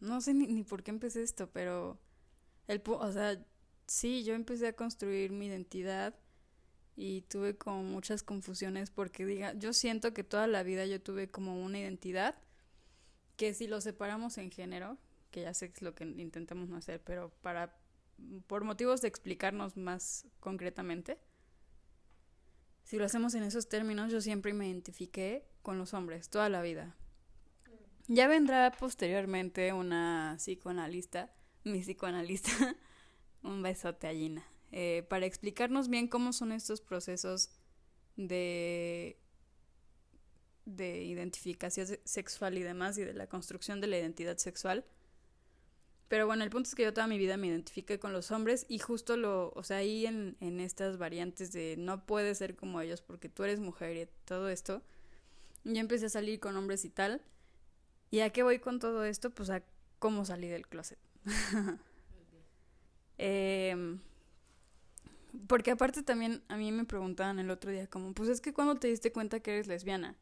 no 0.00 0.20
sé 0.20 0.34
ni, 0.34 0.46
ni 0.46 0.62
por 0.64 0.82
qué 0.82 0.90
empecé 0.90 1.22
esto, 1.22 1.48
pero 1.52 1.98
el, 2.68 2.82
pu- 2.82 2.98
o 3.00 3.12
sea, 3.12 3.38
sí, 3.86 4.24
yo 4.24 4.34
empecé 4.34 4.68
a 4.68 4.72
construir 4.74 5.30
mi 5.30 5.46
identidad 5.46 6.14
y 6.96 7.20
tuve 7.22 7.56
como 7.56 7.82
muchas 7.82 8.22
confusiones 8.22 8.90
porque 8.90 9.26
diga, 9.26 9.52
yo 9.54 9.72
siento 9.72 10.14
que 10.14 10.24
toda 10.24 10.46
la 10.46 10.62
vida 10.62 10.86
yo 10.86 11.00
tuve 11.02 11.28
como 11.28 11.62
una 11.62 11.78
identidad 11.78 12.34
que 13.36 13.52
si 13.54 13.66
lo 13.66 13.80
separamos 13.80 14.38
en 14.38 14.50
género, 14.50 14.96
que 15.36 15.42
ya 15.42 15.52
sé 15.52 15.68
que 15.68 15.74
es 15.74 15.82
lo 15.82 15.94
que 15.94 16.04
intentamos 16.04 16.70
no 16.70 16.78
hacer, 16.78 17.02
pero 17.04 17.28
para 17.42 17.78
por 18.46 18.64
motivos 18.64 19.02
de 19.02 19.08
explicarnos 19.08 19.76
más 19.76 20.26
concretamente, 20.40 21.18
si 22.84 22.96
lo 22.96 23.04
hacemos 23.04 23.34
en 23.34 23.42
esos 23.42 23.68
términos, 23.68 24.10
yo 24.10 24.22
siempre 24.22 24.54
me 24.54 24.66
identifiqué 24.66 25.46
con 25.60 25.76
los 25.76 25.92
hombres 25.92 26.30
toda 26.30 26.48
la 26.48 26.62
vida. 26.62 26.96
Ya 28.08 28.28
vendrá 28.28 28.72
posteriormente 28.72 29.74
una 29.74 30.36
psicoanalista, 30.38 31.34
mi 31.64 31.80
psicoanalista, 31.80 32.50
un 33.42 33.62
besote 33.62 34.08
a 34.08 34.14
Gina, 34.14 34.42
eh, 34.72 35.04
para 35.10 35.26
explicarnos 35.26 35.88
bien 35.90 36.08
cómo 36.08 36.32
son 36.32 36.50
estos 36.52 36.80
procesos 36.80 37.50
de, 38.16 39.20
de 40.64 41.04
identificación 41.04 41.86
se- 41.86 42.00
sexual 42.06 42.56
y 42.56 42.62
demás, 42.62 42.96
y 42.96 43.04
de 43.04 43.12
la 43.12 43.26
construcción 43.26 43.82
de 43.82 43.88
la 43.88 43.98
identidad 43.98 44.38
sexual. 44.38 44.86
Pero 46.08 46.26
bueno, 46.26 46.44
el 46.44 46.50
punto 46.50 46.68
es 46.68 46.74
que 46.74 46.84
yo 46.84 46.94
toda 46.94 47.08
mi 47.08 47.18
vida 47.18 47.36
me 47.36 47.48
identifiqué 47.48 47.98
con 47.98 48.12
los 48.12 48.30
hombres 48.30 48.64
y 48.68 48.78
justo 48.78 49.16
lo, 49.16 49.52
o 49.56 49.62
sea, 49.64 49.78
ahí 49.78 50.06
en, 50.06 50.36
en 50.40 50.60
estas 50.60 50.98
variantes 50.98 51.52
de 51.52 51.74
no 51.76 52.06
puedes 52.06 52.38
ser 52.38 52.54
como 52.54 52.80
ellos 52.80 53.02
porque 53.02 53.28
tú 53.28 53.42
eres 53.42 53.58
mujer 53.58 53.96
y 53.96 54.08
todo 54.24 54.48
esto, 54.48 54.82
yo 55.64 55.80
empecé 55.80 56.06
a 56.06 56.10
salir 56.10 56.38
con 56.38 56.56
hombres 56.56 56.84
y 56.84 56.90
tal. 56.90 57.22
¿Y 58.10 58.20
a 58.20 58.30
qué 58.30 58.42
voy 58.44 58.60
con 58.60 58.78
todo 58.78 59.04
esto? 59.04 59.30
Pues 59.30 59.50
a 59.50 59.62
cómo 59.98 60.24
salí 60.24 60.48
del 60.48 60.66
closet. 60.66 60.98
Em, 63.18 63.98
porque 65.46 65.70
aparte 65.70 66.02
también 66.02 66.42
a 66.48 66.58
mí 66.58 66.70
me 66.70 66.84
preguntaban 66.84 67.38
el 67.38 67.48
otro 67.48 67.70
día 67.70 67.86
como, 67.86 68.12
pues 68.12 68.28
es 68.28 68.42
que 68.42 68.52
cuando 68.52 68.74
te 68.74 68.88
diste 68.88 69.10
cuenta 69.10 69.40
que 69.40 69.52
eres 69.52 69.66
lesbiana. 69.66 70.16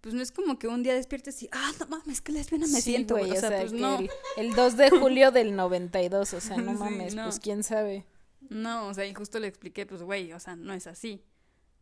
Pues 0.00 0.14
no 0.14 0.22
es 0.22 0.30
como 0.30 0.58
que 0.58 0.68
un 0.68 0.82
día 0.82 0.94
despiertes 0.94 1.42
y, 1.42 1.48
ah, 1.52 1.72
no 1.80 1.86
mames, 1.86 2.20
que 2.20 2.32
lesbiana 2.32 2.66
me 2.66 2.80
Sí, 2.80 2.90
siento, 2.92 3.16
güey. 3.16 3.32
O 3.32 3.36
sea, 3.36 3.60
pues 3.60 3.72
no. 3.72 3.98
El, 3.98 4.10
el 4.36 4.54
2 4.54 4.76
de 4.76 4.90
julio 4.90 5.30
del 5.32 5.56
92, 5.56 6.34
o 6.34 6.40
sea, 6.40 6.56
no 6.56 6.72
Sí, 6.72 6.78
mames, 6.78 7.14
no. 7.14 7.24
pues 7.24 7.40
quién 7.40 7.62
sabe. 7.62 8.06
No, 8.48 8.86
o 8.86 8.94
sea, 8.94 9.06
y 9.06 9.14
justo 9.14 9.38
le 9.40 9.48
expliqué, 9.48 9.86
pues, 9.86 10.02
güey, 10.02 10.32
o 10.32 10.40
sea, 10.40 10.56
no 10.56 10.72
es 10.72 10.86
así. 10.86 11.22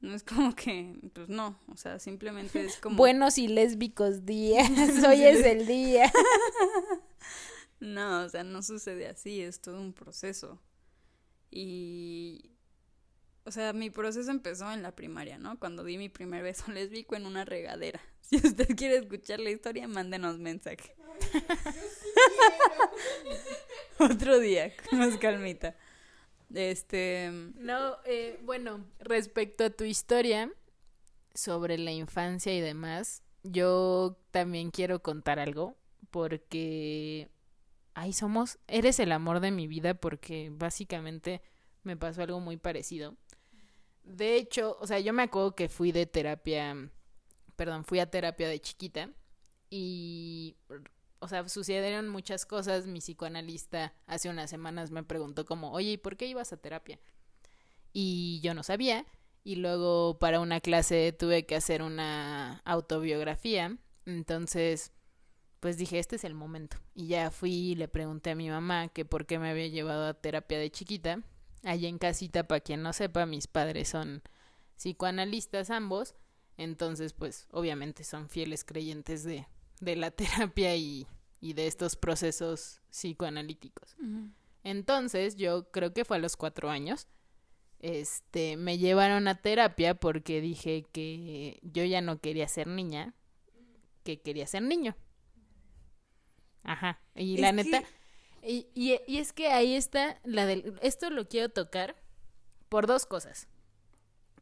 No 0.01 0.15
es 0.15 0.23
como 0.23 0.55
que, 0.55 0.99
pues 1.15 1.29
no, 1.29 1.59
o 1.69 1.77
sea, 1.77 1.99
simplemente 1.99 2.65
es 2.65 2.77
como... 2.77 2.97
Buenos 2.97 3.39
y 3.39 3.49
lésbicos 3.49 4.27
días, 4.27 4.69
hoy 5.09 5.23
es 5.23 5.45
el 5.45 5.67
día. 5.67 6.13
No, 7.81 8.25
o 8.25 8.29
sea, 8.29 8.45
no 8.45 8.63
sucede 8.63 9.07
así, 9.09 9.41
es 9.41 9.61
todo 9.61 9.81
un 9.81 9.93
proceso. 9.93 10.61
Y, 11.51 12.51
o 13.47 13.53
sea, 13.53 13.73
mi 13.73 13.91
proceso 13.91 14.31
empezó 14.31 14.71
en 14.73 14.83
la 14.83 14.93
primaria, 14.93 15.39
¿no? 15.39 15.59
Cuando 15.59 15.85
di 15.85 15.99
mi 15.99 16.09
primer 16.09 16.43
beso 16.43 16.65
lésbico 16.73 17.17
en 17.17 17.27
una 17.27 17.45
regadera. 17.45 18.01
Si 18.27 18.39
usted 18.39 18.75
quiere 18.75 18.97
escuchar 18.97 19.39
la 19.39 19.51
historia, 19.51 19.87
mándenos 19.87 20.41
mensaje. 20.41 20.97
Otro 24.01 24.41
día, 24.41 24.73
más 24.91 25.17
calmita. 25.19 25.77
Este, 26.53 27.31
No, 27.55 27.99
eh, 28.05 28.41
bueno, 28.43 28.85
respecto 28.99 29.67
a 29.67 29.71
tu 29.71 29.85
historia 29.85 30.51
sobre 31.35 31.79
la 31.79 31.93
infancia 31.93 32.53
y 32.53 32.61
demás, 32.61 33.23
yo 33.45 34.19
también 34.33 34.73
quiero 34.73 35.03
contar 35.03 35.39
algo 35.39 35.77
porque, 36.11 37.31
ay, 37.95 38.13
somos, 38.13 38.59
eres 38.67 38.99
el 38.99 39.13
amor 39.13 39.39
de 39.39 39.53
mi 39.53 39.69
vida 39.69 39.95
porque 39.95 40.49
básicamente 40.51 41.43
me 41.85 41.97
pasó 41.97 42.23
algo 42.23 42.41
muy 42.41 42.57
parecido. 42.57 43.15
De 44.07 44.37
hecho, 44.37 44.77
o 44.81 44.87
sea, 44.87 45.01
yo 45.01 45.13
me 45.13 45.25
acuerdo 45.25 45.57
que 45.57 45.69
fui 45.69 45.91
de 45.91 46.07
terapia, 46.07 46.91
perdón, 47.57 47.85
fui 47.85 47.99
a 47.99 48.09
terapia 48.09 48.49
de 48.49 48.61
chiquita 48.61 49.11
y, 49.69 50.57
o 51.19 51.27
sea, 51.27 51.49
sucedieron 51.49 52.09
muchas 52.09 52.47
cosas. 52.47 52.87
Mi 52.87 53.01
psicoanalista 53.01 53.95
hace 54.07 54.31
unas 54.31 54.49
semanas 54.49 54.93
me 54.93 55.03
preguntó 55.03 55.45
como, 55.45 55.73
oye, 55.73 55.93
¿y 55.93 55.97
por 55.97 56.17
qué 56.17 56.27
ibas 56.27 56.53
a 56.53 56.57
terapia? 56.57 57.01
Y 57.93 58.41
yo 58.43 58.55
no 58.55 58.63
sabía. 58.63 59.05
Y 59.43 59.57
luego 59.57 60.19
para 60.21 60.41
una 60.41 60.61
clase 60.61 61.13
tuve 61.13 61.45
que 61.45 61.57
hacer 61.57 61.83
una 61.83 62.63
autobiografía. 62.65 63.77
Entonces, 64.05 64.93
pues 65.59 65.79
dije, 65.79 65.99
este 65.99 66.15
es 66.15 66.25
el 66.25 66.35
momento. 66.35 66.77
Y 66.95 67.09
ya 67.09 67.33
fui 67.33 67.53
y 67.53 67.75
le 67.75 67.89
pregunté 67.89 68.31
a 68.31 68.35
mi 68.37 68.49
mamá 68.49 68.87
que 68.89 69.05
por 69.05 69.27
qué 69.27 69.41
me 69.41 69.51
había 69.51 69.67
llevado 69.67 70.07
a 70.07 70.15
terapia 70.15 70.61
de 70.61 70.71
chiquita. 70.71 71.23
Allí 71.67 71.87
en 71.87 71.99
casita, 71.99 72.47
para 72.47 72.61
quien 72.61 72.83
no 72.83 72.93
sepa, 72.93 73.27
mis 73.27 73.49
padres 73.49 73.89
son 73.89 74.23
psicoanalistas 74.77 75.71
ambos. 75.71 76.15
Entonces, 76.57 77.13
pues 77.13 77.49
obviamente 77.51 78.05
son 78.05 78.29
fieles 78.29 78.65
creyentes 78.65 79.25
de, 79.25 79.47
de 79.81 79.97
la 79.97 80.11
terapia 80.53 80.77
y, 80.77 81.07
y 81.41 81.53
de 81.55 81.67
estos 81.67 81.97
procesos 81.97 82.81
psicoanalíticos. 82.91 83.97
Entonces, 84.63 85.35
yo 85.37 85.71
creo 85.73 85.93
que 85.93 86.05
fue 86.05 86.19
a 86.19 86.21
los 86.21 86.37
cuatro 86.37 86.71
años. 86.71 87.09
Este, 87.81 88.57
me 88.57 88.79
llevaron 88.79 89.27
a 89.29 89.35
terapia 89.43 89.95
porque 89.95 90.41
dije 90.41 90.87
que 90.93 91.59
yo 91.63 91.85
ya 91.85 92.01
no 92.01 92.21
quería 92.21 92.47
ser 92.49 92.69
niña, 92.69 93.15
que 94.05 94.21
quería 94.21 94.47
ser 94.47 94.63
niño. 94.63 94.97
Ajá. 96.63 97.01
Y 97.15 97.35
Es 97.35 97.41
la 97.41 97.49
que- 97.51 97.53
neta, 97.65 97.83
y, 98.47 98.69
y, 98.75 99.01
y 99.07 99.19
es 99.19 99.33
que 99.33 99.49
ahí 99.49 99.75
está 99.75 100.21
la 100.25 100.47
del, 100.47 100.79
esto 100.83 101.11
lo 101.11 101.29
quiero 101.29 101.49
tocar 101.49 101.97
por 102.69 102.87
dos 102.87 103.07
cosas. 103.07 103.49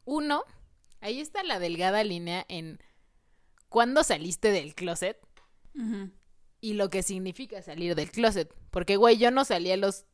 Uno, 0.05 0.45
ahí 1.01 1.21
está 1.21 1.43
la 1.43 1.59
delgada 1.59 2.05
línea 2.05 2.45
en 2.49 2.79
cuándo 3.69 4.05
saliste 4.05 4.51
del 4.51 4.75
closet 4.75 5.19
y 6.61 6.75
lo 6.75 6.91
que 6.91 7.03
significa 7.03 7.63
salir 7.63 7.95
del 7.95 8.11
closet. 8.11 8.55
Porque, 8.71 8.97
güey, 8.97 9.17
yo 9.17 9.31
no 9.31 9.45
salí 9.45 9.71
a 9.71 9.77
los 9.77 10.05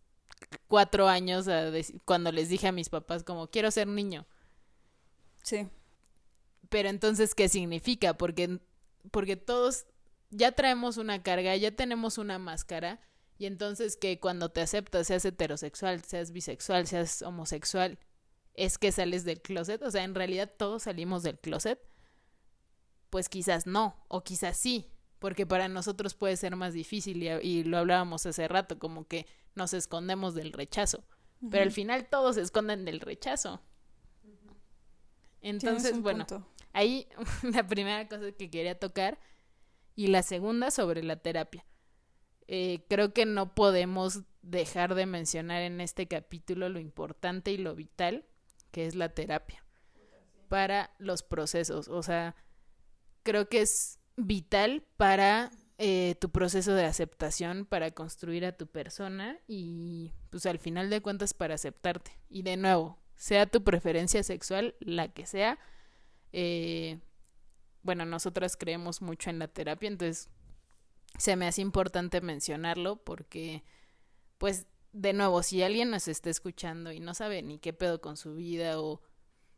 cuatro 0.69 1.09
años 1.09 1.49
a 1.49 1.71
cuando 2.05 2.33
les 2.33 2.49
dije 2.49 2.69
a 2.69 2.73
mis 2.73 2.89
papás 2.89 3.25
como 3.25 3.51
quiero 3.51 3.71
ser 3.71 3.89
niño. 3.89 4.27
sí, 5.43 5.69
Pero 6.69 6.89
entonces, 6.89 7.35
¿qué 7.35 7.49
significa? 7.49 8.15
Porque, 8.17 8.61
porque 9.11 9.37
todos 9.37 9.87
ya 10.31 10.53
traemos 10.53 10.97
una 10.97 11.23
carga, 11.23 11.57
ya 11.57 11.75
tenemos 11.75 12.19
una 12.19 12.39
máscara. 12.39 13.01
Y 13.41 13.47
entonces 13.47 13.97
que 13.97 14.21
cuando 14.21 14.51
te 14.51 14.61
aceptas, 14.61 15.07
seas 15.07 15.25
heterosexual, 15.25 16.05
seas 16.05 16.31
bisexual, 16.31 16.87
seas 16.87 17.23
homosexual, 17.23 17.99
es 18.53 18.77
que 18.77 18.93
sales 18.93 19.25
del 19.25 19.41
closet. 19.41 19.83
O 19.83 19.91
sea, 19.91 20.05
en 20.05 20.15
realidad 20.15 20.53
todos 20.59 20.83
salimos 20.83 21.23
del 21.23 21.39
closet. 21.39 21.81
Pues 23.09 23.31
quizás 23.31 23.67
no, 23.67 23.97
o 24.09 24.23
quizás 24.23 24.59
sí, 24.59 24.93
porque 25.19 25.47
para 25.47 25.69
nosotros 25.69 26.13
puede 26.13 26.37
ser 26.37 26.55
más 26.55 26.75
difícil 26.75 27.23
y, 27.23 27.31
y 27.31 27.65
lo 27.65 27.79
hablábamos 27.79 28.27
hace 28.27 28.47
rato, 28.47 28.79
como 28.79 29.09
que 29.09 29.27
nos 29.55 29.73
escondemos 29.73 30.35
del 30.35 30.53
rechazo. 30.53 31.03
Pero 31.51 31.63
al 31.63 31.73
final 31.73 32.09
todos 32.11 32.35
se 32.35 32.43
esconden 32.43 32.85
del 32.85 33.01
rechazo. 33.01 33.63
Entonces, 35.41 35.95
un 35.95 36.03
bueno, 36.03 36.27
punto. 36.27 36.47
ahí 36.75 37.09
la 37.55 37.67
primera 37.67 38.07
cosa 38.07 38.33
que 38.33 38.51
quería 38.51 38.79
tocar 38.79 39.19
y 39.97 40.09
la 40.09 40.23
segunda 40.23 40.71
sobre 40.71 41.03
la 41.03 41.17
terapia. 41.17 41.65
Eh, 42.53 42.85
creo 42.89 43.13
que 43.13 43.27
no 43.27 43.55
podemos 43.55 44.23
dejar 44.43 44.97
de 44.97 45.07
mencionar 45.07 45.63
en 45.63 45.81
este 45.81 46.09
capítulo 46.09 46.69
lo 46.69 46.81
importante 46.81 47.53
y 47.53 47.59
lo 47.59 47.77
vital 47.77 48.27
que 48.73 48.87
es 48.87 48.97
la 48.97 49.11
terapia 49.11 49.65
para 50.49 50.91
los 50.99 51.23
procesos. 51.23 51.87
O 51.87 52.03
sea, 52.03 52.35
creo 53.23 53.49
que 53.49 53.61
es 53.61 54.01
vital 54.17 54.83
para 54.97 55.53
eh, 55.79 56.17
tu 56.21 56.31
proceso 56.31 56.75
de 56.75 56.87
aceptación, 56.87 57.67
para 57.67 57.93
construir 57.93 58.45
a 58.45 58.57
tu 58.57 58.67
persona 58.67 59.39
y 59.47 60.13
pues 60.31 60.45
al 60.45 60.59
final 60.59 60.91
de 60.91 61.03
cuentas 61.03 61.35
para 61.35 61.55
aceptarte. 61.55 62.19
Y 62.29 62.43
de 62.43 62.57
nuevo, 62.57 62.99
sea 63.15 63.47
tu 63.47 63.63
preferencia 63.63 64.25
sexual, 64.25 64.75
la 64.81 65.07
que 65.07 65.25
sea, 65.25 65.61
eh, 66.33 66.99
bueno, 67.85 68.07
nosotras 68.07 68.57
creemos 68.57 69.03
mucho 69.03 69.31
en 69.31 69.39
la 69.39 69.47
terapia, 69.47 69.87
entonces 69.87 70.31
se 71.19 71.37
me 71.37 71.47
hace 71.47 71.61
importante 71.63 72.21
mencionarlo 72.21 72.97
porque, 72.97 73.63
pues, 74.39 74.67
de 74.93 75.13
nuevo, 75.13 75.43
si 75.43 75.63
alguien 75.63 75.91
nos 75.91 76.09
está 76.09 76.31
escuchando 76.31 76.93
y 76.93 77.01
no 77.01 77.15
sabe 77.15 77.43
ni 77.43 77.59
qué 77.59 77.73
pedo 77.73 78.01
con 78.01 78.17
su 78.17 78.35
vida 78.35 78.81
o 78.81 79.01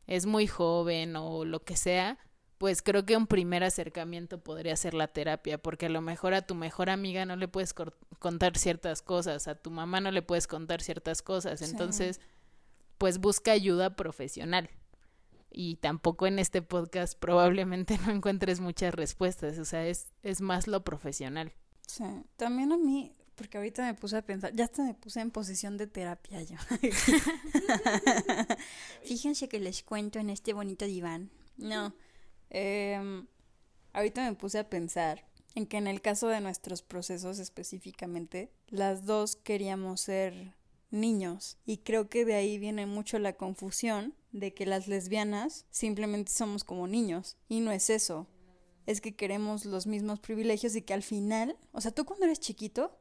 es 0.07 0.27
muy 0.27 0.47
joven 0.47 1.17
o 1.17 1.45
lo 1.45 1.65
que 1.65 1.77
sea, 1.77 2.19
pues 2.59 2.83
creo 2.83 3.05
que 3.05 3.17
un 3.17 3.27
primer 3.27 3.65
acercamiento 3.65 4.39
podría 4.43 4.77
ser 4.77 4.95
la 4.95 5.09
terapia, 5.09 5.59
porque 5.59 5.87
a 5.87 5.89
lo 5.89 6.01
mejor 6.01 6.35
a 6.35 6.43
tu 6.47 6.55
mejor 6.55 6.91
amiga 6.91 7.25
no 7.25 7.35
le 7.37 7.49
puedes 7.49 7.75
contar 8.19 8.57
ciertas 8.57 9.03
cosas, 9.03 9.49
a 9.49 9.55
tu 9.57 9.71
mamá 9.71 10.01
no 10.01 10.11
le 10.13 10.23
puedes 10.23 10.47
contar 10.47 10.81
ciertas 10.83 11.23
cosas, 11.23 11.59
Sí. 11.59 11.65
entonces, 11.67 12.21
pues 12.99 13.19
busca 13.19 13.51
ayuda 13.53 13.97
profesional. 13.97 14.71
Y 15.53 15.77
tampoco 15.77 16.27
en 16.27 16.39
este 16.39 16.63
podcast 16.63 17.19
probablemente 17.19 17.99
no 18.07 18.13
encuentres 18.13 18.61
muchas 18.61 18.95
respuestas, 18.95 19.59
o 19.59 19.65
sea, 19.65 19.87
es, 19.87 20.09
es 20.23 20.41
más 20.41 20.67
lo 20.67 20.85
profesional. 20.85 21.53
Sí. 21.87 22.05
También 22.37 22.73
a 22.73 22.79
mí, 22.79 23.13
porque 23.35 23.59
ahorita 23.59 23.85
me 23.85 23.95
puse 23.95 24.17
a 24.17 24.23
pensar, 24.23 24.55
ya 24.55 24.65
hasta 24.65 24.83
me 24.83 24.95
puse 24.95 25.21
en 25.21 25.31
posición 25.31 25.77
de 25.77 25.87
terapia 25.87 26.43
yo. 26.43 26.57
Fíjense 29.05 29.49
que 29.49 29.61
les 29.61 29.83
cuento 29.83 30.19
en 30.19 30.31
este 30.31 30.53
bonito 30.53 30.87
diván. 30.87 31.31
No. 31.57 31.95
em, 32.51 33.27
ahorita 33.93 34.29
me 34.29 34.35
puse 34.37 34.59
a 34.59 34.71
pensar 34.71 35.27
en 35.55 35.67
que 35.67 35.77
en 35.77 35.87
el 35.87 36.01
caso 36.01 36.29
de 36.29 36.41
nuestros 36.41 36.83
procesos 36.83 37.39
específicamente, 37.39 38.51
las 38.69 39.05
dos 39.05 39.37
queríamos 39.37 40.01
ser 40.01 40.55
niños. 40.91 41.59
Y 41.67 41.79
creo 41.79 42.09
que 42.09 42.25
de 42.25 42.35
ahí 42.35 42.59
viene 42.59 42.87
mucho 42.87 43.19
la 43.19 43.35
confusión 43.35 44.15
de 44.33 44.55
que 44.55 44.67
las 44.67 44.89
lesbianas 44.89 45.67
simplemente 45.71 46.33
somos 46.33 46.65
como 46.65 46.87
niños. 46.87 47.37
Y 47.49 47.61
no 47.61 47.71
es 47.71 47.91
eso. 47.91 48.27
Es 48.87 49.01
que 49.01 49.15
queremos 49.15 49.65
los 49.65 49.87
mismos 49.87 50.19
privilegios 50.21 50.75
y 50.75 50.83
que 50.83 50.95
al 50.95 51.03
final, 51.03 51.57
o 51.73 51.81
sea, 51.81 51.93
tú 51.93 52.05
cuando 52.05 52.25
eres 52.27 52.41
chiquito, 52.41 52.99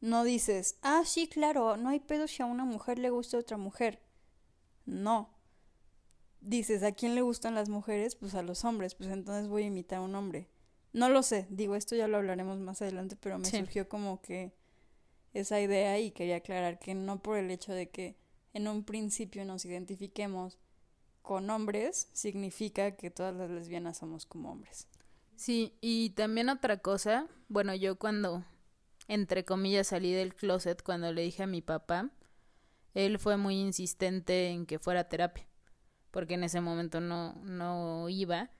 no 0.00 0.22
dices, 0.24 0.76
ah, 0.82 1.02
sí, 1.06 1.28
claro, 1.28 1.76
no 1.78 1.88
hay 1.88 2.00
pedo 2.00 2.26
si 2.28 2.42
a 2.42 2.46
una 2.46 2.64
mujer 2.64 2.98
le 2.98 3.08
gusta 3.10 3.38
otra 3.38 3.56
mujer. 3.56 4.02
No. 4.84 5.30
Dices, 6.40 6.82
¿a 6.82 6.92
quién 6.92 7.14
le 7.14 7.22
gustan 7.22 7.54
las 7.54 7.70
mujeres? 7.70 8.16
Pues 8.16 8.34
a 8.34 8.42
los 8.42 8.64
hombres, 8.66 8.94
pues 8.94 9.08
entonces 9.08 9.48
voy 9.48 9.62
a 9.62 9.66
imitar 9.66 9.98
a 10.00 10.02
un 10.02 10.14
hombre. 10.14 10.50
No 10.92 11.08
lo 11.08 11.22
sé, 11.22 11.46
digo, 11.48 11.74
esto 11.74 11.96
ya 11.96 12.06
lo 12.06 12.18
hablaremos 12.18 12.58
más 12.58 12.82
adelante, 12.82 13.16
pero 13.18 13.38
me 13.38 13.46
Sí. 13.46 13.56
surgió 13.58 13.88
como 13.88 14.20
que 14.20 14.52
esa 15.32 15.60
idea 15.60 15.98
y 15.98 16.10
quería 16.10 16.36
aclarar 16.36 16.78
que 16.78 16.94
no 16.94 17.22
por 17.22 17.38
el 17.38 17.50
hecho 17.50 17.72
de 17.72 17.88
que 17.90 18.16
en 18.52 18.68
un 18.68 18.84
principio 18.84 19.44
nos 19.44 19.64
identifiquemos 19.64 20.58
con 21.24 21.48
hombres, 21.48 22.10
significa 22.12 22.96
que 22.96 23.10
todas 23.10 23.34
las 23.34 23.50
lesbianas 23.50 23.96
somos 23.96 24.26
como 24.26 24.52
hombres. 24.52 24.88
Sí, 25.36 25.74
y 25.80 26.10
también 26.10 26.50
otra 26.50 26.76
cosa, 26.76 27.28
bueno, 27.48 27.74
yo 27.74 27.98
cuando, 27.98 28.44
entre 29.08 29.46
comillas, 29.46 29.86
salí 29.86 30.12
del 30.12 30.34
closet, 30.34 30.82
cuando 30.82 31.14
le 31.14 31.22
dije 31.22 31.42
a 31.42 31.46
mi 31.46 31.62
papá, 31.62 32.10
él 32.92 33.18
fue 33.18 33.38
muy 33.38 33.58
insistente 33.58 34.50
en 34.50 34.66
que 34.66 34.78
fuera 34.78 35.08
terapia, 35.08 35.48
porque 36.10 36.34
en 36.34 36.44
ese 36.44 36.60
momento 36.60 37.00
no, 37.00 37.32
no 37.42 38.10
iba. 38.10 38.50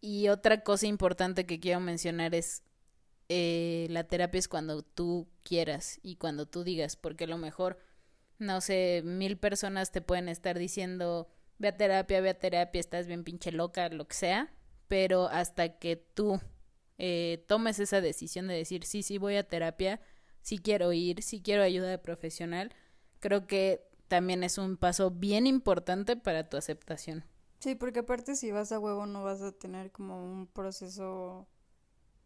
Y 0.00 0.30
otra 0.30 0.64
cosa 0.64 0.88
importante 0.88 1.46
que 1.46 1.60
quiero 1.60 1.78
mencionar 1.78 2.34
es, 2.34 2.64
eh, 3.28 3.86
la 3.90 4.02
terapia 4.02 4.40
es 4.40 4.48
cuando 4.48 4.82
tú 4.82 5.28
quieras 5.44 6.00
y 6.02 6.16
cuando 6.16 6.46
tú 6.46 6.64
digas, 6.64 6.96
porque 6.96 7.22
a 7.24 7.28
lo 7.28 7.38
mejor, 7.38 7.78
no 8.38 8.60
sé, 8.60 9.02
mil 9.04 9.38
personas 9.38 9.92
te 9.92 10.00
pueden 10.00 10.28
estar 10.28 10.58
diciendo, 10.58 11.28
ve 11.58 11.68
a 11.68 11.76
terapia, 11.76 12.20
ve 12.20 12.30
a 12.30 12.38
terapia, 12.38 12.80
estás 12.80 13.06
bien 13.06 13.24
pinche 13.24 13.52
loca, 13.52 13.88
lo 13.88 14.06
que 14.06 14.14
sea, 14.14 14.52
pero 14.86 15.26
hasta 15.26 15.78
que 15.78 15.96
tú 15.96 16.40
eh, 16.98 17.44
tomes 17.48 17.78
esa 17.78 18.00
decisión 18.00 18.48
de 18.48 18.54
decir, 18.54 18.84
sí, 18.84 19.02
sí, 19.02 19.18
voy 19.18 19.36
a 19.36 19.46
terapia, 19.46 20.00
sí 20.40 20.58
quiero 20.58 20.92
ir, 20.92 21.22
sí 21.22 21.42
quiero 21.42 21.62
ayuda 21.62 22.00
profesional, 22.00 22.72
creo 23.20 23.46
que 23.46 23.88
también 24.06 24.42
es 24.42 24.56
un 24.56 24.76
paso 24.76 25.10
bien 25.10 25.46
importante 25.46 26.16
para 26.16 26.48
tu 26.48 26.56
aceptación. 26.56 27.24
Sí, 27.58 27.74
porque 27.74 28.00
aparte 28.00 28.36
si 28.36 28.52
vas 28.52 28.70
a 28.70 28.78
huevo 28.78 29.04
no 29.06 29.24
vas 29.24 29.42
a 29.42 29.52
tener 29.52 29.90
como 29.90 30.24
un 30.24 30.46
proceso, 30.46 31.48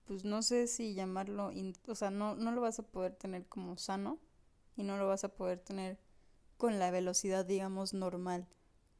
pues 0.05 0.24
no 0.24 0.43
sé 0.43 0.66
si 0.66 0.95
llamarlo, 0.95 1.51
o 1.89 1.95
sea, 1.95 2.11
no, 2.11 2.37
no 2.37 2.53
lo 2.53 2.61
vas 2.61 2.78
a 2.78 2.83
poder 2.83 3.14
tener 3.14 3.47
como 3.47 3.78
sano 3.78 4.20
y 4.76 4.83
no 4.85 4.99
lo 4.99 5.09
vas 5.09 5.24
a 5.24 5.35
poder 5.35 5.59
tener 5.59 5.99
con 6.59 6.78
la 6.78 6.91
velocidad, 6.91 7.47
digamos, 7.47 7.95
normal 7.95 8.47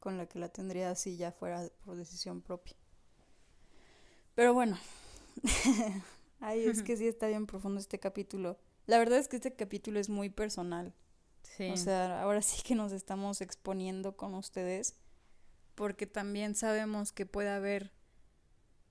con 0.03 0.17
la 0.17 0.25
que 0.25 0.37
la 0.37 0.49
tendrías 0.49 0.99
si 0.99 1.15
ya 1.15 1.31
fuera 1.31 1.69
por 1.85 1.95
decisión 1.95 2.41
propia. 2.41 2.75
Pero 4.35 4.53
bueno, 4.53 4.77
ay, 6.41 6.65
es 6.65 6.83
que 6.83 6.97
sí 6.97 7.07
está 7.07 7.27
bien 7.27 7.47
profundo 7.47 7.79
este 7.79 7.99
capítulo. 7.99 8.59
La 8.85 8.97
verdad 8.97 9.17
es 9.17 9.29
que 9.29 9.37
este 9.37 9.55
capítulo 9.55 10.01
es 10.01 10.09
muy 10.09 10.29
personal. 10.29 10.93
Sí. 11.43 11.69
O 11.69 11.77
sea, 11.77 12.21
ahora 12.21 12.41
sí 12.41 12.61
que 12.63 12.75
nos 12.75 12.91
estamos 12.91 13.39
exponiendo 13.39 14.17
con 14.17 14.35
ustedes 14.35 14.97
porque 15.73 16.05
también 16.05 16.53
sabemos 16.53 17.13
que 17.13 17.25
puede 17.25 17.47
haber, 17.47 17.93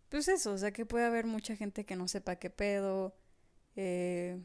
pues 0.08 0.28
eso, 0.28 0.54
o 0.54 0.58
sea, 0.58 0.72
que 0.72 0.86
puede 0.86 1.04
haber 1.04 1.26
mucha 1.26 1.56
gente 1.56 1.84
que 1.84 1.94
no 1.94 2.08
sepa 2.08 2.36
qué 2.36 2.48
pedo, 2.48 3.14
eh, 3.76 4.40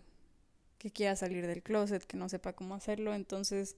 que 0.80 0.92
quiera 0.92 1.16
salir 1.16 1.48
del 1.48 1.64
closet, 1.64 2.04
que 2.04 2.18
no 2.18 2.28
sepa 2.28 2.52
cómo 2.52 2.76
hacerlo. 2.76 3.14
Entonces, 3.14 3.78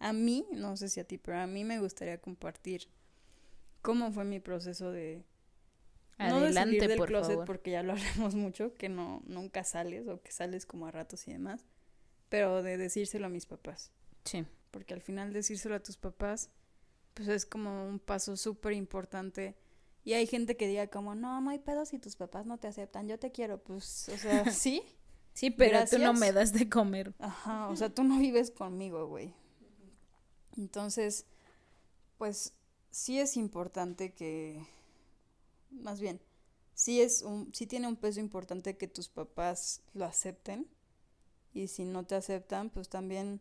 a 0.00 0.12
mí, 0.12 0.46
no 0.50 0.76
sé 0.76 0.88
si 0.88 0.98
a 1.00 1.04
ti, 1.04 1.16
pero 1.18 1.38
a 1.38 1.46
mí 1.46 1.62
me 1.64 1.78
gustaría 1.78 2.20
compartir 2.20 2.88
cómo 3.82 4.10
fue 4.12 4.24
mi 4.24 4.40
proceso 4.40 4.90
de... 4.90 5.24
no 6.18 6.40
de 6.40 6.52
salir 6.52 6.80
Adelante, 6.82 6.88
del 6.88 6.98
por 6.98 7.08
closet 7.08 7.32
favor. 7.32 7.46
porque 7.46 7.70
ya 7.70 7.82
lo 7.82 7.92
hablamos 8.16 8.34
mucho, 8.34 8.74
que 8.74 8.88
no 8.88 9.22
nunca 9.26 9.62
sales 9.64 10.08
o 10.08 10.20
que 10.22 10.32
sales 10.32 10.66
como 10.66 10.86
a 10.86 10.90
ratos 10.90 11.26
y 11.28 11.32
demás, 11.32 11.66
pero 12.28 12.62
de 12.62 12.76
decírselo 12.76 13.26
a 13.26 13.30
mis 13.30 13.46
papás 13.46 13.92
Sí. 14.24 14.44
porque 14.70 14.94
al 14.94 15.00
final 15.00 15.32
decírselo 15.32 15.74
a 15.76 15.80
tus 15.82 15.96
papás, 15.96 16.50
pues 17.14 17.28
es 17.28 17.46
como 17.46 17.86
un 17.88 17.98
paso 17.98 18.36
súper 18.36 18.72
importante. 18.72 19.56
Y 20.04 20.12
hay 20.14 20.26
gente 20.26 20.56
que 20.56 20.66
diga 20.66 20.86
como, 20.86 21.14
no, 21.14 21.40
no 21.42 21.50
hay 21.50 21.58
pedo 21.58 21.84
si 21.84 21.98
tus 21.98 22.16
papás 22.16 22.46
no 22.46 22.56
te 22.58 22.68
aceptan, 22.68 23.06
yo 23.08 23.18
te 23.18 23.32
quiero, 23.32 23.62
pues, 23.62 24.08
o 24.08 24.16
sea, 24.16 24.44
sí, 24.50 24.82
Sí, 25.32 25.50
pero 25.50 25.78
tú 25.88 25.98
no 25.98 26.12
me 26.12 26.32
das 26.32 26.52
de 26.52 26.68
comer. 26.68 27.14
ajá, 27.18 27.68
o 27.68 27.76
sea, 27.76 27.88
tú 27.88 28.02
no 28.02 28.18
vives 28.18 28.50
conmigo, 28.50 29.06
güey. 29.06 29.32
Entonces, 30.56 31.26
pues, 32.18 32.54
sí 32.90 33.18
es 33.20 33.36
importante 33.36 34.12
que, 34.12 34.66
más 35.70 36.00
bien, 36.00 36.20
sí 36.74 37.00
es 37.00 37.22
un, 37.22 37.52
sí 37.54 37.66
tiene 37.66 37.88
un 37.88 37.96
peso 37.96 38.20
importante 38.20 38.76
que 38.76 38.88
tus 38.88 39.08
papás 39.08 39.82
lo 39.94 40.04
acepten. 40.04 40.66
Y 41.52 41.68
si 41.68 41.84
no 41.84 42.04
te 42.06 42.14
aceptan, 42.14 42.70
pues 42.70 42.88
también, 42.88 43.40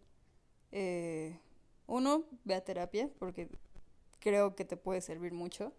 eh, 0.72 1.40
uno, 1.88 2.26
ve 2.44 2.56
a 2.56 2.64
terapia, 2.64 3.10
porque 3.20 3.50
creo 4.20 4.56
que 4.56 4.66
te 4.66 4.78
puede 4.78 5.02
servir 5.02 5.34
mucho. 5.34 5.74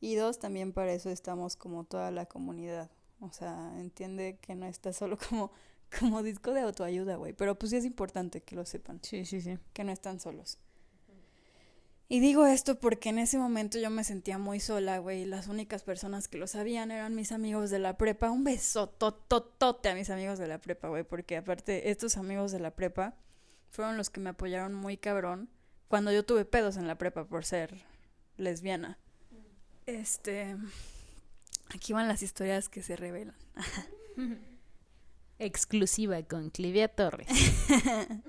Y 0.00 0.14
dos, 0.14 0.38
también 0.38 0.72
para 0.72 0.92
eso 0.92 1.10
estamos 1.10 1.56
como 1.56 1.84
toda 1.84 2.10
la 2.10 2.26
comunidad. 2.26 2.90
O 3.20 3.32
sea, 3.32 3.72
entiende 3.78 4.38
que 4.40 4.54
no 4.54 4.66
está 4.66 4.92
solo 4.94 5.18
como, 5.18 5.52
como 5.98 6.22
disco 6.22 6.52
de 6.52 6.60
autoayuda, 6.60 7.16
güey. 7.16 7.32
Pero 7.32 7.58
pues 7.58 7.70
sí 7.70 7.76
es 7.76 7.84
importante 7.84 8.42
que 8.42 8.56
lo 8.56 8.64
sepan 8.64 9.00
Sí, 9.02 9.24
sí, 9.24 9.40
sí. 9.40 9.58
que 9.72 9.84
no 9.84 9.92
están 9.92 10.20
solos. 10.20 10.58
Y 12.08 12.18
digo 12.18 12.44
esto 12.44 12.80
porque 12.80 13.10
en 13.10 13.20
ese 13.20 13.38
momento 13.38 13.78
yo 13.78 13.88
me 13.88 14.02
sentía 14.02 14.36
muy 14.36 14.58
sola, 14.58 14.98
güey. 14.98 15.24
Las 15.24 15.46
únicas 15.46 15.84
personas 15.84 16.26
que 16.26 16.38
lo 16.38 16.48
sabían 16.48 16.90
eran 16.90 17.14
mis 17.14 17.30
amigos 17.30 17.70
de 17.70 17.78
la 17.78 17.96
prepa. 17.96 18.32
Un 18.32 18.42
beso 18.42 18.88
tototote 18.88 19.88
a 19.90 19.94
mis 19.94 20.10
amigos 20.10 20.38
de 20.40 20.48
la 20.48 20.58
prepa, 20.58 20.88
güey. 20.88 21.04
Porque 21.04 21.36
aparte, 21.36 21.90
estos 21.90 22.16
amigos 22.16 22.50
de 22.50 22.58
la 22.58 22.72
prepa 22.74 23.14
fueron 23.70 23.96
los 23.96 24.10
que 24.10 24.18
me 24.18 24.30
apoyaron 24.30 24.74
muy 24.74 24.96
cabrón 24.96 25.48
cuando 25.86 26.10
yo 26.10 26.24
tuve 26.24 26.44
pedos 26.44 26.76
en 26.76 26.88
la 26.88 26.98
prepa 26.98 27.26
por 27.26 27.44
ser 27.44 27.84
lesbiana. 28.36 28.98
Este. 29.86 30.56
Aquí 31.72 31.92
van 31.92 32.08
las 32.08 32.22
historias 32.22 32.68
que 32.68 32.82
se 32.82 32.96
revelan. 32.96 33.36
Exclusiva 35.40 36.22
con 36.22 36.50
Clivia 36.50 36.88
Torres. 36.88 37.28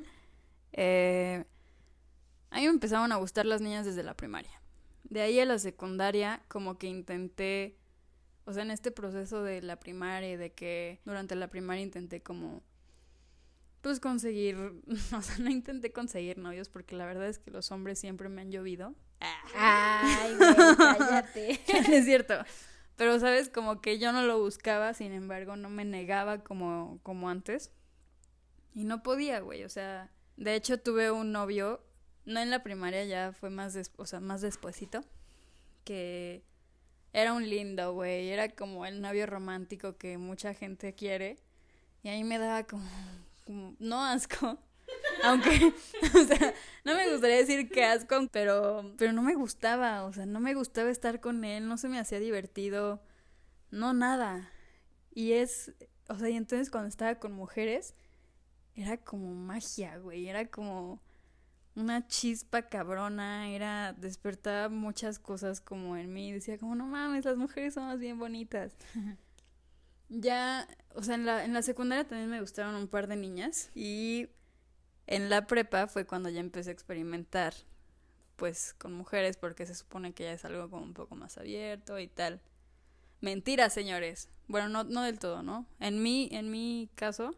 Eh, 0.73 1.43
a 2.49 2.55
mí 2.55 2.61
me 2.61 2.69
empezaron 2.69 3.11
a 3.11 3.17
gustar 3.17 3.45
las 3.45 3.59
niñas 3.59 3.85
desde 3.85 4.03
la 4.03 4.15
primaria. 4.15 4.61
De 5.03 5.21
ahí 5.21 5.37
a 5.37 5.45
la 5.45 5.59
secundaria, 5.59 6.41
como 6.47 6.77
que 6.77 6.87
intenté, 6.87 7.77
o 8.45 8.53
sea, 8.53 8.63
en 8.63 8.71
este 8.71 8.89
proceso 8.89 9.43
de 9.43 9.61
la 9.61 9.77
primaria 9.77 10.37
de 10.37 10.53
que 10.53 11.01
durante 11.03 11.35
la 11.35 11.49
primaria 11.49 11.83
intenté 11.83 12.23
como, 12.23 12.63
pues 13.81 13.99
conseguir, 13.99 14.55
o 15.13 15.21
sea, 15.21 15.37
no 15.39 15.49
intenté 15.49 15.91
conseguir 15.91 16.37
novios 16.37 16.69
porque 16.69 16.95
la 16.95 17.05
verdad 17.05 17.27
es 17.27 17.37
que 17.37 17.51
los 17.51 17.69
hombres 17.71 17.99
siempre 17.99 18.29
me 18.29 18.39
han 18.39 18.49
llovido. 18.51 18.95
Ay, 19.53 20.35
güey, 20.37 20.55
cállate. 20.77 21.59
es 21.67 22.05
cierto. 22.05 22.35
Pero, 23.01 23.19
¿sabes? 23.19 23.49
Como 23.49 23.81
que 23.81 23.97
yo 23.97 24.11
no 24.11 24.21
lo 24.21 24.39
buscaba, 24.39 24.93
sin 24.93 25.11
embargo, 25.11 25.55
no 25.55 25.69
me 25.69 25.85
negaba 25.85 26.43
como, 26.43 26.99
como 27.01 27.29
antes. 27.29 27.71
Y 28.75 28.83
no 28.83 29.01
podía, 29.01 29.39
güey. 29.39 29.63
O 29.63 29.69
sea, 29.69 30.11
de 30.37 30.53
hecho 30.53 30.79
tuve 30.79 31.09
un 31.09 31.31
novio, 31.31 31.83
no 32.25 32.39
en 32.39 32.51
la 32.51 32.61
primaria, 32.61 33.03
ya 33.05 33.33
fue 33.33 33.49
más, 33.49 33.73
des 33.73 33.91
o 33.97 34.05
sea, 34.05 34.19
más 34.19 34.41
despuesito, 34.41 35.03
que 35.83 36.43
era 37.11 37.33
un 37.33 37.49
lindo, 37.49 37.91
güey. 37.93 38.29
Era 38.29 38.49
como 38.49 38.85
el 38.85 39.01
novio 39.01 39.25
romántico 39.25 39.97
que 39.97 40.19
mucha 40.19 40.53
gente 40.53 40.93
quiere. 40.93 41.39
Y 42.03 42.09
ahí 42.09 42.23
me 42.23 42.37
daba 42.37 42.65
como, 42.65 42.87
como 43.47 43.75
no 43.79 44.05
asco, 44.05 44.59
aunque, 45.23 45.73
o 46.15 46.25
sea, 46.25 46.53
no 46.83 46.95
me 46.95 47.11
gustaría 47.11 47.37
decir 47.37 47.69
que 47.69 47.85
asco, 47.85 48.27
pero, 48.31 48.93
pero 48.97 49.13
no 49.13 49.21
me 49.21 49.35
gustaba, 49.35 50.03
o 50.03 50.13
sea, 50.13 50.25
no 50.25 50.39
me 50.39 50.53
gustaba 50.53 50.89
estar 50.89 51.19
con 51.19 51.43
él, 51.43 51.67
no 51.67 51.77
se 51.77 51.89
me 51.89 51.99
hacía 51.99 52.19
divertido, 52.19 53.01
no 53.69 53.93
nada. 53.93 54.51
Y 55.13 55.33
es, 55.33 55.73
o 56.09 56.17
sea, 56.17 56.29
y 56.29 56.37
entonces 56.37 56.69
cuando 56.69 56.89
estaba 56.89 57.15
con 57.15 57.33
mujeres, 57.33 57.95
era 58.75 58.97
como 58.97 59.33
magia, 59.33 59.97
güey, 59.97 60.27
era 60.27 60.47
como 60.47 61.01
una 61.75 62.07
chispa 62.07 62.63
cabrona, 62.63 63.49
era, 63.49 63.93
despertaba 63.93 64.69
muchas 64.69 65.19
cosas 65.19 65.61
como 65.61 65.95
en 65.97 66.13
mí, 66.13 66.31
decía 66.31 66.57
como, 66.57 66.75
no 66.75 66.85
mames, 66.85 67.25
las 67.25 67.37
mujeres 67.37 67.73
son 67.73 67.85
más 67.85 67.99
bien 67.99 68.19
bonitas. 68.19 68.75
ya, 70.09 70.67
o 70.95 71.03
sea, 71.03 71.15
en 71.15 71.25
la, 71.25 71.45
en 71.45 71.53
la 71.53 71.61
secundaria 71.61 72.07
también 72.07 72.29
me 72.29 72.41
gustaron 72.41 72.75
un 72.75 72.87
par 72.87 73.07
de 73.07 73.15
niñas 73.15 73.71
y 73.73 74.29
en 75.11 75.29
la 75.29 75.45
prepa 75.45 75.87
fue 75.87 76.05
cuando 76.05 76.29
ya 76.29 76.39
empecé 76.39 76.69
a 76.69 76.73
experimentar, 76.73 77.53
pues, 78.37 78.73
con 78.77 78.93
mujeres, 78.93 79.35
porque 79.35 79.65
se 79.65 79.75
supone 79.75 80.13
que 80.13 80.23
ya 80.23 80.31
es 80.31 80.45
algo 80.45 80.69
como 80.69 80.83
un 80.83 80.93
poco 80.93 81.15
más 81.15 81.37
abierto 81.37 81.99
y 81.99 82.07
tal. 82.07 82.39
Mentira, 83.19 83.69
señores. 83.69 84.29
Bueno, 84.47 84.69
no, 84.69 84.85
no 84.85 85.03
del 85.03 85.19
todo, 85.19 85.43
¿no? 85.43 85.65
En 85.81 86.01
mi, 86.01 86.29
en 86.31 86.49
mi 86.49 86.89
caso, 86.95 87.35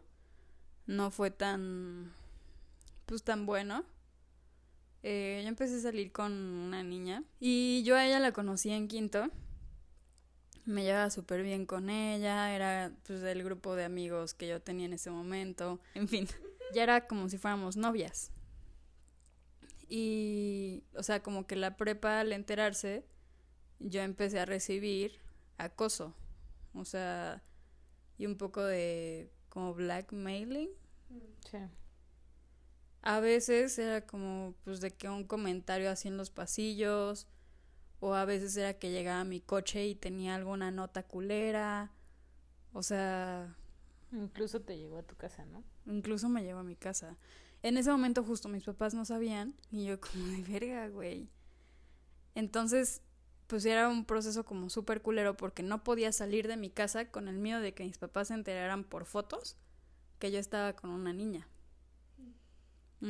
no 0.86 1.10
fue 1.10 1.32
tan, 1.32 2.12
pues, 3.06 3.24
tan 3.24 3.44
bueno. 3.44 3.84
Eh, 5.02 5.40
yo 5.42 5.48
empecé 5.48 5.76
a 5.76 5.80
salir 5.80 6.12
con 6.12 6.32
una 6.32 6.82
niña 6.84 7.24
y 7.40 7.82
yo 7.82 7.96
a 7.96 8.06
ella 8.06 8.20
la 8.20 8.32
conocí 8.32 8.70
en 8.70 8.86
quinto. 8.86 9.30
Me 10.64 10.84
llevaba 10.84 11.10
súper 11.10 11.42
bien 11.42 11.66
con 11.66 11.90
ella, 11.90 12.54
era 12.54 12.90
pues 13.06 13.20
del 13.20 13.42
grupo 13.42 13.74
de 13.74 13.84
amigos 13.84 14.32
que 14.32 14.48
yo 14.48 14.62
tenía 14.62 14.86
en 14.86 14.94
ese 14.94 15.10
momento, 15.10 15.78
en 15.94 16.08
fin 16.08 16.26
ya 16.74 16.82
era 16.82 17.06
como 17.06 17.28
si 17.28 17.38
fuéramos 17.38 17.76
novias. 17.76 18.30
Y, 19.88 20.82
o 20.94 21.02
sea, 21.02 21.22
como 21.22 21.46
que 21.46 21.56
la 21.56 21.76
prepa 21.76 22.20
al 22.20 22.32
enterarse, 22.32 23.06
yo 23.78 24.02
empecé 24.02 24.40
a 24.40 24.44
recibir 24.44 25.20
acoso. 25.58 26.14
O 26.74 26.84
sea, 26.84 27.42
y 28.18 28.26
un 28.26 28.36
poco 28.36 28.62
de 28.62 29.30
como 29.48 29.74
blackmailing. 29.74 30.70
Sí. 31.50 31.58
A 33.02 33.20
veces 33.20 33.78
era 33.78 34.06
como, 34.06 34.54
pues, 34.64 34.80
de 34.80 34.90
que 34.90 35.08
un 35.08 35.24
comentario 35.24 35.90
así 35.90 36.08
en 36.08 36.16
los 36.16 36.30
pasillos. 36.30 37.28
O 38.00 38.14
a 38.14 38.24
veces 38.24 38.56
era 38.56 38.74
que 38.74 38.90
llegaba 38.90 39.20
a 39.20 39.24
mi 39.24 39.40
coche 39.40 39.86
y 39.86 39.94
tenía 39.94 40.34
alguna 40.34 40.70
nota 40.70 41.02
culera. 41.02 41.92
O 42.72 42.82
sea, 42.82 43.56
Incluso 44.14 44.60
te 44.60 44.76
llegó 44.78 44.98
a 44.98 45.02
tu 45.02 45.16
casa, 45.16 45.44
¿no? 45.44 45.64
Incluso 45.86 46.28
me 46.28 46.42
llevó 46.42 46.60
a 46.60 46.64
mi 46.64 46.76
casa. 46.76 47.16
En 47.62 47.76
ese 47.76 47.90
momento 47.90 48.22
justo 48.22 48.48
mis 48.48 48.64
papás 48.64 48.94
no 48.94 49.04
sabían 49.04 49.54
y 49.70 49.86
yo 49.86 50.00
como 50.00 50.26
de 50.26 50.42
verga, 50.42 50.88
güey. 50.88 51.28
Entonces, 52.34 53.02
pues 53.46 53.64
era 53.64 53.88
un 53.88 54.04
proceso 54.04 54.44
como 54.44 54.70
súper 54.70 55.02
culero 55.02 55.36
porque 55.36 55.62
no 55.62 55.84
podía 55.84 56.12
salir 56.12 56.48
de 56.48 56.56
mi 56.56 56.70
casa 56.70 57.10
con 57.10 57.28
el 57.28 57.38
miedo 57.38 57.60
de 57.60 57.74
que 57.74 57.84
mis 57.84 57.98
papás 57.98 58.28
se 58.28 58.34
enteraran 58.34 58.84
por 58.84 59.04
fotos 59.04 59.56
que 60.18 60.30
yo 60.30 60.38
estaba 60.38 60.74
con 60.74 60.90
una 60.90 61.12
niña. 61.12 61.48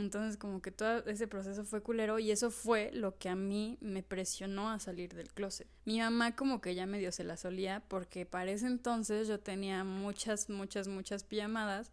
Entonces 0.00 0.36
como 0.36 0.60
que 0.60 0.72
todo 0.72 1.04
ese 1.06 1.28
proceso 1.28 1.64
fue 1.64 1.80
culero 1.80 2.18
y 2.18 2.32
eso 2.32 2.50
fue 2.50 2.90
lo 2.92 3.16
que 3.16 3.28
a 3.28 3.36
mí 3.36 3.78
me 3.80 4.02
presionó 4.02 4.70
a 4.70 4.80
salir 4.80 5.14
del 5.14 5.32
closet. 5.32 5.68
Mi 5.84 6.00
mamá 6.00 6.34
como 6.34 6.60
que 6.60 6.74
ya 6.74 6.84
medio 6.84 7.12
se 7.12 7.22
la 7.22 7.36
solía 7.36 7.80
porque 7.86 8.26
para 8.26 8.50
ese 8.50 8.66
entonces 8.66 9.28
yo 9.28 9.38
tenía 9.38 9.84
muchas, 9.84 10.50
muchas, 10.50 10.88
muchas 10.88 11.22
pijamadas 11.22 11.92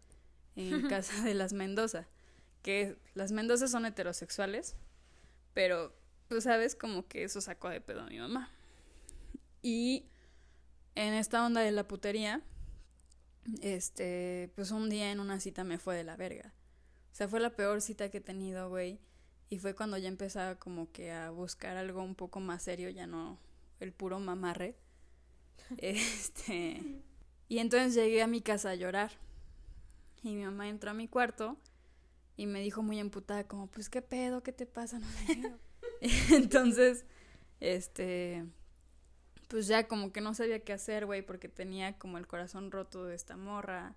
en 0.56 0.82
casa 0.88 1.22
de 1.22 1.34
las 1.34 1.52
Mendoza. 1.52 2.08
Que 2.62 2.96
las 3.14 3.30
Mendoza 3.30 3.68
son 3.68 3.86
heterosexuales, 3.86 4.74
pero 5.54 5.94
tú 6.28 6.40
sabes 6.40 6.74
como 6.74 7.06
que 7.06 7.22
eso 7.22 7.40
sacó 7.40 7.68
de 7.68 7.80
pedo 7.80 8.00
a 8.00 8.06
mi 8.06 8.18
mamá. 8.18 8.50
Y 9.62 10.06
en 10.96 11.14
esta 11.14 11.46
onda 11.46 11.60
de 11.60 11.70
la 11.70 11.86
putería, 11.86 12.42
este, 13.60 14.50
pues 14.56 14.72
un 14.72 14.90
día 14.90 15.12
en 15.12 15.20
una 15.20 15.38
cita 15.38 15.62
me 15.62 15.78
fue 15.78 15.94
de 15.96 16.02
la 16.02 16.16
verga. 16.16 16.52
O 17.12 17.14
sea, 17.14 17.28
fue 17.28 17.40
la 17.40 17.50
peor 17.50 17.82
cita 17.82 18.10
que 18.10 18.18
he 18.18 18.22
tenido, 18.22 18.70
güey. 18.70 18.98
Y 19.50 19.58
fue 19.58 19.74
cuando 19.74 19.98
ya 19.98 20.08
empezaba 20.08 20.54
como 20.54 20.90
que 20.92 21.12
a 21.12 21.30
buscar 21.30 21.76
algo 21.76 22.02
un 22.02 22.14
poco 22.14 22.40
más 22.40 22.62
serio, 22.62 22.88
ya 22.88 23.06
no 23.06 23.38
el 23.80 23.92
puro 23.92 24.18
mamarre. 24.18 24.76
este. 25.76 26.80
Y 27.48 27.58
entonces 27.58 27.94
llegué 27.94 28.22
a 28.22 28.26
mi 28.26 28.40
casa 28.40 28.70
a 28.70 28.74
llorar. 28.74 29.12
Y 30.22 30.34
mi 30.34 30.44
mamá 30.44 30.68
entró 30.68 30.90
a 30.90 30.94
mi 30.94 31.06
cuarto 31.06 31.58
y 32.36 32.46
me 32.46 32.60
dijo 32.60 32.82
muy 32.82 32.98
emputada, 32.98 33.44
como, 33.44 33.66
pues, 33.66 33.90
¿qué 33.90 34.00
pedo? 34.00 34.42
¿Qué 34.42 34.52
te 34.52 34.64
pasa? 34.64 34.98
No 34.98 35.06
sé. 35.26 35.52
entonces, 36.34 37.04
este. 37.60 38.46
Pues 39.48 39.66
ya 39.66 39.86
como 39.86 40.12
que 40.12 40.22
no 40.22 40.32
sabía 40.32 40.60
qué 40.60 40.72
hacer, 40.72 41.04
güey, 41.04 41.20
porque 41.20 41.48
tenía 41.48 41.98
como 41.98 42.16
el 42.16 42.26
corazón 42.26 42.70
roto 42.70 43.04
de 43.04 43.14
esta 43.14 43.36
morra 43.36 43.94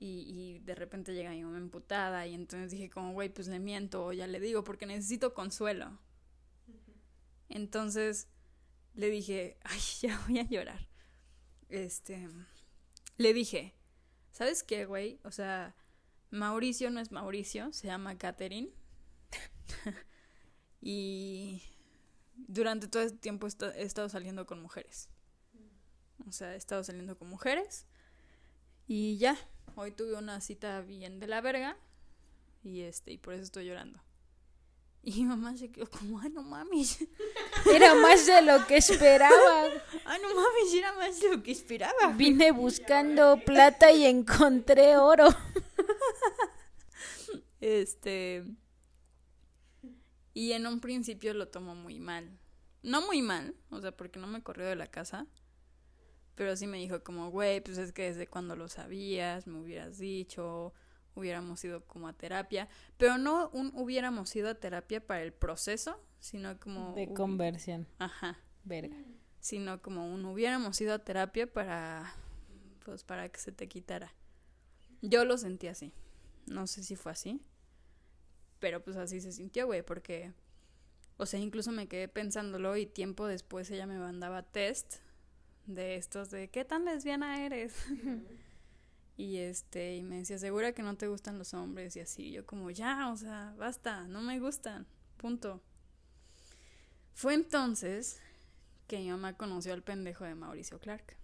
y, 0.00 0.24
y 0.28 0.58
de 0.60 0.74
repente 0.76 1.12
llega 1.12 1.30
mi 1.30 1.42
mamá 1.42 1.58
emputada 1.58 2.26
y 2.26 2.34
entonces 2.34 2.70
dije 2.70 2.88
como, 2.88 3.12
güey, 3.12 3.28
pues 3.28 3.48
le 3.48 3.58
miento 3.58 4.06
o 4.06 4.12
ya 4.12 4.26
le 4.26 4.38
digo 4.38 4.62
porque 4.62 4.86
necesito 4.86 5.34
consuelo. 5.34 5.98
Entonces 7.48 8.28
le 8.94 9.10
dije, 9.10 9.58
ay, 9.64 9.80
ya 10.00 10.20
voy 10.26 10.38
a 10.38 10.48
llorar. 10.48 10.88
Este, 11.68 12.28
le 13.16 13.34
dije, 13.34 13.74
¿sabes 14.30 14.62
qué, 14.62 14.86
güey? 14.86 15.20
O 15.24 15.30
sea, 15.30 15.74
Mauricio 16.30 16.90
no 16.90 17.00
es 17.00 17.10
Mauricio, 17.10 17.72
se 17.72 17.88
llama 17.88 18.16
Catherine. 18.16 18.70
y 20.80 21.62
durante 22.34 22.86
todo 22.88 23.02
este 23.02 23.18
tiempo 23.18 23.46
he 23.46 23.82
estado 23.82 24.08
saliendo 24.08 24.46
con 24.46 24.62
mujeres. 24.62 25.08
O 26.26 26.32
sea, 26.32 26.54
he 26.54 26.56
estado 26.56 26.84
saliendo 26.84 27.18
con 27.18 27.28
mujeres. 27.28 27.86
Y 28.86 29.18
ya, 29.18 29.36
hoy 29.80 29.92
tuve 29.92 30.14
una 30.14 30.40
cita 30.40 30.80
bien 30.80 31.20
de 31.20 31.28
la 31.28 31.40
verga 31.40 31.76
y 32.64 32.80
este 32.80 33.12
y 33.12 33.18
por 33.18 33.34
eso 33.34 33.44
estoy 33.44 33.66
llorando. 33.66 34.00
Y 35.00 35.12
mi 35.20 35.24
mamá 35.26 35.56
se 35.56 35.70
quedó 35.70 35.88
como, 35.88 36.18
ay, 36.20 36.28
no 36.30 36.42
mames. 36.42 36.98
Era 37.72 37.94
más 37.94 38.26
de 38.26 38.42
lo 38.42 38.66
que 38.66 38.76
esperaba. 38.76 39.64
ay, 40.04 40.20
no 40.20 40.34
mames, 40.34 40.74
era 40.74 40.92
más 40.94 41.20
de 41.20 41.36
lo 41.36 41.42
que 41.42 41.52
esperaba. 41.52 42.12
Vine 42.14 42.50
buscando 42.50 43.40
plata 43.46 43.92
y 43.92 44.04
encontré 44.04 44.96
oro. 44.96 45.28
este. 47.60 48.44
Y 50.34 50.52
en 50.52 50.66
un 50.66 50.80
principio 50.80 51.32
lo 51.32 51.46
tomó 51.46 51.76
muy 51.76 52.00
mal. 52.00 52.36
No 52.82 53.00
muy 53.06 53.22
mal, 53.22 53.54
o 53.70 53.80
sea, 53.80 53.96
porque 53.96 54.18
no 54.18 54.26
me 54.26 54.42
corrió 54.42 54.66
de 54.66 54.76
la 54.76 54.88
casa. 54.88 55.26
Pero 56.38 56.54
sí 56.54 56.68
me 56.68 56.78
dijo 56.78 57.02
como, 57.02 57.32
güey, 57.32 57.60
pues 57.60 57.78
es 57.78 57.92
que 57.92 58.04
desde 58.04 58.28
cuando 58.28 58.54
lo 58.54 58.68
sabías, 58.68 59.48
me 59.48 59.58
hubieras 59.58 59.98
dicho, 59.98 60.72
hubiéramos 61.16 61.64
ido 61.64 61.84
como 61.84 62.06
a 62.06 62.12
terapia. 62.12 62.68
Pero 62.96 63.18
no 63.18 63.50
un 63.52 63.72
hubiéramos 63.74 64.36
ido 64.36 64.48
a 64.48 64.54
terapia 64.54 65.04
para 65.04 65.22
el 65.22 65.32
proceso, 65.32 66.00
sino 66.20 66.56
como... 66.60 66.94
De 66.94 67.12
conversión. 67.12 67.88
Ajá. 67.98 68.38
Verga. 68.62 68.96
Sino 69.40 69.82
como 69.82 70.14
un 70.14 70.24
hubiéramos 70.26 70.80
ido 70.80 70.94
a 70.94 71.00
terapia 71.00 71.52
para... 71.52 72.14
Pues 72.84 73.02
para 73.02 73.28
que 73.28 73.40
se 73.40 73.50
te 73.50 73.66
quitara. 73.66 74.14
Yo 75.02 75.24
lo 75.24 75.38
sentí 75.38 75.66
así. 75.66 75.92
No 76.46 76.68
sé 76.68 76.84
si 76.84 76.94
fue 76.94 77.10
así. 77.10 77.42
Pero 78.60 78.80
pues 78.84 78.96
así 78.96 79.20
se 79.20 79.32
sintió, 79.32 79.66
güey, 79.66 79.82
porque... 79.82 80.32
O 81.16 81.26
sea, 81.26 81.40
incluso 81.40 81.72
me 81.72 81.88
quedé 81.88 82.06
pensándolo 82.06 82.76
y 82.76 82.86
tiempo 82.86 83.26
después 83.26 83.68
ella 83.72 83.86
me 83.86 83.98
mandaba 83.98 84.44
test 84.44 84.98
de 85.68 85.96
estos 85.96 86.30
de 86.30 86.48
qué 86.48 86.64
tan 86.64 86.84
lesbiana 86.84 87.44
eres. 87.44 87.74
y 89.16 89.36
este, 89.36 89.96
y 89.96 90.02
me 90.02 90.16
decía, 90.16 90.38
segura 90.38 90.72
que 90.72 90.82
no 90.82 90.96
te 90.96 91.06
gustan 91.06 91.38
los 91.38 91.54
hombres 91.54 91.94
y 91.96 92.00
así. 92.00 92.32
Yo 92.32 92.44
como, 92.44 92.70
ya, 92.70 93.10
o 93.10 93.16
sea, 93.16 93.54
basta, 93.56 94.08
no 94.08 94.22
me 94.22 94.40
gustan. 94.40 94.86
Punto. 95.18 95.62
Fue 97.14 97.34
entonces 97.34 98.20
que 98.86 98.98
mi 98.98 99.10
mamá 99.10 99.36
conoció 99.36 99.74
al 99.74 99.82
pendejo 99.82 100.24
de 100.24 100.34
Mauricio 100.34 100.78
Clark. 100.80 101.16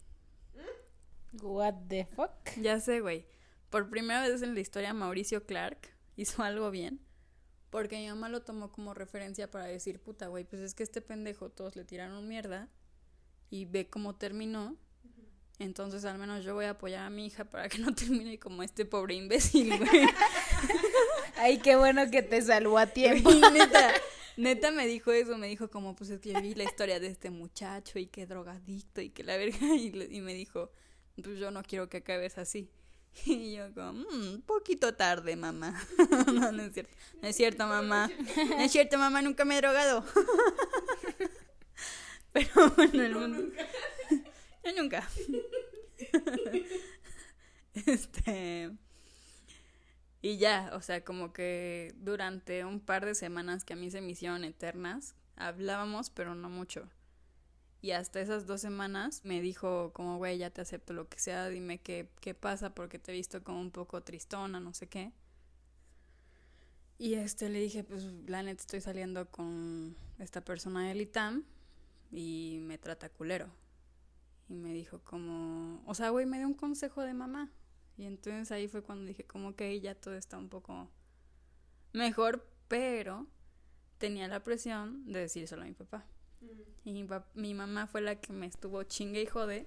What 1.42 1.74
the 1.88 2.04
fuck? 2.04 2.30
Ya 2.60 2.78
sé, 2.80 3.00
güey. 3.00 3.26
Por 3.70 3.88
primera 3.90 4.22
vez 4.22 4.42
en 4.42 4.54
la 4.54 4.60
historia 4.60 4.92
Mauricio 4.92 5.46
Clark 5.46 5.88
hizo 6.16 6.42
algo 6.42 6.70
bien. 6.70 7.00
Porque 7.70 7.96
mi 7.96 8.08
mamá 8.08 8.28
lo 8.28 8.42
tomó 8.42 8.70
como 8.70 8.94
referencia 8.94 9.50
para 9.50 9.64
decir, 9.64 10.00
puta, 10.00 10.28
güey, 10.28 10.44
pues 10.44 10.62
es 10.62 10.74
que 10.74 10.84
este 10.84 11.00
pendejo 11.00 11.50
todos 11.50 11.74
le 11.74 11.84
tiraron 11.84 12.28
mierda 12.28 12.68
y 13.54 13.66
ve 13.66 13.86
cómo 13.86 14.16
terminó. 14.16 14.76
Entonces 15.60 16.04
al 16.04 16.18
menos 16.18 16.44
yo 16.44 16.54
voy 16.54 16.64
a 16.64 16.70
apoyar 16.70 17.06
a 17.06 17.10
mi 17.10 17.26
hija 17.26 17.44
para 17.44 17.68
que 17.68 17.78
no 17.78 17.94
termine 17.94 18.36
como 18.40 18.64
este 18.64 18.84
pobre 18.84 19.14
imbécil, 19.14 19.78
güey. 19.78 20.06
Ay, 21.36 21.58
qué 21.58 21.76
bueno 21.76 22.10
que 22.10 22.22
te 22.22 22.42
salvó 22.42 22.78
a 22.78 22.88
tiempo. 22.88 23.30
Y 23.30 23.40
neta, 23.52 23.92
neta 24.36 24.72
me 24.72 24.88
dijo 24.88 25.12
eso, 25.12 25.38
me 25.38 25.46
dijo 25.46 25.70
como, 25.70 25.94
pues 25.94 26.10
es 26.10 26.20
que 26.20 26.40
vi 26.40 26.54
la 26.54 26.64
historia 26.64 26.98
de 26.98 27.06
este 27.06 27.30
muchacho 27.30 28.00
y 28.00 28.06
que 28.06 28.26
drogadicto 28.26 29.00
y 29.00 29.10
que 29.10 29.22
la 29.22 29.36
verga, 29.36 29.58
y, 29.76 30.20
me 30.20 30.34
dijo, 30.34 30.72
pues 31.22 31.38
yo 31.38 31.52
no 31.52 31.62
quiero 31.62 31.88
que 31.88 31.98
acabes 31.98 32.38
así. 32.38 32.68
Y 33.26 33.54
yo 33.54 33.72
como, 33.72 33.92
"Mm, 33.92 34.40
poquito 34.40 34.94
tarde, 34.94 35.36
mamá. 35.36 35.80
no, 36.26 36.50
no 36.50 36.62
es 36.64 36.72
cierto. 36.72 36.92
No 37.22 37.28
es 37.28 37.36
cierto, 37.36 37.66
mamá. 37.68 38.10
No 38.48 38.60
es 38.60 38.72
cierto, 38.72 38.98
mamá, 38.98 39.22
nunca 39.22 39.44
me 39.44 39.56
he 39.56 39.60
drogado. 39.60 40.04
Pero 42.34 42.70
bueno, 42.76 43.02
el 43.02 43.14
mundo... 43.14 43.54
Yo 44.64 44.72
nunca. 44.76 45.08
este... 47.86 48.72
Y 50.20 50.38
ya, 50.38 50.70
o 50.72 50.80
sea, 50.80 51.04
como 51.04 51.32
que 51.32 51.94
durante 51.98 52.64
un 52.64 52.80
par 52.80 53.04
de 53.04 53.14
semanas 53.14 53.62
que 53.62 53.74
a 53.74 53.76
mí 53.76 53.90
se 53.90 54.00
me 54.00 54.12
hicieron 54.12 54.42
eternas, 54.42 55.14
hablábamos, 55.36 56.08
pero 56.08 56.34
no 56.34 56.48
mucho. 56.48 56.88
Y 57.82 57.90
hasta 57.90 58.22
esas 58.22 58.46
dos 58.46 58.62
semanas 58.62 59.20
me 59.24 59.42
dijo 59.42 59.92
como, 59.92 60.16
güey, 60.16 60.38
ya 60.38 60.48
te 60.48 60.62
acepto 60.62 60.94
lo 60.94 61.10
que 61.10 61.18
sea, 61.18 61.50
dime 61.50 61.78
qué, 61.78 62.08
qué 62.22 62.32
pasa 62.32 62.74
porque 62.74 62.98
te 62.98 63.12
he 63.12 63.14
visto 63.14 63.44
como 63.44 63.60
un 63.60 63.70
poco 63.70 64.02
tristona, 64.02 64.60
no 64.60 64.72
sé 64.72 64.88
qué. 64.88 65.12
Y 66.96 67.14
este 67.14 67.50
le 67.50 67.60
dije, 67.60 67.84
pues 67.84 68.04
la 68.26 68.42
neta 68.42 68.62
estoy 68.62 68.80
saliendo 68.80 69.30
con 69.30 69.94
esta 70.18 70.40
persona 70.40 70.88
del 70.88 71.02
ITAM 71.02 71.44
y 72.12 72.58
me 72.62 72.78
trata 72.78 73.08
culero. 73.08 73.48
Y 74.48 74.54
me 74.54 74.72
dijo 74.72 75.00
como, 75.04 75.82
o 75.86 75.94
sea, 75.94 76.10
güey, 76.10 76.26
me 76.26 76.38
dio 76.38 76.46
un 76.46 76.54
consejo 76.54 77.02
de 77.02 77.14
mamá. 77.14 77.50
Y 77.96 78.04
entonces 78.04 78.50
ahí 78.52 78.68
fue 78.68 78.82
cuando 78.82 79.06
dije 79.06 79.24
como 79.24 79.54
que 79.54 79.80
ya 79.80 79.94
todo 79.94 80.14
está 80.16 80.36
un 80.36 80.48
poco 80.48 80.90
mejor, 81.92 82.46
pero 82.68 83.26
tenía 83.98 84.28
la 84.28 84.42
presión 84.42 85.10
de 85.10 85.20
decírselo 85.20 85.62
a 85.62 85.66
mi 85.66 85.72
papá. 85.72 86.04
Y 86.84 86.92
mi, 86.92 87.04
pap- 87.04 87.24
mi 87.34 87.54
mamá 87.54 87.86
fue 87.86 88.02
la 88.02 88.20
que 88.20 88.32
me 88.34 88.46
estuvo 88.46 88.82
chingue 88.82 89.22
y 89.22 89.26
jode. 89.26 89.66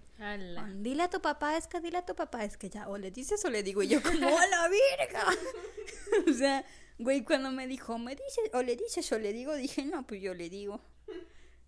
Con, 0.62 0.84
Dile 0.84 1.04
a 1.04 1.10
tu 1.10 1.22
papá, 1.22 1.58
es 1.58 1.68
que 1.68 1.80
dile 1.82 1.98
a 1.98 2.06
tu 2.06 2.14
papá, 2.16 2.44
es 2.46 2.56
que 2.58 2.70
ya, 2.70 2.88
o 2.88 2.98
le 3.00 3.10
dices 3.10 3.44
o 3.46 3.50
le 3.50 3.64
digo, 3.64 3.82
y 3.82 3.88
yo 3.88 4.04
como, 4.04 4.28
¡a 4.28 4.48
la 4.48 4.70
verga! 4.70 5.26
o 6.30 6.34
sea, 6.34 6.64
güey, 7.00 7.24
cuando 7.24 7.52
me 7.52 7.66
dijo, 7.66 7.98
me 7.98 8.12
dices, 8.16 8.52
o 8.54 8.62
le 8.62 8.76
dices 8.76 9.12
o 9.12 9.18
le 9.18 9.34
digo, 9.34 9.56
dije, 9.56 9.86
no, 9.86 10.06
pues 10.06 10.22
yo 10.22 10.36
le 10.36 10.50
digo. 10.50 10.80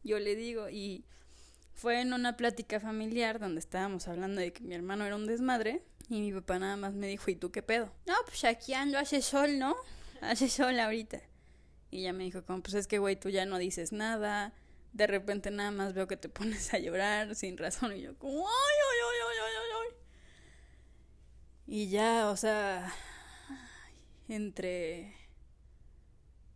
Yo 0.03 0.19
le 0.19 0.35
digo, 0.35 0.69
y 0.69 1.05
fue 1.73 2.01
en 2.01 2.13
una 2.13 2.37
plática 2.37 2.79
familiar 2.79 3.39
donde 3.39 3.59
estábamos 3.59 4.07
hablando 4.07 4.41
de 4.41 4.53
que 4.53 4.63
mi 4.63 4.75
hermano 4.75 5.05
era 5.05 5.15
un 5.15 5.25
desmadre, 5.25 5.83
y 6.09 6.21
mi 6.21 6.33
papá 6.33 6.57
nada 6.59 6.75
más 6.75 6.93
me 6.93 7.07
dijo, 7.07 7.29
¿y 7.29 7.35
tú 7.35 7.51
qué 7.51 7.61
pedo? 7.61 7.91
No, 8.07 8.15
pues 8.25 8.43
aquí 8.43 8.73
ando, 8.73 8.97
hace 8.97 9.21
sol, 9.21 9.59
¿no? 9.59 9.75
Hace 10.21 10.49
sol 10.49 10.79
ahorita. 10.79 11.21
Y 11.91 12.03
ya 12.03 12.13
me 12.13 12.23
dijo, 12.23 12.43
como, 12.43 12.61
pues 12.61 12.73
es 12.73 12.87
que, 12.87 12.99
güey, 12.99 13.15
tú 13.15 13.29
ya 13.29 13.45
no 13.45 13.57
dices 13.57 13.91
nada. 13.91 14.53
De 14.91 15.05
repente 15.05 15.51
nada 15.51 15.71
más 15.71 15.93
veo 15.93 16.07
que 16.07 16.17
te 16.17 16.29
pones 16.29 16.73
a 16.73 16.79
llorar 16.79 17.35
sin 17.35 17.57
razón. 17.57 17.95
Y 17.95 18.01
yo, 18.01 18.17
como, 18.17 18.39
ay, 18.39 18.45
ay, 18.45 18.97
ay, 19.07 19.17
ay, 19.27 19.37
ay, 19.45 19.69
ay. 19.81 19.95
Y 21.67 21.89
ya, 21.89 22.29
o 22.29 22.35
sea, 22.37 22.91
entre. 24.27 25.15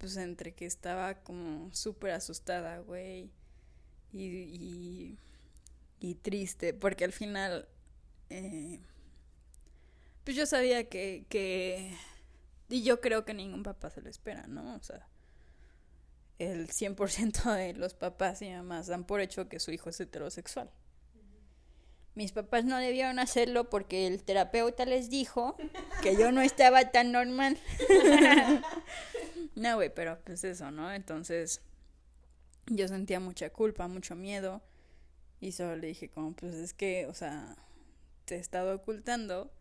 Pues 0.04 0.18
entre 0.18 0.54
que 0.54 0.66
estaba 0.66 1.24
como 1.24 1.74
súper 1.74 2.12
asustada, 2.12 2.80
güey. 2.80 3.32
Y, 4.12 5.18
y. 6.00 6.16
Triste, 6.16 6.74
porque 6.74 7.06
al 7.06 7.14
final. 7.14 7.70
eh, 8.30 8.82
pues 10.26 10.36
yo 10.36 10.46
sabía 10.46 10.90
que, 10.90 11.26
que. 11.30 11.98
Y 12.68 12.84
yo 12.84 13.00
creo 13.00 13.24
que 13.24 13.34
ningún 13.34 13.64
papá 13.64 13.90
se 13.90 14.02
lo 14.02 14.10
espera, 14.10 14.46
¿no? 14.48 14.76
O 14.76 14.84
sea 14.84 15.08
el 16.40 16.68
100% 16.68 17.56
de 17.56 17.74
los 17.74 17.94
papás 17.94 18.42
y 18.42 18.50
mamás 18.50 18.88
dan 18.88 19.06
por 19.06 19.22
hecho 19.22 19.48
que 19.48 19.60
su 19.60 19.72
hijo 19.72 19.90
es 19.90 20.00
heterosexual. 20.00 20.70
Mis 22.16 22.32
papás 22.32 22.64
no 22.64 22.78
debieron 22.78 23.18
hacerlo 23.18 23.70
porque 23.70 24.06
el 24.06 24.24
terapeuta 24.24 24.86
les 24.86 25.10
dijo 25.10 25.58
que 26.04 26.16
yo 26.16 26.32
no 26.32 26.42
estaba 26.42 26.92
tan 26.92 27.12
normal. 27.12 27.58
no, 29.56 29.76
güey, 29.76 29.94
pero 29.94 30.20
pues 30.24 30.44
eso, 30.44 30.72
¿no? 30.72 30.92
Entonces 30.92 31.62
yo 32.68 32.88
sentía 32.88 33.20
mucha 33.20 33.50
culpa, 33.52 33.88
mucho 33.88 34.16
miedo 34.16 34.62
y 35.40 35.52
solo 35.52 35.76
le 35.76 35.88
dije 35.88 36.10
como, 36.10 36.34
pues 36.34 36.54
es 36.56 36.74
que, 36.74 37.08
o 37.08 37.14
sea, 37.14 37.56
te 38.26 38.36
he 38.36 38.40
estado 38.40 38.76
ocultando 38.76 39.52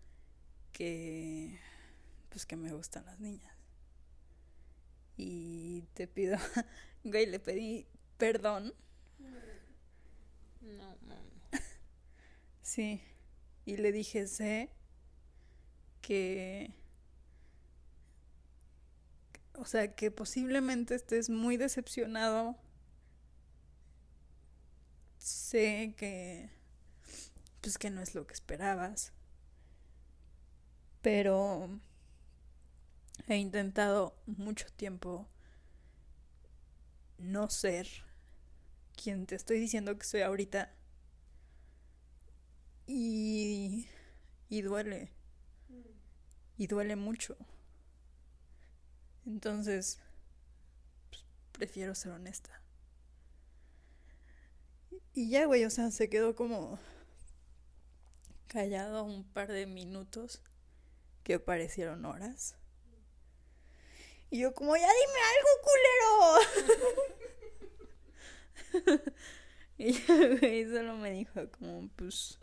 que, 0.72 1.59
pues 2.30 2.47
que 2.47 2.57
me 2.57 2.72
gustan 2.72 3.05
las 3.07 3.20
niñas 3.20 3.53
y 5.16 5.82
te 5.95 6.07
pido, 6.07 6.36
güey, 7.05 7.26
le 7.26 7.38
pedí 7.38 7.86
perdón. 8.18 8.74
No, 10.61 10.97
no. 11.03 11.16
Sí. 12.62 13.03
Y 13.64 13.76
le 13.76 13.93
dije, 13.93 14.26
sé 14.26 14.70
que... 16.01 16.72
O 19.55 19.64
sea, 19.64 19.94
que 19.94 20.11
posiblemente 20.11 20.94
estés 20.94 21.30
muy 21.30 21.57
decepcionado. 21.57 22.57
Sé 25.18 25.94
que... 25.96 26.50
Pues 27.61 27.78
que 27.78 27.90
no 27.90 28.00
es 28.00 28.14
lo 28.14 28.26
que 28.26 28.34
esperabas. 28.34 29.12
Pero... 31.00 31.80
He 33.28 33.36
intentado 33.36 34.16
mucho 34.26 34.66
tiempo 34.76 35.28
no 37.18 37.48
ser 37.48 37.86
quien 39.00 39.26
te 39.26 39.36
estoy 39.36 39.61
diciendo 39.61 39.96
que 39.96 40.05
soy 40.05 40.22
ahorita. 40.22 40.72
Y, 42.86 43.88
y 44.48 44.62
duele. 44.62 45.12
Y 46.57 46.66
duele 46.66 46.96
mucho. 46.96 47.36
Entonces, 49.26 50.00
pues, 51.10 51.24
prefiero 51.52 51.94
ser 51.94 52.12
honesta. 52.12 52.60
Y 55.14 55.30
ya, 55.30 55.46
güey, 55.46 55.64
o 55.64 55.70
sea, 55.70 55.90
se 55.90 56.08
quedó 56.08 56.34
como 56.34 56.78
callado 58.46 59.04
un 59.04 59.24
par 59.24 59.50
de 59.50 59.66
minutos 59.66 60.42
que 61.22 61.38
parecieron 61.38 62.04
horas. 62.04 62.56
Y 64.30 64.40
yo 64.40 64.54
como, 64.54 64.76
ya 64.76 64.88
dime 64.88 65.20
algo, 65.36 65.48
culero. 68.72 69.12
y 69.78 69.92
ya, 69.92 70.38
güey, 70.38 70.64
solo 70.64 70.96
me 70.96 71.10
dijo 71.10 71.50
como, 71.50 71.88
pues... 71.96 72.38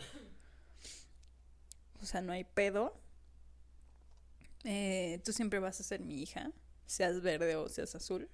O 2.01 2.05
sea, 2.05 2.21
no 2.21 2.31
hay 2.31 2.43
pedo. 2.43 2.97
Eh, 4.63 5.19
tú 5.25 5.33
siempre 5.33 5.59
vas 5.59 5.79
a 5.79 5.83
ser 5.83 6.01
mi 6.01 6.21
hija, 6.21 6.51
seas 6.89 7.21
verde 7.21 7.55
o 7.55 7.69
seas 7.69 7.93
azul. 7.93 8.27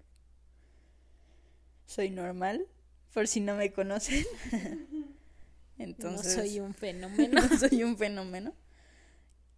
Soy 1.85 2.09
normal, 2.09 2.65
por 3.13 3.27
si 3.27 3.41
no 3.41 3.55
me 3.55 3.73
conocen. 3.73 4.25
Entonces... 5.77 6.37
no 6.37 6.41
soy 6.41 6.59
un 6.61 6.73
fenómeno. 6.73 7.41
no 7.49 7.57
soy 7.59 7.83
un 7.83 7.97
fenómeno. 7.97 8.53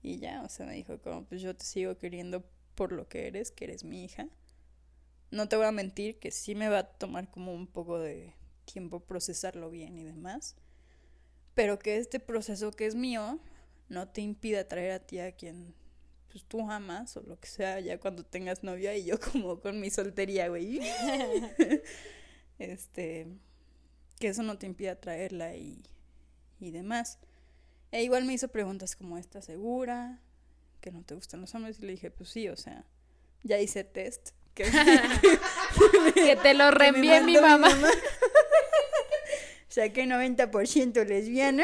Y 0.02 0.18
ya, 0.18 0.42
o 0.42 0.50
sea, 0.50 0.66
me 0.66 0.74
dijo 0.74 1.00
como, 1.00 1.26
pues 1.26 1.44
yo 1.44 1.56
te 1.56 1.64
sigo 1.64 1.98
queriendo 2.00 2.44
por 2.74 2.92
lo 2.92 3.08
que 3.08 3.28
eres, 3.28 3.52
que 3.52 3.66
eres 3.66 3.84
mi 3.84 4.04
hija. 4.04 4.30
No 5.30 5.48
te 5.48 5.58
voy 5.58 5.68
a 5.68 5.72
mentir 5.72 6.18
que 6.18 6.32
sí 6.32 6.56
me 6.56 6.68
va 6.68 6.80
a 6.80 6.88
tomar 6.88 7.30
como 7.30 7.54
un 7.54 7.68
poco 7.68 8.00
de 8.00 8.34
tiempo 8.66 9.02
procesarlo 9.02 9.70
bien 9.70 9.96
y 10.00 10.04
demás. 10.04 10.56
Pero 11.54 11.78
que 11.78 11.98
este 11.98 12.20
proceso 12.20 12.72
que 12.72 12.88
es 12.88 12.96
mío 12.96 13.40
no 13.90 14.08
te 14.08 14.22
impida 14.22 14.68
traer 14.68 14.92
a 14.94 15.00
ti 15.00 15.20
a 15.20 15.34
quien 15.34 15.76
pues 16.38 16.48
tú 16.48 16.70
amas 16.70 17.18
o 17.18 17.22
lo 17.22 17.40
que 17.40 17.48
sea 17.48 17.80
ya 17.80 18.00
cuando 18.00 18.24
tengas 18.24 18.64
novia 18.64 18.96
y 18.96 19.06
yo 19.06 19.20
como 19.32 19.60
con 19.60 19.80
mi 19.80 19.90
soltería, 19.90 20.50
güey. 20.50 20.80
este, 22.60 23.28
que 24.20 24.28
eso 24.28 24.44
no 24.44 24.60
te 24.60 24.68
impida 24.68 24.96
traerla 24.96 25.56
y, 25.56 25.82
y 26.60 26.70
demás. 26.70 27.18
E 27.92 28.04
igual 28.04 28.26
me 28.26 28.34
hizo 28.34 28.50
preguntas 28.50 28.96
como, 28.96 29.18
¿estás 29.18 29.46
segura? 29.46 30.22
¿Que 30.80 30.92
no 30.92 31.02
te 31.02 31.16
gustan 31.16 31.42
los 31.42 31.56
hombres? 31.56 31.80
Y 31.80 31.84
le 31.84 31.94
dije, 31.94 32.12
pues 32.12 32.30
sí, 32.30 32.50
o 32.50 32.56
sea, 32.56 32.86
ya 33.42 33.60
hice 33.60 33.84
test 33.84 34.30
que, 34.54 34.66
Que 36.14 36.36
te 36.36 36.54
lo 36.54 36.70
que 36.70 36.72
me 36.72 36.72
reenvíe 36.72 37.22
mi 37.22 37.38
mamá. 37.38 37.70
Saqué 39.70 40.06
90% 40.06 41.04
lesbiana. 41.04 41.64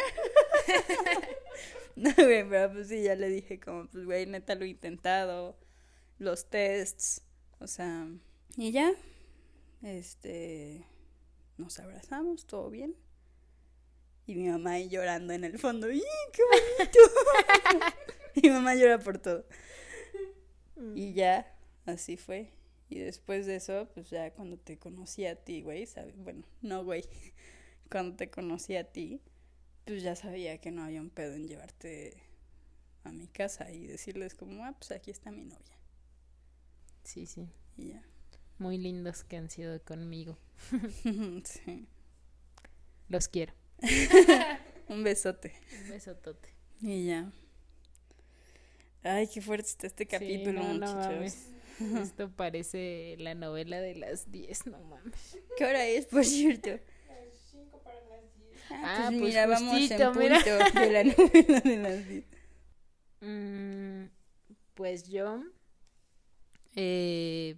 no, 1.95 2.11
güey, 2.15 2.47
pero 2.49 2.73
pues 2.73 2.87
sí, 2.87 3.03
ya 3.03 3.15
le 3.15 3.29
dije 3.29 3.59
como, 3.59 3.87
pues, 3.87 4.05
güey, 4.05 4.25
neta 4.25 4.55
lo 4.55 4.65
he 4.65 4.69
intentado. 4.69 5.57
Los 6.19 6.49
tests, 6.49 7.21
o 7.59 7.67
sea, 7.67 8.07
y 8.55 8.71
ya, 8.71 8.93
este, 9.81 10.85
nos 11.57 11.79
abrazamos, 11.79 12.45
todo 12.45 12.69
bien. 12.69 12.95
Y 14.25 14.35
mi 14.35 14.47
mamá 14.47 14.73
ahí 14.73 14.89
llorando 14.89 15.33
en 15.33 15.43
el 15.43 15.59
fondo, 15.59 15.91
¡y 15.91 16.03
qué 16.31 16.41
bonito! 16.43 16.99
mi 18.41 18.49
mamá 18.49 18.75
llora 18.75 18.99
por 18.99 19.17
todo. 19.17 19.45
Y 20.95 21.13
ya, 21.13 21.53
así 21.85 22.15
fue. 22.15 22.51
Y 22.89 22.99
después 22.99 23.45
de 23.45 23.55
eso, 23.55 23.89
pues 23.93 24.09
ya 24.09 24.31
cuando 24.31 24.57
te 24.57 24.77
conocí 24.77 25.25
a 25.25 25.35
ti, 25.35 25.61
güey, 25.61 25.85
¿sabes? 25.85 26.15
Bueno, 26.17 26.43
no, 26.61 26.83
güey. 26.83 27.03
Cuando 27.89 28.15
te 28.15 28.29
conocí 28.29 28.75
a 28.75 28.91
ti, 28.91 29.21
pues 29.85 30.03
ya 30.03 30.15
sabía 30.15 30.59
que 30.59 30.71
no 30.71 30.83
había 30.83 31.01
un 31.01 31.09
pedo 31.09 31.33
en 31.33 31.47
llevarte 31.47 32.13
a 33.03 33.11
mi 33.11 33.27
casa 33.27 33.71
y 33.71 33.85
decirles 33.87 34.33
como, 34.33 34.63
ah, 34.65 34.73
pues 34.77 34.91
aquí 34.91 35.11
está 35.11 35.31
mi 35.31 35.43
novia. 35.43 35.77
Sí, 37.03 37.25
sí. 37.25 37.49
Y 37.77 37.89
ya. 37.89 38.03
Muy 38.59 38.77
lindos 38.77 39.23
que 39.23 39.37
han 39.37 39.49
sido 39.49 39.81
conmigo. 39.83 40.37
sí. 41.43 41.87
Los 43.09 43.27
quiero. 43.27 43.53
Un 44.87 45.03
besote. 45.03 45.53
Un 45.83 45.89
besotote. 45.89 46.49
Y 46.81 47.07
ya. 47.07 47.31
Ay, 49.03 49.27
qué 49.27 49.41
fuerte 49.41 49.67
está 49.67 49.87
este 49.87 50.05
capítulo, 50.07 50.61
Sí, 50.61 50.67
no, 50.67 50.73
no 50.73 50.87
muchachos. 50.95 51.13
mames. 51.13 51.49
Esto 52.01 52.29
parece 52.31 53.15
la 53.19 53.33
novela 53.35 53.81
de 53.81 53.95
las 53.95 54.31
10, 54.31 54.67
no 54.67 54.79
mames. 54.85 55.37
¿Qué 55.57 55.65
hora 55.65 55.85
es, 55.85 56.05
por 56.05 56.23
cierto? 56.23 56.69
Las 56.69 56.79
5 57.51 57.79
para 57.83 57.99
las 58.07 58.21
10. 58.37 58.62
Ah, 58.73 59.05
Ah, 59.05 59.05
pues, 59.09 59.19
pues 59.19 59.29
mira, 59.29 59.47
vamos 59.47 59.73
en 59.73 59.79
justito, 59.79 60.05
punto 60.13 60.19
mira. 60.19 60.39
de 60.43 60.91
la 60.91 61.03
novela 61.17 61.59
de 61.61 61.77
las 61.77 62.07
diez. 62.07 62.25
Mm, 63.21 64.05
pues 64.73 65.07
yo 65.09 65.43
eh, 66.75 67.55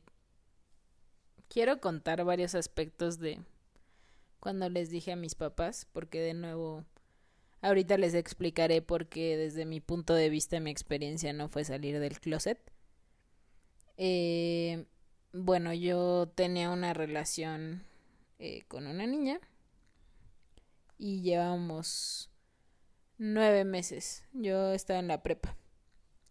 quiero 1.47 1.79
contar 1.79 2.23
varios 2.23 2.55
aspectos 2.55 3.19
de 3.19 3.39
cuando 4.39 4.69
les 4.69 4.89
dije 4.89 5.11
a 5.11 5.15
mis 5.15 5.35
papás, 5.35 5.87
porque 5.91 6.19
de 6.19 6.33
nuevo 6.33 6.85
ahorita 7.61 7.97
les 7.97 8.13
explicaré 8.13 8.81
por 8.81 9.07
qué 9.07 9.37
desde 9.37 9.65
mi 9.65 9.79
punto 9.79 10.13
de 10.13 10.29
vista 10.29 10.59
mi 10.59 10.69
experiencia 10.69 11.33
no 11.33 11.49
fue 11.49 11.63
salir 11.63 11.99
del 11.99 12.19
closet. 12.19 12.59
Eh, 13.97 14.85
bueno, 15.33 15.73
yo 15.73 16.27
tenía 16.35 16.69
una 16.69 16.93
relación 16.93 17.83
eh, 18.39 18.63
con 18.67 18.85
una 18.87 19.07
niña 19.07 19.39
y 20.97 21.21
llevamos 21.21 22.31
nueve 23.17 23.65
meses. 23.65 24.23
Yo 24.33 24.71
estaba 24.73 24.99
en 24.99 25.07
la 25.07 25.23
prepa. 25.23 25.57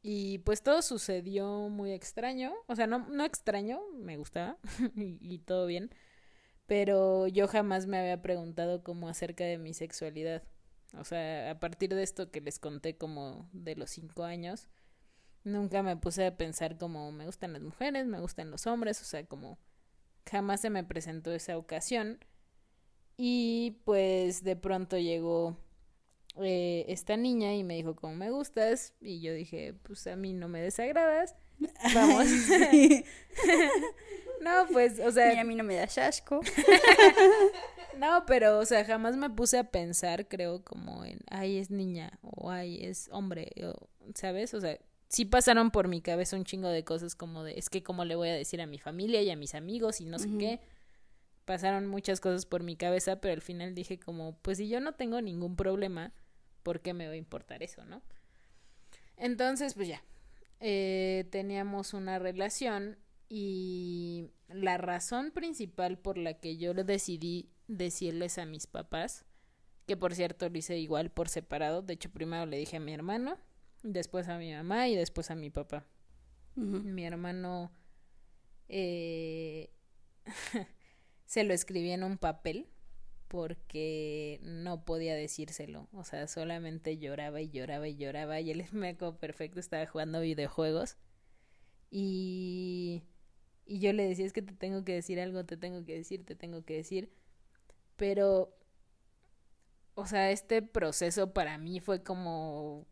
Y 0.02 0.38
pues 0.40 0.62
todo 0.62 0.82
sucedió 0.82 1.68
muy 1.70 1.92
extraño. 1.92 2.52
O 2.66 2.76
sea, 2.76 2.86
no, 2.86 3.08
no 3.08 3.24
extraño, 3.24 3.80
me 3.94 4.16
gustaba 4.16 4.58
y, 4.96 5.18
y 5.20 5.38
todo 5.38 5.66
bien. 5.66 5.90
Pero 6.66 7.26
yo 7.28 7.48
jamás 7.48 7.86
me 7.86 7.98
había 7.98 8.22
preguntado 8.22 8.82
como 8.84 9.08
acerca 9.08 9.44
de 9.44 9.58
mi 9.58 9.74
sexualidad. 9.74 10.42
O 10.98 11.04
sea, 11.04 11.50
a 11.50 11.60
partir 11.60 11.94
de 11.94 12.02
esto 12.02 12.30
que 12.30 12.40
les 12.40 12.58
conté 12.58 12.96
como 12.96 13.48
de 13.52 13.76
los 13.76 13.90
cinco 13.90 14.24
años, 14.24 14.68
nunca 15.44 15.82
me 15.82 15.96
puse 15.96 16.26
a 16.26 16.36
pensar 16.36 16.78
como 16.78 17.12
me 17.12 17.26
gustan 17.26 17.52
las 17.52 17.62
mujeres, 17.62 18.06
me 18.06 18.20
gustan 18.20 18.50
los 18.50 18.66
hombres, 18.66 19.00
o 19.02 19.04
sea, 19.04 19.24
como 19.26 19.58
jamás 20.30 20.60
se 20.60 20.70
me 20.70 20.84
presentó 20.84 21.32
esa 21.32 21.58
ocasión. 21.58 22.18
Y 23.16 23.78
pues 23.84 24.42
de 24.42 24.56
pronto 24.56 24.98
llegó 24.98 25.56
eh, 26.42 26.84
esta 26.88 27.16
niña 27.16 27.54
y 27.54 27.62
me 27.62 27.74
dijo 27.74 27.94
cómo 27.94 28.16
me 28.16 28.30
gustas 28.30 28.92
y 29.00 29.20
yo 29.20 29.32
dije 29.32 29.72
pues 29.84 30.04
a 30.08 30.16
mí 30.16 30.32
no 30.32 30.48
me 30.48 30.60
desagradas 30.60 31.36
vamos 31.94 32.26
Sí. 32.26 33.04
no 34.40 34.66
pues 34.72 34.98
o 34.98 35.12
sea 35.12 35.28
Mira, 35.28 35.42
a 35.42 35.44
mí 35.44 35.54
no 35.54 35.62
me 35.62 35.76
da 35.76 35.84
asco. 35.84 36.40
no 37.98 38.26
pero 38.26 38.58
o 38.58 38.64
sea 38.64 38.84
jamás 38.84 39.16
me 39.16 39.30
puse 39.30 39.58
a 39.58 39.70
pensar 39.70 40.26
creo 40.26 40.64
como 40.64 41.04
en 41.04 41.20
ay 41.30 41.58
es 41.58 41.70
niña 41.70 42.18
o 42.20 42.50
ay 42.50 42.84
es 42.84 43.08
hombre 43.12 43.52
o, 43.62 43.88
sabes 44.16 44.54
o 44.54 44.60
sea 44.60 44.76
sí 45.06 45.24
pasaron 45.24 45.70
por 45.70 45.86
mi 45.86 46.00
cabeza 46.00 46.36
un 46.36 46.44
chingo 46.44 46.68
de 46.68 46.82
cosas 46.82 47.14
como 47.14 47.44
de 47.44 47.60
es 47.60 47.70
que 47.70 47.84
cómo 47.84 48.04
le 48.04 48.16
voy 48.16 48.30
a 48.30 48.34
decir 48.34 48.60
a 48.60 48.66
mi 48.66 48.78
familia 48.80 49.22
y 49.22 49.30
a 49.30 49.36
mis 49.36 49.54
amigos 49.54 50.00
y 50.00 50.04
no 50.04 50.18
sé 50.18 50.28
qué 50.36 50.58
pasaron 51.44 51.86
muchas 51.86 52.20
cosas 52.20 52.46
por 52.46 52.62
mi 52.62 52.76
cabeza 52.76 53.20
pero 53.20 53.34
al 53.34 53.42
final 53.42 53.74
dije 53.74 53.98
como 53.98 54.38
pues 54.38 54.58
si 54.58 54.68
yo 54.68 54.80
no 54.80 54.94
tengo 54.94 55.20
ningún 55.20 55.56
problema 55.56 56.12
¿por 56.64 56.80
qué 56.80 56.94
me 56.94 57.06
va 57.06 57.12
a 57.12 57.16
importar 57.16 57.62
eso, 57.62 57.84
no? 57.84 58.02
Entonces, 59.16 59.74
pues 59.74 59.86
ya, 59.86 60.02
eh, 60.58 61.28
teníamos 61.30 61.94
una 61.94 62.18
relación 62.18 62.98
y 63.28 64.30
la 64.48 64.76
razón 64.78 65.30
principal 65.30 65.98
por 65.98 66.18
la 66.18 66.34
que 66.34 66.56
yo 66.56 66.74
decidí 66.74 67.50
decirles 67.68 68.38
a 68.38 68.46
mis 68.46 68.66
papás, 68.66 69.24
que 69.86 69.96
por 69.96 70.14
cierto 70.14 70.48
lo 70.48 70.58
hice 70.58 70.78
igual 70.78 71.10
por 71.10 71.28
separado, 71.28 71.82
de 71.82 71.94
hecho 71.94 72.10
primero 72.10 72.46
le 72.46 72.58
dije 72.58 72.78
a 72.78 72.80
mi 72.80 72.92
hermano, 72.92 73.38
después 73.82 74.28
a 74.28 74.38
mi 74.38 74.52
mamá 74.52 74.88
y 74.88 74.96
después 74.96 75.30
a 75.30 75.36
mi 75.36 75.50
papá. 75.50 75.86
Mi 76.56 77.04
hermano 77.04 77.72
eh, 78.68 79.70
se 81.26 81.44
lo 81.44 81.54
escribí 81.54 81.90
en 81.90 82.04
un 82.04 82.18
papel 82.18 82.68
porque 83.28 84.38
no 84.42 84.84
podía 84.84 85.14
decírselo. 85.14 85.88
O 85.92 86.04
sea, 86.04 86.28
solamente 86.28 86.98
lloraba 86.98 87.40
y 87.40 87.50
lloraba 87.50 87.88
y 87.88 87.96
lloraba. 87.96 88.40
Y 88.40 88.50
él 88.50 88.64
me 88.72 88.90
acuerdo 88.90 89.18
perfecto, 89.18 89.60
estaba 89.60 89.86
jugando 89.86 90.20
videojuegos. 90.20 90.96
Y, 91.90 93.02
y 93.66 93.80
yo 93.80 93.92
le 93.92 94.06
decía, 94.06 94.26
es 94.26 94.32
que 94.32 94.42
te 94.42 94.54
tengo 94.54 94.84
que 94.84 94.94
decir 94.94 95.20
algo, 95.20 95.44
te 95.44 95.56
tengo 95.56 95.84
que 95.84 95.94
decir, 95.94 96.24
te 96.24 96.34
tengo 96.34 96.64
que 96.64 96.74
decir. 96.74 97.10
Pero, 97.96 98.56
o 99.94 100.06
sea, 100.06 100.30
este 100.30 100.62
proceso 100.62 101.32
para 101.32 101.58
mí 101.58 101.80
fue 101.80 102.02
como 102.02 102.86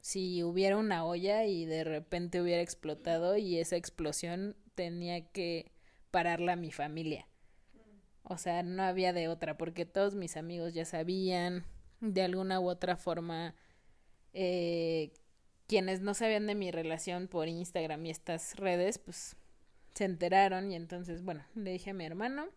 si 0.00 0.44
hubiera 0.44 0.76
una 0.76 1.04
olla 1.04 1.44
y 1.44 1.64
de 1.64 1.82
repente 1.82 2.40
hubiera 2.40 2.62
explotado 2.62 3.36
y 3.36 3.58
esa 3.58 3.74
explosión 3.74 4.56
tenía 4.76 5.26
que 5.32 5.72
pararla 6.12 6.54
mi 6.54 6.70
familia. 6.70 7.26
O 8.28 8.38
sea, 8.38 8.64
no 8.64 8.82
había 8.82 9.12
de 9.12 9.28
otra, 9.28 9.56
porque 9.56 9.86
todos 9.86 10.16
mis 10.16 10.36
amigos 10.36 10.74
ya 10.74 10.84
sabían, 10.84 11.64
de 12.00 12.22
alguna 12.22 12.58
u 12.58 12.68
otra 12.68 12.96
forma, 12.96 13.54
eh, 14.32 15.12
quienes 15.68 16.00
no 16.00 16.12
sabían 16.12 16.46
de 16.48 16.56
mi 16.56 16.72
relación 16.72 17.28
por 17.28 17.46
Instagram 17.46 18.04
y 18.04 18.10
estas 18.10 18.56
redes, 18.56 18.98
pues 18.98 19.36
se 19.94 20.04
enteraron 20.04 20.72
y 20.72 20.74
entonces, 20.74 21.22
bueno, 21.22 21.44
le 21.54 21.70
dije 21.70 21.90
a 21.90 21.94
mi 21.94 22.04
hermano 22.04 22.48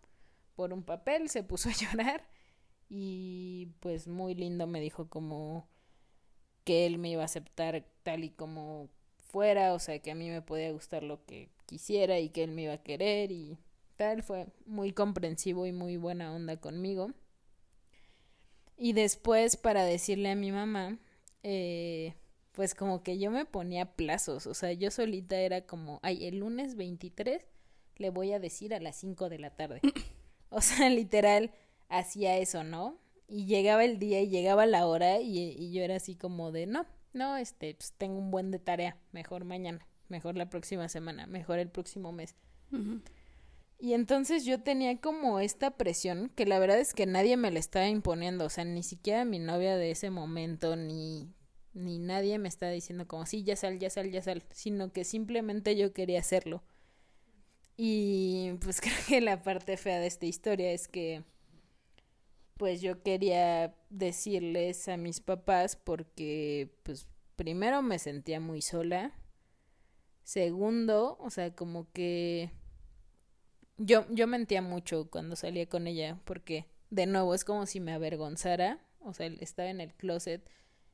por 0.56 0.74
un 0.74 0.84
papel, 0.84 1.30
se 1.30 1.44
puso 1.44 1.70
a 1.70 1.74
llorar 1.94 2.28
y 2.90 3.68
pues 3.80 4.08
muy 4.08 4.34
lindo 4.34 4.66
me 4.66 4.82
dijo 4.82 5.08
como 5.08 5.70
que 6.64 6.88
él 6.88 6.98
me 6.98 7.12
iba 7.12 7.22
a 7.22 7.26
aceptar 7.26 7.86
tal 8.02 8.24
y 8.24 8.32
como 8.32 8.90
fuera, 9.20 9.74
o 9.74 9.80
sea, 9.80 10.00
que 10.00 10.12
a 10.12 10.16
mí 10.16 10.30
me 10.30 10.42
podía 10.42 10.72
gustar 10.72 11.04
lo 11.04 11.24
que 11.26 11.50
quisiera 11.68 12.20
y 12.20 12.30
que 12.30 12.44
él 12.44 12.52
me 12.52 12.64
iba 12.64 12.74
a 12.74 12.84
querer 12.84 13.32
y 13.32 13.60
fue 14.24 14.48
muy 14.66 14.92
comprensivo 14.94 15.66
y 15.66 15.72
muy 15.72 15.98
buena 15.98 16.34
onda 16.34 16.58
conmigo. 16.58 17.12
Y 18.78 18.94
después 18.94 19.58
para 19.58 19.84
decirle 19.84 20.32
a 20.32 20.36
mi 20.36 20.52
mamá, 20.52 21.00
eh, 21.44 22.16
pues 22.54 22.76
como 22.76 23.04
que 23.04 23.20
yo 23.20 23.30
me 23.30 23.46
ponía 23.46 23.96
plazos, 23.96 24.48
o 24.48 24.54
sea, 24.54 24.72
yo 24.74 24.90
solita 24.90 25.38
era 25.38 25.66
como, 25.66 26.00
ay, 26.02 26.26
el 26.26 26.40
lunes 26.40 26.76
23 26.76 27.46
le 27.98 28.10
voy 28.10 28.32
a 28.32 28.40
decir 28.40 28.74
a 28.74 28.80
las 28.80 28.96
5 28.96 29.30
de 29.30 29.40
la 29.40 29.50
tarde. 29.56 29.82
o 30.50 30.62
sea, 30.62 30.90
literal, 30.90 31.52
hacía 31.90 32.38
eso, 32.38 32.64
¿no? 32.64 32.98
Y 33.28 33.46
llegaba 33.46 33.84
el 33.84 34.00
día 34.00 34.22
y 34.22 34.30
llegaba 34.30 34.66
la 34.66 34.88
hora 34.88 35.20
y, 35.20 35.38
y 35.38 35.72
yo 35.74 35.84
era 35.84 35.98
así 35.98 36.16
como 36.16 36.52
de, 36.52 36.66
no, 36.66 36.86
no, 37.14 37.38
este, 37.38 37.76
pues 37.76 37.94
tengo 37.98 38.18
un 38.18 38.32
buen 38.32 38.50
de 38.52 38.60
tarea, 38.60 38.98
mejor 39.12 39.44
mañana, 39.44 39.86
mejor 40.08 40.38
la 40.38 40.50
próxima 40.50 40.88
semana, 40.88 41.28
mejor 41.28 41.60
el 41.60 41.70
próximo 41.70 42.12
mes. 42.14 42.36
Y 43.82 43.94
entonces 43.94 44.44
yo 44.44 44.62
tenía 44.62 45.00
como 45.00 45.40
esta 45.40 45.72
presión 45.78 46.30
que 46.36 46.46
la 46.46 46.60
verdad 46.60 46.80
es 46.80 46.94
que 46.94 47.06
nadie 47.06 47.38
me 47.38 47.50
la 47.50 47.60
estaba 47.60 47.88
imponiendo, 47.88 48.46
o 48.46 48.50
sea, 48.50 48.66
ni 48.66 48.84
siquiera 48.84 49.24
mi 49.24 49.40
novia 49.40 49.78
de 49.78 49.92
ese 49.92 50.10
momento, 50.10 50.76
ni, 50.76 51.34
ni 51.74 51.98
nadie 51.98 52.38
me 52.40 52.50
estaba 52.50 52.74
diciendo 52.74 53.08
como, 53.08 53.26
sí, 53.26 53.44
ya 53.44 53.56
sal, 53.56 53.80
ya 53.80 53.90
sal, 53.90 54.12
ya 54.12 54.22
sal, 54.22 54.44
sino 54.52 54.92
que 54.92 55.06
simplemente 55.06 55.78
yo 55.78 55.94
quería 55.94 56.20
hacerlo. 56.20 56.62
Y 57.78 58.52
pues 58.62 58.82
creo 58.82 58.96
que 59.08 59.22
la 59.22 59.42
parte 59.44 59.78
fea 59.78 60.00
de 60.00 60.08
esta 60.08 60.26
historia 60.26 60.72
es 60.74 60.90
que 60.90 61.24
pues 62.58 62.82
yo 62.82 63.02
quería 63.02 63.74
decirles 63.90 64.90
a 64.90 64.98
mis 64.98 65.22
papás 65.22 65.78
porque 65.78 66.70
pues 66.84 67.08
primero 67.38 67.82
me 67.82 67.98
sentía 68.00 68.42
muy 68.42 68.62
sola. 68.62 69.14
Segundo, 70.26 71.18
o 71.22 71.30
sea, 71.30 71.56
como 71.56 71.90
que 71.94 72.52
yo, 73.80 74.06
yo 74.12 74.28
mentía 74.28 74.62
mucho 74.62 75.10
cuando 75.10 75.36
salía 75.36 75.68
con 75.68 75.88
ella, 75.88 76.20
porque 76.26 76.68
de 76.90 77.06
nuevo 77.06 77.34
es 77.34 77.44
como 77.44 77.66
si 77.66 77.80
me 77.80 77.94
avergonzara, 77.94 78.80
o 79.00 79.14
sea, 79.14 79.28
estaba 79.28 79.70
en 79.70 79.82
el 79.82 79.94
closet 79.94 80.48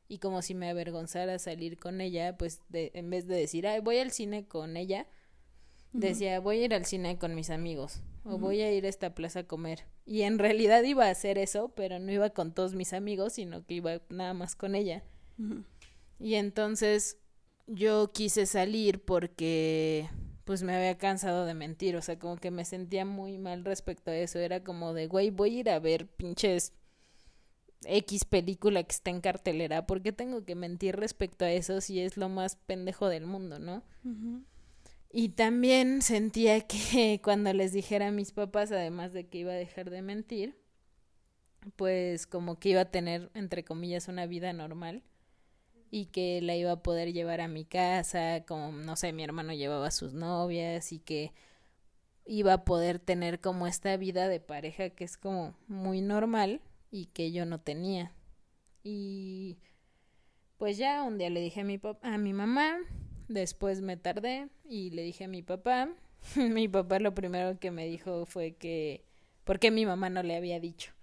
y 0.08 0.20
como 0.20 0.42
si 0.42 0.54
me 0.54 0.70
avergonzara 0.70 1.40
salir 1.40 1.78
con 1.78 2.00
ella, 2.00 2.38
pues 2.38 2.62
de, 2.70 2.92
en 2.94 3.10
vez 3.10 3.28
de 3.28 3.36
decir, 3.36 3.68
Ay, 3.68 3.82
voy 3.82 3.98
al 3.98 4.12
cine 4.12 4.48
con 4.48 4.78
ella, 4.78 5.08
decía, 5.92 6.40
voy 6.40 6.60
a 6.60 6.66
ir 6.66 6.74
al 6.74 6.86
cine 6.86 7.18
con 7.18 7.36
mis 7.36 7.50
amigos 7.50 8.02
o 8.24 8.38
voy 8.38 8.62
a 8.62 8.72
ir 8.72 8.86
a 8.86 8.90
esta 8.90 9.16
plaza 9.16 9.42
a 9.42 9.48
comer. 9.48 9.86
Y 10.06 10.24
en 10.24 10.40
realidad 10.40 10.84
iba 10.84 11.06
a 11.06 11.12
hacer 11.12 11.38
eso, 11.38 11.70
pero 11.76 12.00
no 12.00 12.12
iba 12.12 12.30
con 12.32 12.54
todos 12.54 12.74
mis 12.74 12.94
amigos, 12.94 13.34
sino 13.34 13.66
que 13.66 13.76
iba 13.76 14.02
nada 14.10 14.34
más 14.34 14.56
con 14.56 14.76
ella. 14.76 15.04
Y 16.20 16.36
entonces 16.36 17.18
yo 17.68 18.12
quise 18.12 18.46
salir 18.46 19.04
porque 19.04 20.10
pues 20.46 20.62
me 20.62 20.76
había 20.76 20.98
cansado 20.98 21.46
de 21.46 21.56
mentir, 21.56 21.96
o 21.98 22.02
sea, 22.02 22.18
como 22.18 22.38
que 22.38 22.52
me 22.52 22.66
sentía 22.66 23.04
muy 23.04 23.38
mal 23.38 23.66
respecto 23.66 24.12
a 24.12 24.16
eso, 24.16 24.39
era 24.39 24.64
como 24.64 24.93
de, 24.93 25.08
güey, 25.08 25.32
voy 25.32 25.58
a 25.58 25.60
ir 25.60 25.70
a 25.70 25.80
ver 25.80 26.08
pinches 26.08 26.72
X 27.84 28.26
película 28.26 28.84
que 28.84 28.93
está 28.93 29.10
en 29.10 29.22
cartelera, 29.22 29.88
¿por 29.88 30.02
qué 30.02 30.12
tengo 30.12 30.46
que 30.46 30.56
mentir 30.56 30.96
respecto 30.96 31.46
a 31.46 31.52
eso 31.52 31.82
si 31.82 32.00
es 32.00 32.16
lo 32.16 32.30
más 32.30 32.56
pendejo 32.56 33.10
del 33.10 33.26
mundo, 33.26 33.60
no? 33.60 33.84
Y 35.12 35.30
también 35.30 36.04
sentía 36.04 36.62
que 36.68 37.20
cuando 37.24 37.52
les 37.52 37.74
dijera 37.74 38.08
a 38.08 38.12
mis 38.12 38.32
papás, 38.32 38.72
además 38.72 39.14
de 39.14 39.28
que 39.28 39.39
iba 39.39 39.52
a 39.52 39.56
dejar 39.56 39.89
de 39.89 40.04
mentir, 40.04 40.56
pues 41.76 42.28
como 42.28 42.60
que 42.60 42.70
iba 42.70 42.82
a 42.82 42.91
tener, 42.91 43.32
entre 43.34 43.64
comillas, 43.64 44.08
una 44.08 44.28
vida 44.28 44.54
normal 44.54 45.04
y 45.92 46.08
que 46.08 46.42
la 46.42 46.56
iba 46.56 46.72
a 46.72 46.84
poder 46.84 47.14
llevar 47.14 47.42
a 47.42 47.48
mi 47.48 47.66
casa, 47.66 48.44
como, 48.48 48.72
no 48.72 48.96
sé, 48.96 49.14
mi 49.14 49.24
hermano 49.24 49.54
llevaba 49.54 49.88
a 49.88 49.92
sus 49.92 50.14
novias 50.14 50.92
y 50.92 51.00
que 51.00 51.34
iba 52.26 52.54
a 52.54 52.66
poder 52.66 53.00
tener 53.00 53.40
como 53.40 53.68
esta 53.68 53.96
vida 53.98 54.28
de 54.28 54.40
pareja 54.40 54.90
que 54.90 55.04
es 55.04 55.18
como 55.18 55.56
muy 55.68 56.02
normal 56.02 56.62
y 56.92 57.06
que 57.08 57.32
yo 57.32 57.46
no 57.46 57.60
tenía. 57.60 58.14
Y 58.84 59.58
pues 60.58 60.78
ya 60.78 61.04
un 61.04 61.18
día 61.18 61.30
le 61.30 61.42
dije 61.42 61.62
a 61.62 61.64
mi, 61.64 61.80
a 62.02 62.18
mi 62.18 62.34
mamá, 62.34 62.78
después 63.28 63.82
me 63.82 63.98
tardé 63.98 64.50
y 64.68 64.90
le 64.92 65.04
dije 65.04 65.26
a 65.26 65.28
mi 65.28 65.42
papá. 65.42 65.90
mi 66.36 66.68
papá 66.68 67.00
lo 67.00 67.14
primero 67.14 67.60
que 67.60 67.72
me 67.72 67.86
dijo 67.86 68.26
fue 68.26 68.54
que, 68.54 69.06
¿por 69.44 69.60
qué 69.60 69.72
mi 69.72 69.86
mamá 69.86 70.10
no 70.10 70.24
le 70.24 70.36
había 70.36 70.60
dicho? 70.60 70.94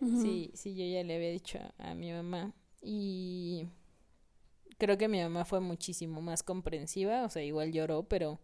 Sí, 0.00 0.52
sí, 0.54 0.76
yo 0.76 0.84
ya 0.84 1.02
le 1.02 1.16
había 1.16 1.30
dicho 1.30 1.58
a 1.78 1.94
mi 1.94 2.12
mamá. 2.12 2.54
Y 2.80 3.66
creo 4.78 4.96
que 4.96 5.08
mi 5.08 5.20
mamá 5.20 5.44
fue 5.44 5.60
muchísimo 5.60 6.22
más 6.22 6.42
comprensiva, 6.42 7.24
o 7.24 7.28
sea, 7.28 7.42
igual 7.42 7.72
lloró, 7.72 8.04
pero 8.04 8.40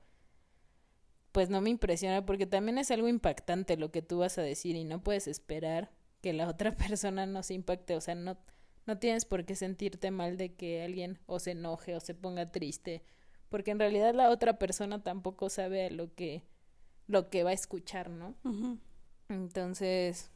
pues 1.33 1.51
no 1.51 1.61
me 1.61 1.71
impresiona 1.71 2.25
porque 2.27 2.47
también 2.47 2.79
es 2.79 2.91
algo 2.91 3.09
impactante 3.09 3.77
lo 3.77 3.91
que 3.91 4.03
tú 4.03 4.19
vas 4.19 4.39
a 4.39 4.43
decir 4.43 4.77
y 4.77 4.85
no 4.85 5.03
puedes 5.03 5.27
esperar 5.27 5.91
que 6.21 6.33
la 6.33 6.49
otra 6.49 6.77
persona 6.77 7.27
no 7.27 7.43
se 7.43 7.55
impacte, 7.55 7.97
o 7.97 8.01
sea, 8.01 8.15
no 8.15 8.37
no 8.87 8.99
tienes 8.99 9.25
por 9.25 9.45
qué 9.45 9.57
sentirte 9.57 10.11
mal 10.11 10.37
de 10.37 10.55
que 10.55 10.83
alguien 10.83 11.19
o 11.27 11.39
se 11.39 11.53
enoje 11.53 11.95
o 11.95 12.01
se 12.01 12.15
ponga 12.15 12.53
triste, 12.53 13.03
porque 13.49 13.71
en 13.71 13.79
realidad 13.79 14.15
la 14.15 14.31
otra 14.31 14.59
persona 14.59 15.03
tampoco 15.03 15.49
sabe 15.49 15.91
lo 15.91 16.15
que 16.15 16.45
lo 17.07 17.29
que 17.31 17.45
va 17.45 17.51
a 17.51 17.55
escuchar, 17.55 18.11
¿no? 18.11 18.35
Entonces, 19.29 20.31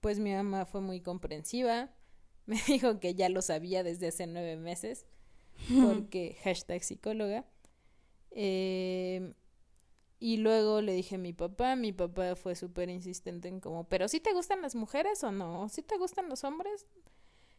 pues 0.00 0.18
mi 0.18 0.32
mamá 0.32 0.64
fue 0.66 0.80
muy 0.80 1.00
comprensiva, 1.00 1.90
me 2.46 2.60
dijo 2.66 3.00
que 3.00 3.14
ya 3.14 3.28
lo 3.28 3.42
sabía 3.42 3.82
desde 3.82 4.08
hace 4.08 4.26
nueve 4.26 4.56
meses 4.56 5.06
porque 5.68 6.36
hashtag 6.42 6.82
psicóloga. 6.82 7.44
Eh, 8.30 9.34
y 10.18 10.36
luego 10.36 10.80
le 10.82 10.92
dije 10.92 11.16
a 11.16 11.18
mi 11.18 11.32
papá, 11.32 11.74
mi 11.74 11.92
papá 11.92 12.36
fue 12.36 12.54
súper 12.54 12.88
insistente 12.88 13.48
en 13.48 13.58
como, 13.58 13.88
pero 13.88 14.06
si 14.06 14.20
te 14.20 14.32
gustan 14.32 14.62
las 14.62 14.76
mujeres 14.76 15.24
o 15.24 15.32
no, 15.32 15.68
si 15.68 15.82
te 15.82 15.98
gustan 15.98 16.28
los 16.28 16.44
hombres. 16.44 16.86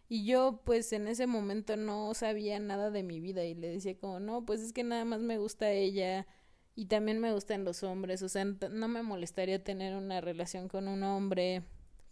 Y 0.07 0.25
yo 0.25 0.61
pues 0.63 0.93
en 0.93 1.09
ese 1.09 1.27
momento 1.27 1.75
no 1.75 2.13
sabía 2.13 2.59
nada 2.59 2.89
de 2.89 3.03
mi 3.03 3.19
vida 3.19 3.43
y 3.43 3.53
le 3.53 3.67
decía 3.67 3.97
como, 3.97 4.21
no, 4.21 4.45
pues 4.45 4.61
es 4.61 4.71
que 4.71 4.83
nada 4.83 5.03
más 5.03 5.19
me 5.19 5.37
gusta 5.39 5.71
ella 5.71 6.25
y 6.73 6.85
también 6.85 7.19
me 7.19 7.33
gustan 7.33 7.65
los 7.65 7.83
hombres, 7.83 8.21
o 8.21 8.29
sea, 8.29 8.45
no 8.45 8.87
me 8.87 9.03
molestaría 9.03 9.63
tener 9.63 9.95
una 9.95 10.21
relación 10.21 10.69
con 10.69 10.87
un 10.87 11.03
hombre, 11.03 11.63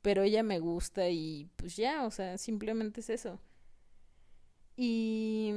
pero 0.02 0.24
ella 0.24 0.44
me 0.44 0.60
gusta 0.60 1.10
y 1.10 1.50
pues 1.56 1.78
ya, 1.78 2.06
o 2.06 2.12
sea, 2.12 2.38
simplemente 2.38 3.00
es 3.00 3.10
eso. 3.10 3.40
Y 4.76 5.54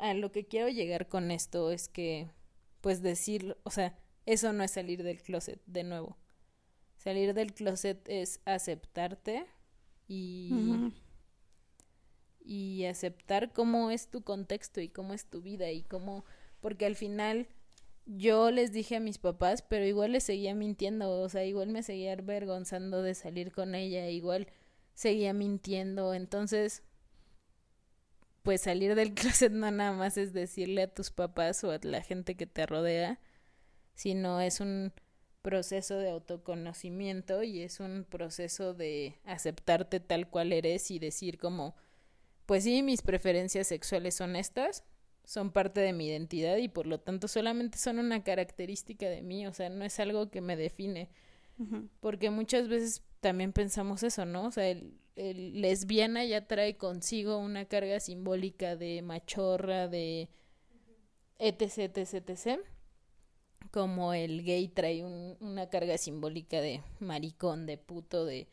a 0.00 0.14
lo 0.14 0.32
que 0.32 0.46
quiero 0.46 0.68
llegar 0.68 1.08
con 1.08 1.30
esto 1.30 1.70
es 1.70 1.88
que, 1.88 2.28
pues 2.80 3.02
decir, 3.02 3.56
o 3.62 3.70
sea, 3.70 3.96
eso 4.26 4.52
no 4.52 4.64
es 4.64 4.72
salir 4.72 5.02
del 5.02 5.22
closet 5.22 5.60
de 5.66 5.84
nuevo. 5.84 6.16
Salir 6.96 7.34
del 7.34 7.54
closet 7.54 8.06
es 8.08 8.40
aceptarte 8.44 9.46
y, 10.06 10.92
y 12.44 12.84
aceptar 12.84 13.52
cómo 13.52 13.90
es 13.90 14.08
tu 14.08 14.22
contexto 14.22 14.80
y 14.80 14.88
cómo 14.88 15.14
es 15.14 15.24
tu 15.24 15.40
vida 15.40 15.70
y 15.70 15.82
cómo, 15.82 16.24
porque 16.60 16.84
al 16.84 16.96
final 16.96 17.48
yo 18.06 18.50
les 18.50 18.72
dije 18.72 18.96
a 18.96 19.00
mis 19.00 19.18
papás, 19.18 19.62
pero 19.62 19.86
igual 19.86 20.12
les 20.12 20.24
seguía 20.24 20.54
mintiendo, 20.54 21.10
o 21.10 21.28
sea, 21.28 21.44
igual 21.44 21.68
me 21.68 21.82
seguía 21.82 22.12
avergonzando 22.12 23.02
de 23.02 23.14
salir 23.14 23.52
con 23.52 23.74
ella, 23.74 24.08
igual 24.10 24.48
seguía 24.94 25.32
mintiendo, 25.32 26.12
entonces 26.12 26.82
pues 28.42 28.62
salir 28.62 28.94
del 28.94 29.14
closet 29.14 29.52
no 29.52 29.70
nada 29.70 29.92
más 29.92 30.16
es 30.16 30.32
decirle 30.32 30.82
a 30.82 30.94
tus 30.94 31.10
papás 31.10 31.62
o 31.64 31.70
a 31.70 31.78
la 31.82 32.02
gente 32.02 32.36
que 32.36 32.46
te 32.46 32.66
rodea, 32.66 33.20
sino 33.94 34.40
es 34.40 34.60
un 34.60 34.92
proceso 35.42 35.98
de 35.98 36.10
autoconocimiento 36.10 37.42
y 37.42 37.62
es 37.62 37.80
un 37.80 38.04
proceso 38.08 38.74
de 38.74 39.18
aceptarte 39.24 40.00
tal 40.00 40.28
cual 40.28 40.52
eres 40.52 40.90
y 40.90 40.98
decir 40.98 41.38
como, 41.38 41.74
pues 42.46 42.64
sí, 42.64 42.82
mis 42.82 43.02
preferencias 43.02 43.66
sexuales 43.66 44.14
son 44.14 44.36
estas, 44.36 44.84
son 45.24 45.52
parte 45.52 45.80
de 45.80 45.92
mi 45.92 46.08
identidad 46.08 46.56
y 46.56 46.68
por 46.68 46.86
lo 46.86 47.00
tanto 47.00 47.28
solamente 47.28 47.78
son 47.78 47.98
una 47.98 48.22
característica 48.24 49.08
de 49.08 49.22
mí, 49.22 49.46
o 49.46 49.52
sea, 49.52 49.68
no 49.70 49.84
es 49.84 49.98
algo 50.00 50.30
que 50.30 50.40
me 50.40 50.56
define. 50.56 51.08
Porque 52.00 52.30
muchas 52.30 52.68
veces 52.68 53.02
también 53.20 53.52
pensamos 53.52 54.02
eso, 54.02 54.24
¿no? 54.24 54.46
O 54.46 54.50
sea, 54.50 54.70
el, 54.70 54.98
el, 55.09 55.09
lesbiana 55.20 56.24
ya 56.24 56.46
trae 56.46 56.76
consigo 56.76 57.38
una 57.38 57.66
carga 57.66 58.00
simbólica 58.00 58.76
de 58.76 59.02
machorra, 59.02 59.88
de 59.88 60.30
etc, 61.38 61.96
etc, 61.96 62.30
etc. 62.30 62.60
Como 63.70 64.14
el 64.14 64.42
gay 64.44 64.68
trae 64.68 65.04
un, 65.04 65.36
una 65.40 65.68
carga 65.68 65.98
simbólica 65.98 66.60
de 66.60 66.82
maricón, 66.98 67.66
de 67.66 67.78
puto, 67.78 68.24
de 68.24 68.48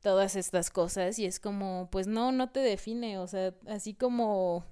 todas 0.00 0.36
estas 0.36 0.70
cosas. 0.70 1.18
Y 1.18 1.26
es 1.26 1.40
como, 1.40 1.88
pues 1.90 2.06
no, 2.06 2.32
no 2.32 2.50
te 2.50 2.60
define. 2.60 3.18
O 3.18 3.26
sea, 3.26 3.54
así 3.66 3.94
como 3.94 4.64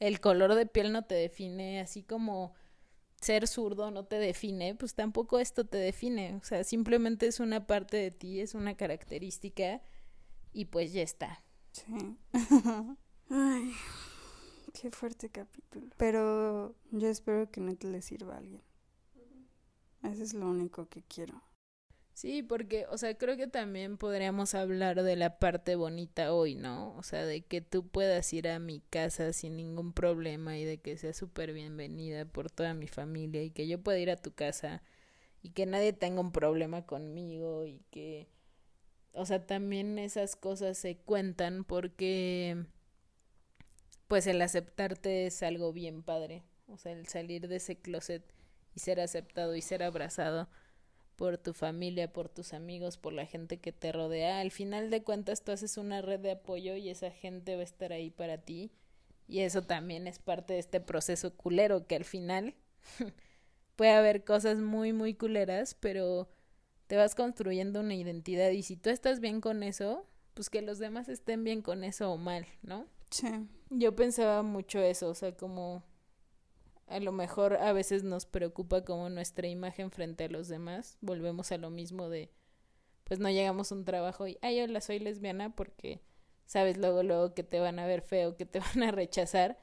el 0.00 0.20
color 0.20 0.54
de 0.54 0.66
piel 0.66 0.92
no 0.92 1.04
te 1.04 1.14
define, 1.14 1.80
así 1.80 2.02
como 2.02 2.54
ser 3.20 3.48
zurdo 3.48 3.90
no 3.90 4.04
te 4.04 4.18
define, 4.18 4.74
pues 4.74 4.94
tampoco 4.94 5.38
esto 5.38 5.64
te 5.64 5.78
define. 5.78 6.36
O 6.36 6.44
sea, 6.44 6.64
simplemente 6.64 7.26
es 7.26 7.40
una 7.40 7.66
parte 7.66 7.96
de 7.96 8.10
ti, 8.10 8.40
es 8.40 8.54
una 8.54 8.76
característica 8.76 9.80
y 10.54 10.66
pues 10.66 10.92
ya 10.92 11.02
está. 11.02 11.44
Sí. 11.72 12.16
Ay, 13.28 13.72
qué 14.72 14.90
fuerte 14.90 15.28
capítulo. 15.28 15.88
Pero 15.98 16.74
yo 16.92 17.08
espero 17.08 17.50
que 17.50 17.60
no 17.60 17.76
te 17.76 17.88
le 17.88 18.00
sirva 18.00 18.34
a 18.34 18.38
alguien. 18.38 18.62
Eso 20.02 20.22
es 20.22 20.32
lo 20.34 20.48
único 20.48 20.88
que 20.88 21.02
quiero. 21.02 21.42
Sí, 22.12 22.44
porque, 22.44 22.86
o 22.90 22.96
sea, 22.96 23.18
creo 23.18 23.36
que 23.36 23.48
también 23.48 23.96
podríamos 23.98 24.54
hablar 24.54 25.02
de 25.02 25.16
la 25.16 25.40
parte 25.40 25.74
bonita 25.74 26.32
hoy, 26.32 26.54
¿no? 26.54 26.94
O 26.96 27.02
sea, 27.02 27.26
de 27.26 27.44
que 27.44 27.60
tú 27.60 27.88
puedas 27.88 28.32
ir 28.32 28.48
a 28.48 28.60
mi 28.60 28.80
casa 28.80 29.32
sin 29.32 29.56
ningún 29.56 29.92
problema 29.92 30.56
y 30.56 30.64
de 30.64 30.78
que 30.78 30.96
sea 30.96 31.12
súper 31.12 31.52
bienvenida 31.52 32.24
por 32.24 32.50
toda 32.52 32.72
mi 32.72 32.86
familia 32.86 33.42
y 33.42 33.50
que 33.50 33.66
yo 33.66 33.82
pueda 33.82 33.98
ir 33.98 34.10
a 34.10 34.16
tu 34.16 34.32
casa 34.32 34.82
y 35.42 35.50
que 35.50 35.66
nadie 35.66 35.92
tenga 35.92 36.20
un 36.20 36.30
problema 36.30 36.86
conmigo 36.86 37.66
y 37.66 37.80
que, 37.90 38.28
o 39.14 39.26
sea, 39.26 39.46
también 39.46 39.98
esas 39.98 40.36
cosas 40.36 40.76
se 40.78 40.96
cuentan 40.96 41.64
porque, 41.64 42.66
pues, 44.08 44.26
el 44.26 44.42
aceptarte 44.42 45.26
es 45.26 45.42
algo 45.42 45.72
bien 45.72 46.02
padre. 46.02 46.42
O 46.66 46.76
sea, 46.78 46.92
el 46.92 47.06
salir 47.06 47.48
de 47.48 47.56
ese 47.56 47.76
closet 47.76 48.22
y 48.74 48.80
ser 48.80 49.00
aceptado 49.00 49.54
y 49.54 49.62
ser 49.62 49.82
abrazado 49.82 50.48
por 51.16 51.38
tu 51.38 51.54
familia, 51.54 52.12
por 52.12 52.28
tus 52.28 52.52
amigos, 52.54 52.96
por 52.96 53.12
la 53.12 53.26
gente 53.26 53.58
que 53.58 53.72
te 53.72 53.92
rodea. 53.92 54.40
Al 54.40 54.50
final 54.50 54.90
de 54.90 55.02
cuentas 55.02 55.42
tú 55.42 55.52
haces 55.52 55.76
una 55.76 56.02
red 56.02 56.20
de 56.20 56.32
apoyo 56.32 56.76
y 56.76 56.88
esa 56.90 57.10
gente 57.10 57.54
va 57.54 57.60
a 57.60 57.64
estar 57.64 57.92
ahí 57.92 58.10
para 58.10 58.38
ti. 58.38 58.72
Y 59.28 59.40
eso 59.40 59.62
también 59.62 60.06
es 60.06 60.18
parte 60.18 60.54
de 60.54 60.58
este 60.58 60.80
proceso 60.80 61.34
culero 61.36 61.86
que 61.86 61.96
al 61.96 62.04
final 62.04 62.54
puede 63.76 63.92
haber 63.92 64.24
cosas 64.24 64.58
muy, 64.58 64.92
muy 64.92 65.14
culeras, 65.14 65.74
pero 65.74 66.28
te 66.86 66.96
vas 66.96 67.14
construyendo 67.14 67.80
una 67.80 67.94
identidad 67.94 68.50
y 68.50 68.62
si 68.62 68.76
tú 68.76 68.90
estás 68.90 69.20
bien 69.20 69.40
con 69.40 69.62
eso, 69.62 70.06
pues 70.34 70.50
que 70.50 70.62
los 70.62 70.78
demás 70.78 71.08
estén 71.08 71.44
bien 71.44 71.62
con 71.62 71.84
eso 71.84 72.10
o 72.12 72.18
mal, 72.18 72.46
¿no? 72.62 72.86
Sí. 73.10 73.28
Yo 73.70 73.94
pensaba 73.94 74.42
mucho 74.42 74.80
eso, 74.80 75.08
o 75.08 75.14
sea, 75.14 75.36
como 75.36 75.82
a 76.86 77.00
lo 77.00 77.12
mejor 77.12 77.54
a 77.54 77.72
veces 77.72 78.04
nos 78.04 78.26
preocupa 78.26 78.84
como 78.84 79.08
nuestra 79.08 79.48
imagen 79.48 79.90
frente 79.90 80.24
a 80.24 80.28
los 80.28 80.48
demás. 80.48 80.98
Volvemos 81.00 81.50
a 81.52 81.58
lo 81.58 81.70
mismo 81.70 82.08
de, 82.08 82.30
pues 83.04 83.20
no 83.20 83.30
llegamos 83.30 83.72
a 83.72 83.74
un 83.74 83.84
trabajo 83.84 84.26
y, 84.26 84.38
ay, 84.42 84.60
hola, 84.60 84.80
soy 84.80 84.98
lesbiana 84.98 85.54
porque 85.54 86.02
sabes 86.46 86.76
luego, 86.76 87.02
luego 87.02 87.34
que 87.34 87.42
te 87.42 87.60
van 87.60 87.78
a 87.78 87.86
ver 87.86 88.02
feo, 88.02 88.36
que 88.36 88.46
te 88.46 88.60
van 88.74 88.82
a 88.82 88.90
rechazar. 88.90 89.58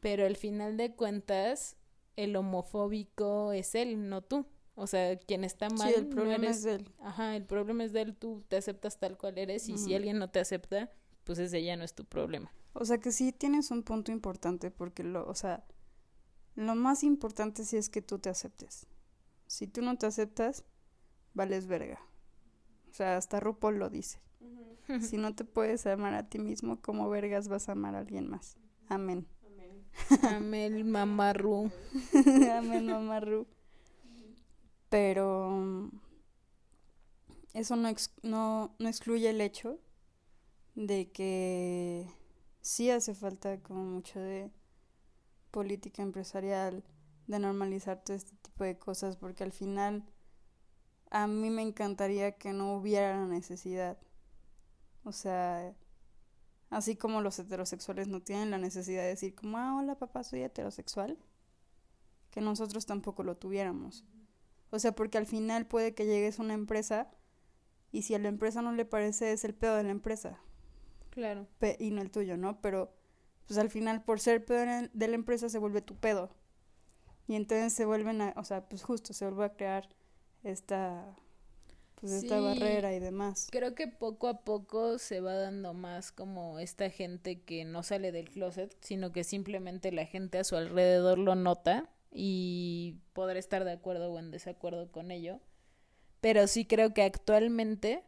Pero 0.00 0.24
al 0.24 0.36
final 0.36 0.78
de 0.78 0.94
cuentas, 0.94 1.76
el 2.16 2.36
homofóbico 2.36 3.52
es 3.52 3.74
él, 3.74 4.08
no 4.08 4.22
tú. 4.22 4.46
O 4.74 4.86
sea, 4.86 5.18
quien 5.18 5.44
está 5.44 5.68
mal 5.68 5.90
Sí, 5.90 5.94
el 5.98 6.04
no 6.08 6.14
problema 6.14 6.46
eres- 6.46 6.56
es 6.58 6.62
de 6.62 6.74
él. 6.76 6.88
Ajá, 7.00 7.36
el 7.36 7.44
problema 7.44 7.84
es 7.84 7.92
de 7.92 8.00
él, 8.02 8.16
tú 8.16 8.42
te 8.48 8.56
aceptas 8.56 8.98
tal 8.98 9.18
cual 9.18 9.36
eres 9.38 9.68
y 9.68 9.76
si 9.78 9.94
alguien 9.94 10.18
no 10.18 10.30
te 10.30 10.40
acepta, 10.40 10.90
pues 11.24 11.38
ese 11.38 11.62
ya 11.62 11.76
no 11.76 11.84
es 11.84 11.94
tu 11.94 12.04
problema. 12.04 12.50
O 12.72 12.84
sea 12.86 12.98
que 12.98 13.12
sí 13.12 13.32
tienes 13.32 13.70
un 13.70 13.82
punto 13.82 14.12
importante 14.12 14.70
porque 14.70 15.04
lo, 15.04 15.26
o 15.28 15.34
sea, 15.34 15.64
lo 16.54 16.74
más 16.74 17.04
importante 17.04 17.64
sí 17.64 17.76
es 17.76 17.90
que 17.90 18.00
tú 18.02 18.18
te 18.18 18.30
aceptes. 18.30 18.86
Si 19.46 19.66
tú 19.66 19.82
no 19.82 19.98
te 19.98 20.06
aceptas, 20.06 20.64
vales 21.34 21.66
verga. 21.66 22.00
O 22.90 22.94
sea, 22.94 23.16
hasta 23.18 23.40
RuPaul 23.40 23.78
lo 23.78 23.90
dice. 23.90 24.20
Si 25.00 25.16
no 25.16 25.34
te 25.34 25.44
puedes 25.44 25.86
amar 25.86 26.14
a 26.14 26.28
ti 26.28 26.38
mismo, 26.38 26.80
¿cómo 26.80 27.08
vergas 27.08 27.48
vas 27.48 27.68
a 27.68 27.72
amar 27.72 27.94
a 27.94 27.98
alguien 28.00 28.28
más? 28.28 28.56
Amén. 28.88 29.26
Amel 30.22 30.84
Mamarru. 30.84 31.70
Amén, 32.52 32.86
mamá 32.86 33.20
Ru. 33.20 33.46
Pero 34.92 35.26
mm, 35.50 35.88
eso 37.54 37.76
no, 37.76 37.88
ex- 37.88 38.12
no, 38.22 38.74
no 38.78 38.88
excluye 38.88 39.30
el 39.30 39.40
hecho 39.40 39.78
de 40.74 41.10
que 41.12 42.06
sí 42.62 42.90
hace 42.90 43.14
falta 43.14 43.60
como 43.62 43.84
mucho 43.84 44.20
de 44.20 44.50
política 45.52 46.02
empresarial, 46.02 46.82
de 47.28 47.38
normalizar 47.38 48.02
todo 48.02 48.16
este 48.16 48.34
tipo 48.42 48.64
de 48.64 48.76
cosas, 48.78 49.16
porque 49.16 49.44
al 49.44 49.52
final 49.52 50.04
a 51.10 51.28
mí 51.28 51.48
me 51.50 51.62
encantaría 51.62 52.32
que 52.38 52.52
no 52.52 52.74
hubiera 52.74 53.16
la 53.16 53.26
necesidad. 53.26 53.98
O 55.04 55.12
sea, 55.12 55.74
así 56.70 56.96
como 56.96 57.20
los 57.22 57.38
heterosexuales 57.38 58.08
no 58.08 58.22
tienen 58.22 58.50
la 58.50 58.58
necesidad 58.58 59.02
de 59.02 59.08
decir 59.10 59.34
como, 59.34 59.58
ah, 59.58 59.76
hola 59.78 59.96
papá, 59.96 60.24
soy 60.24 60.42
heterosexual, 60.42 61.18
que 62.32 62.40
nosotros 62.40 62.84
tampoco 62.86 63.22
lo 63.22 63.36
tuviéramos. 63.36 64.04
O 64.72 64.80
sea, 64.80 64.92
porque 64.96 65.18
al 65.18 65.26
final 65.26 65.66
puede 65.66 65.94
que 65.94 66.06
llegues 66.06 66.40
a 66.40 66.42
una 66.42 66.54
empresa 66.54 67.12
y 67.92 68.02
si 68.02 68.14
a 68.14 68.18
la 68.18 68.28
empresa 68.28 68.62
no 68.62 68.72
le 68.72 68.84
parece 68.86 69.32
es 69.32 69.44
el 69.44 69.54
pedo 69.54 69.76
de 69.76 69.84
la 69.84 69.90
empresa 69.92 70.40
Claro. 71.10 71.46
pe- 71.58 71.76
y 71.78 71.90
no 71.92 72.02
el 72.02 72.10
tuyo, 72.10 72.36
¿no? 72.36 72.60
Pero 72.60 72.92
pues 73.46 73.58
al 73.58 73.70
final 73.70 74.02
por 74.04 74.18
ser 74.20 74.44
pedo 74.44 74.88
de 74.92 75.08
la 75.08 75.14
empresa 75.14 75.48
se 75.48 75.58
vuelve 75.58 75.82
tu 75.82 75.96
pedo. 75.96 76.34
Y 77.28 77.36
entonces 77.36 77.72
se 77.72 77.84
vuelven 77.84 78.20
a, 78.22 78.34
o 78.36 78.44
sea, 78.44 78.68
pues 78.68 78.82
justo 78.82 79.12
se 79.12 79.26
vuelve 79.26 79.44
a 79.44 79.56
crear 79.56 79.88
esta 80.42 81.14
pues 81.96 82.12
esta 82.12 82.40
barrera 82.40 82.92
y 82.94 82.98
demás. 82.98 83.48
Creo 83.52 83.74
que 83.76 83.86
poco 83.88 84.26
a 84.28 84.42
poco 84.42 84.98
se 84.98 85.20
va 85.20 85.34
dando 85.34 85.74
más 85.74 86.10
como 86.12 86.58
esta 86.58 86.90
gente 86.90 87.42
que 87.42 87.64
no 87.64 87.84
sale 87.84 88.10
del 88.10 88.28
closet, 88.30 88.76
sino 88.80 89.12
que 89.12 89.22
simplemente 89.22 89.92
la 89.92 90.04
gente 90.06 90.38
a 90.38 90.44
su 90.44 90.56
alrededor 90.56 91.18
lo 91.18 91.36
nota 91.36 91.90
y 92.12 92.96
podrá 93.14 93.38
estar 93.38 93.64
de 93.64 93.72
acuerdo 93.72 94.12
o 94.12 94.18
en 94.18 94.30
desacuerdo 94.30 94.92
con 94.92 95.10
ello. 95.10 95.40
Pero 96.20 96.46
sí 96.46 96.64
creo 96.64 96.94
que 96.94 97.02
actualmente 97.02 98.04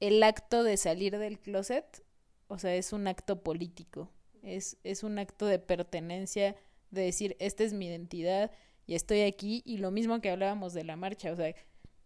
el 0.00 0.22
acto 0.22 0.62
de 0.62 0.76
salir 0.76 1.18
del 1.18 1.38
closet, 1.38 2.04
o 2.48 2.58
sea, 2.58 2.74
es 2.74 2.92
un 2.92 3.08
acto 3.08 3.42
político, 3.42 4.10
es, 4.42 4.76
es 4.84 5.02
un 5.02 5.18
acto 5.18 5.46
de 5.46 5.58
pertenencia, 5.58 6.54
de 6.90 7.02
decir, 7.02 7.36
esta 7.40 7.64
es 7.64 7.72
mi 7.72 7.86
identidad 7.86 8.52
y 8.86 8.94
estoy 8.94 9.22
aquí, 9.22 9.62
y 9.64 9.78
lo 9.78 9.90
mismo 9.90 10.20
que 10.20 10.30
hablábamos 10.30 10.74
de 10.74 10.84
la 10.84 10.96
marcha, 10.96 11.32
o 11.32 11.36
sea, 11.36 11.54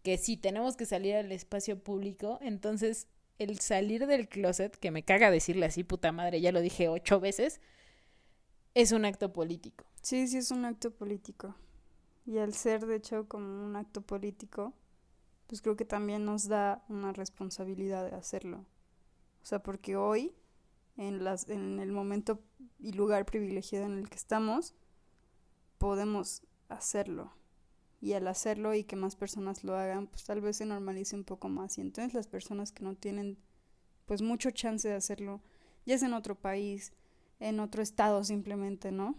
que 0.03 0.17
si 0.17 0.37
tenemos 0.37 0.77
que 0.77 0.87
salir 0.87 1.17
al 1.17 1.31
espacio 1.33 1.79
público, 1.79 2.39
entonces 2.41 3.07
el 3.39 3.59
salir 3.59 4.07
del 4.07 4.29
closet, 4.29 4.77
que 4.77 4.91
me 4.91 5.03
caga 5.03 5.31
decirle 5.31 5.67
así, 5.67 5.85
puta 5.85 6.13
madre, 6.13 6.41
ya 6.41 6.53
lo 6.53 6.61
dije 6.61 6.89
ocho 6.89 7.21
veces, 7.21 7.61
es 8.75 8.93
un 8.93 9.05
acto 9.05 9.33
político. 9.33 9.85
Sí, 10.03 10.27
sí 10.29 10.39
es 10.39 10.51
un 10.51 10.65
acto 10.65 10.91
político. 10.91 11.55
Y 12.27 12.39
al 12.39 12.55
ser 12.55 12.87
de 12.87 12.97
hecho 12.97 13.27
como 13.29 13.65
un 13.65 13.77
acto 13.77 14.03
político, 14.03 14.75
pues 15.47 15.63
creo 15.63 15.77
que 15.77 15.85
también 15.85 16.25
nos 16.25 16.47
da 16.49 16.85
una 16.89 17.13
responsabilidad 17.13 18.09
de 18.09 18.17
hacerlo. 18.17 18.67
O 19.43 19.47
sea, 19.47 19.63
porque 19.63 19.97
hoy, 19.97 20.33
en, 20.97 21.25
las, 21.25 21.49
en 21.49 21.81
el 21.81 21.93
momento 21.93 22.41
y 22.79 22.93
lugar 22.93 23.27
privilegiado 23.27 23.87
en 23.87 23.99
el 23.99 24.09
que 24.09 24.17
estamos, 24.17 24.75
podemos 25.79 26.43
hacerlo. 26.69 27.33
Y 28.01 28.13
al 28.13 28.29
hacerlo 28.29 28.75
y 28.75 28.85
que 28.85 28.97
más 28.97 29.17
personas 29.17 29.65
lo 29.65 29.77
hagan, 29.77 30.07
pues 30.07 30.25
tal 30.25 30.41
vez 30.41 30.59
se 30.59 30.67
normalice 30.67 31.17
un 31.17 31.25
poco 31.25 31.49
más. 31.49 31.79
Y 31.79 31.81
entonces 31.81 32.15
las 32.15 32.29
personas 32.29 32.73
que 32.73 32.85
no 32.85 32.95
tienen 32.95 33.39
pues 34.07 34.23
mucho 34.23 34.51
chance 34.51 34.89
de 34.89 34.95
hacerlo, 34.95 35.41
ya 35.87 35.95
es 35.95 36.03
en 36.03 36.15
otro 36.15 36.35
país, 36.35 36.93
en 37.41 37.59
otro 37.59 37.83
estado 37.83 38.23
simplemente, 38.23 38.93
¿no? 38.93 39.17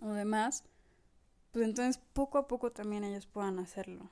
O 0.00 0.12
demás, 0.12 0.64
pues 1.50 1.64
entonces 1.64 2.00
poco 2.12 2.38
a 2.38 2.46
poco 2.46 2.70
también 2.70 3.02
ellos 3.02 3.26
puedan 3.26 3.58
hacerlo. 3.58 4.10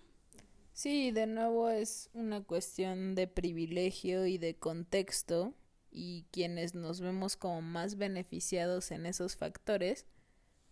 Sí, 0.73 1.13
de 1.13 1.27
nuevo 1.29 1.69
es 1.69 2.11
una 2.15 2.43
cuestión 2.43 3.15
de 3.15 3.29
privilegio 3.29 4.27
y 4.27 4.39
de 4.39 4.57
contexto 4.57 5.55
y 5.93 6.27
quienes 6.33 6.75
nos 6.75 7.01
vemos 7.01 7.37
como 7.37 7.63
más 7.63 7.97
beneficiados 7.97 8.91
en 8.91 9.07
esos 9.07 9.37
factores, 9.37 10.07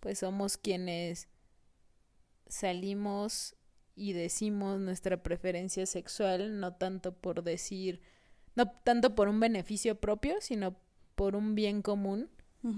pues 0.00 0.18
somos 0.18 0.56
quienes 0.56 1.28
salimos 2.48 3.54
y 3.94 4.14
decimos 4.14 4.80
nuestra 4.80 5.22
preferencia 5.22 5.86
sexual, 5.86 6.58
no 6.58 6.74
tanto 6.74 7.14
por 7.14 7.44
decir, 7.44 8.00
no 8.56 8.68
tanto 8.70 9.14
por 9.14 9.28
un 9.28 9.38
beneficio 9.38 10.00
propio, 10.00 10.40
sino 10.40 10.76
por 11.14 11.36
un 11.36 11.54
bien 11.54 11.82
común 11.82 12.28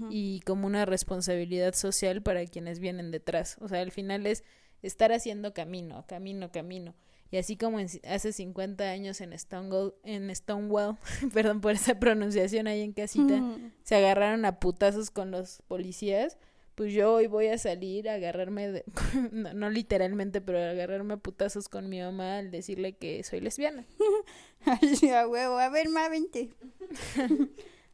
y 0.09 0.39
como 0.47 0.65
una 0.65 0.85
responsabilidad 0.85 1.75
social 1.75 2.23
para 2.23 2.43
quienes 2.47 2.79
vienen 2.79 3.11
detrás. 3.11 3.57
O 3.61 3.67
sea, 3.67 3.81
al 3.81 3.91
final 3.91 4.25
es 4.25 4.43
estar 4.81 5.11
haciendo 5.13 5.53
camino, 5.53 6.05
camino, 6.07 6.51
camino. 6.51 6.95
Y 7.31 7.37
así 7.37 7.55
como 7.55 7.79
en- 7.79 7.87
hace 8.07 8.33
50 8.33 8.83
años 8.89 9.21
en 9.21 9.37
Stonewall, 9.37 9.93
en 10.03 10.35
Stonewall, 10.35 10.97
perdón 11.33 11.61
por 11.61 11.73
esa 11.73 11.99
pronunciación 11.99 12.65
ahí 12.67 12.81
en 12.81 12.93
casita, 12.93 13.37
se 13.83 13.95
agarraron 13.95 14.45
a 14.45 14.59
putazos 14.59 15.11
con 15.11 15.29
los 15.31 15.61
policías, 15.67 16.37
pues 16.75 16.91
yo 16.93 17.13
hoy 17.13 17.27
voy 17.27 17.47
a 17.47 17.57
salir 17.57 18.09
a 18.09 18.15
agarrarme, 18.15 18.69
de- 18.71 18.85
no, 19.31 19.53
no 19.53 19.69
literalmente, 19.69 20.41
pero 20.41 20.59
a 20.59 20.71
agarrarme 20.71 21.13
a 21.13 21.17
putazos 21.17 21.69
con 21.69 21.89
mi 21.89 21.99
mamá 22.01 22.39
al 22.39 22.49
decirle 22.51 22.93
que 22.97 23.23
soy 23.23 23.39
lesbiana. 23.39 23.85
Ay, 24.65 25.09
a 25.09 25.27
huevo, 25.27 25.57
a 25.59 25.69
ver, 25.69 25.87
vente. 26.09 26.49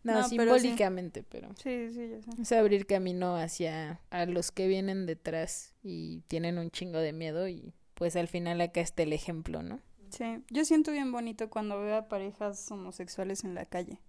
No, 0.03 0.13
No, 0.13 0.27
pero 0.35 0.53
sí. 0.55 0.61
simbólicamente, 0.61 1.23
pero... 1.23 1.49
Sí, 1.61 1.93
sí, 1.93 2.09
ya 2.09 2.21
sé. 2.21 2.41
Es 2.41 2.51
abrir 2.53 2.87
camino 2.87 3.35
hacia 3.37 4.01
a 4.09 4.25
los 4.25 4.51
que 4.51 4.67
vienen 4.67 5.05
detrás 5.05 5.73
y 5.83 6.21
tienen 6.27 6.57
un 6.57 6.71
chingo 6.71 6.97
de 6.99 7.13
miedo 7.13 7.47
y 7.47 7.73
pues 7.93 8.15
al 8.15 8.27
final 8.27 8.59
acá 8.61 8.81
está 8.81 9.03
el 9.03 9.13
ejemplo, 9.13 9.61
¿no? 9.61 9.79
Sí, 10.09 10.43
yo 10.49 10.65
siento 10.65 10.91
bien 10.91 11.11
bonito 11.11 11.49
cuando 11.49 11.79
veo 11.79 11.95
a 11.97 12.07
parejas 12.09 12.69
homosexuales 12.71 13.43
en 13.43 13.53
la 13.53 13.65
calle. 13.65 13.99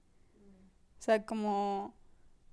O 0.98 1.02
sea, 1.04 1.26
como 1.26 1.94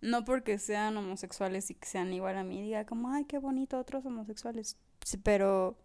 no 0.02 0.26
porque 0.26 0.58
sean 0.60 0.98
homosexuales 0.98 1.70
y 1.72 1.76
que 1.76 1.88
sean 1.88 2.12
igual 2.14 2.38
a 2.38 2.44
mí, 2.44 2.62
diga 2.62 2.86
como, 2.86 3.10
ay, 3.12 3.24
qué 3.26 3.38
bonito 3.38 3.80
otros 3.80 4.06
homosexuales. 4.06 4.78
Sí, 5.06 5.18
pero, 5.18 5.78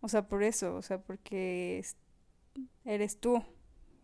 o 0.00 0.08
sea, 0.08 0.28
por 0.28 0.42
eso, 0.44 0.76
o 0.76 0.82
sea, 0.82 0.98
porque 1.02 1.78
es- 1.80 1.96
eres 2.84 3.18
tú. 3.20 3.42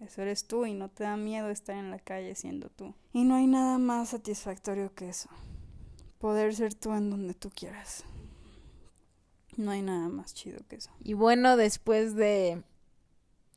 Eso 0.00 0.22
eres 0.22 0.46
tú 0.46 0.66
y 0.66 0.74
no 0.74 0.88
te 0.88 1.04
da 1.04 1.16
miedo 1.16 1.48
estar 1.50 1.76
en 1.76 1.90
la 1.90 1.98
calle 1.98 2.34
siendo 2.34 2.68
tú. 2.68 2.94
Y 3.12 3.24
no 3.24 3.36
hay 3.36 3.46
nada 3.46 3.78
más 3.78 4.10
satisfactorio 4.10 4.94
que 4.94 5.08
eso. 5.08 5.28
Poder 6.18 6.54
ser 6.54 6.74
tú 6.74 6.92
en 6.94 7.10
donde 7.10 7.34
tú 7.34 7.50
quieras. 7.50 8.04
No 9.56 9.70
hay 9.70 9.82
nada 9.82 10.08
más 10.08 10.34
chido 10.34 10.58
que 10.68 10.76
eso. 10.76 10.90
Y 11.02 11.14
bueno, 11.14 11.56
después 11.56 12.16
de 12.16 12.62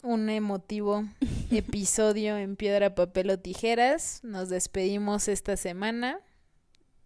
un 0.04 0.30
emotivo 0.30 1.04
episodio 1.52 2.38
en 2.38 2.56
piedra, 2.56 2.96
papel 2.96 3.30
o 3.32 3.40
tijeras, 3.40 4.24
nos 4.24 4.50
despedimos 4.50 5.28
esta 5.28 5.58
semana. 5.58 6.20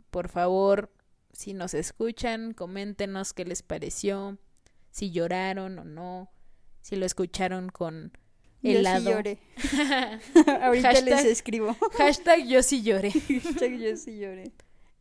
Por 0.10 0.28
favor, 0.28 0.91
si 1.32 1.53
nos 1.53 1.74
escuchan, 1.74 2.53
coméntenos 2.53 3.34
qué 3.34 3.45
les 3.45 3.64
pareció, 3.64 4.38
si 4.91 5.12
lloraron 5.12 5.80
o 5.80 5.86
no, 5.86 6.30
si 6.82 6.95
lo 6.95 7.06
escucharon 7.06 7.70
con 7.70 8.18
Yo 8.64 8.80
sí 8.84 9.04
lloré. 9.04 9.40
Ahorita 10.62 10.92
les 10.94 11.04
Hashtag- 11.16 11.26
escribo. 11.26 11.76
Hashtag 11.98 12.46
yo 12.48 12.62
sí 12.64 12.82
lloré. 12.84 13.12
Hashtag 13.44 13.78
yo 13.78 13.98
sí 13.98 14.20
lloré. 14.20 14.52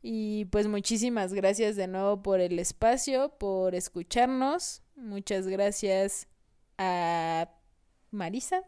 Y 0.03 0.47
pues 0.47 0.67
muchísimas 0.67 1.35
gracias 1.35 1.77
de 1.77 1.87
nuevo 1.87 2.23
por 2.23 2.41
el 2.41 2.59
espacio, 2.59 3.29
por 3.39 3.75
escucharnos. 3.75 4.83
Muchas 4.97 5.47
gracias 5.47 6.27
a 6.79 7.51
Marisa 8.11 8.63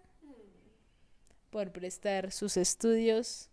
por 1.50 1.72
prestar 1.72 2.32
sus 2.32 2.56
estudios, 2.56 3.50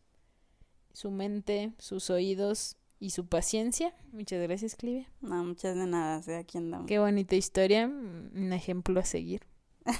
su 0.94 1.11
mente, 1.11 1.72
sus 1.78 2.10
oídos 2.10 2.76
y 2.99 3.11
su 3.11 3.28
paciencia. 3.28 3.94
Muchas 4.11 4.41
gracias, 4.41 4.76
Clivia. 4.76 5.10
No, 5.22 5.44
muchas 5.45 5.76
de 5.78 5.86
nada, 5.88 6.22
sé 6.22 6.36
aquí 6.36 6.57
andamos. 6.57 6.88
Qué 6.88 6.99
bonita 6.99 7.36
historia, 7.38 7.88
un 7.88 8.52
ejemplo 8.53 8.99
a 8.99 9.06
seguir 9.06 9.41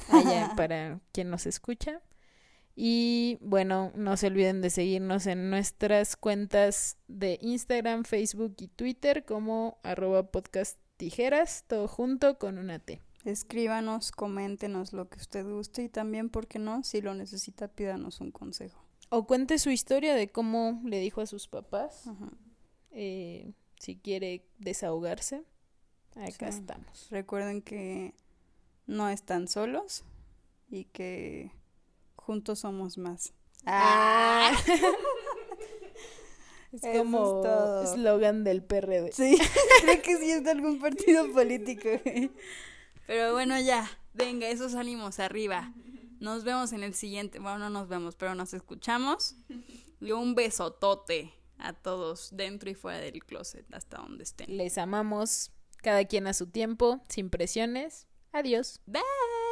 allá 0.10 0.53
para 0.56 0.99
quien 1.11 1.30
nos 1.30 1.45
escucha. 1.45 2.02
Y 2.76 3.38
bueno, 3.41 3.91
no 3.95 4.16
se 4.16 4.28
olviden 4.28 4.61
de 4.61 4.70
seguirnos 4.70 5.28
en 5.28 5.49
nuestras 5.49 6.16
cuentas 6.16 6.98
de 7.07 7.38
Instagram, 7.41 8.06
Facebook 8.06 8.56
y 8.60 8.68
Twitter 8.70 9.26
como 9.26 9.80
arroba 9.84 10.32
podcast 10.32 10.80
tijeras, 10.95 11.66
todo 11.68 11.88
junto 11.90 12.38
con 12.40 12.57
una 12.57 12.80
T. 12.80 13.02
Escríbanos, 13.26 14.11
coméntenos 14.11 14.94
lo 14.94 15.10
que 15.10 15.18
usted 15.20 15.45
guste 15.45 15.84
y 15.84 15.90
también, 15.90 16.30
¿por 16.30 16.48
qué 16.48 16.57
no? 16.57 16.84
Si 16.84 17.02
lo 17.02 17.14
necesita, 17.16 17.68
pídanos 17.68 18.22
un 18.22 18.32
consejo. 18.32 18.82
O 19.10 19.28
cuente 19.28 19.60
su 19.60 19.72
historia 19.72 20.16
de 20.16 20.30
cómo 20.32 20.80
le 20.86 20.99
dijo 20.99 21.20
a 21.20 21.26
sus 21.26 21.49
papás, 21.49 22.06
eh, 22.91 23.52
si 23.78 23.98
quiere 23.98 24.45
desahogarse. 24.57 25.44
Acá 26.16 26.52
Sí. 26.52 26.60
estamos. 26.60 27.07
Recuerden 27.10 27.61
que 27.61 28.14
no 28.90 29.07
están 29.07 29.48
solos 29.48 30.03
y 30.70 30.86
que 30.86 31.52
juntos 32.16 32.60
somos 32.60 32.98
más. 32.98 33.34
Ah. 33.66 34.52
es 36.72 36.84
Eso 36.84 36.98
como 36.98 37.18
es 37.18 37.44
todo. 37.44 37.84
eslogan 37.84 38.44
del 38.44 38.64
PRD. 38.64 39.11
Sí, 39.11 39.38
creo 39.82 40.02
que 40.02 40.18
sí 40.18 40.32
es 40.32 40.44
de 40.44 40.52
algún 40.52 40.80
partido 40.80 41.32
político. 41.32 41.90
Pero 43.06 43.34
bueno, 43.34 43.60
ya, 43.60 43.90
venga, 44.14 44.48
esos 44.48 44.76
ánimos 44.76 45.20
arriba. 45.20 45.72
Nos 46.20 46.44
vemos 46.44 46.74
en 46.74 46.84
el 46.84 46.95
siguiente. 46.95 47.40
Bueno, 47.40 47.60
no 47.60 47.70
nos 47.70 47.88
vemos, 47.88 48.16
pero 48.16 48.36
nos 48.36 48.53
escuchamos. 48.53 49.36
Y 50.02 50.11
un 50.11 50.34
besotote 50.34 51.34
a 51.60 51.74
todos, 51.74 52.30
dentro 52.34 52.70
y 52.70 52.74
fuera 52.74 52.99
del 52.99 53.24
closet, 53.24 53.66
hasta 53.74 53.98
donde 53.98 54.24
estén. 54.24 54.57
Les 54.57 54.78
amamos, 54.78 55.52
cada 55.78 56.06
quien 56.06 56.28
a 56.28 56.34
su 56.34 56.48
tiempo, 56.48 57.02
sin 57.07 57.30
presiones. 57.30 58.09
Adiós. 58.34 58.80
Bye. 58.88 59.48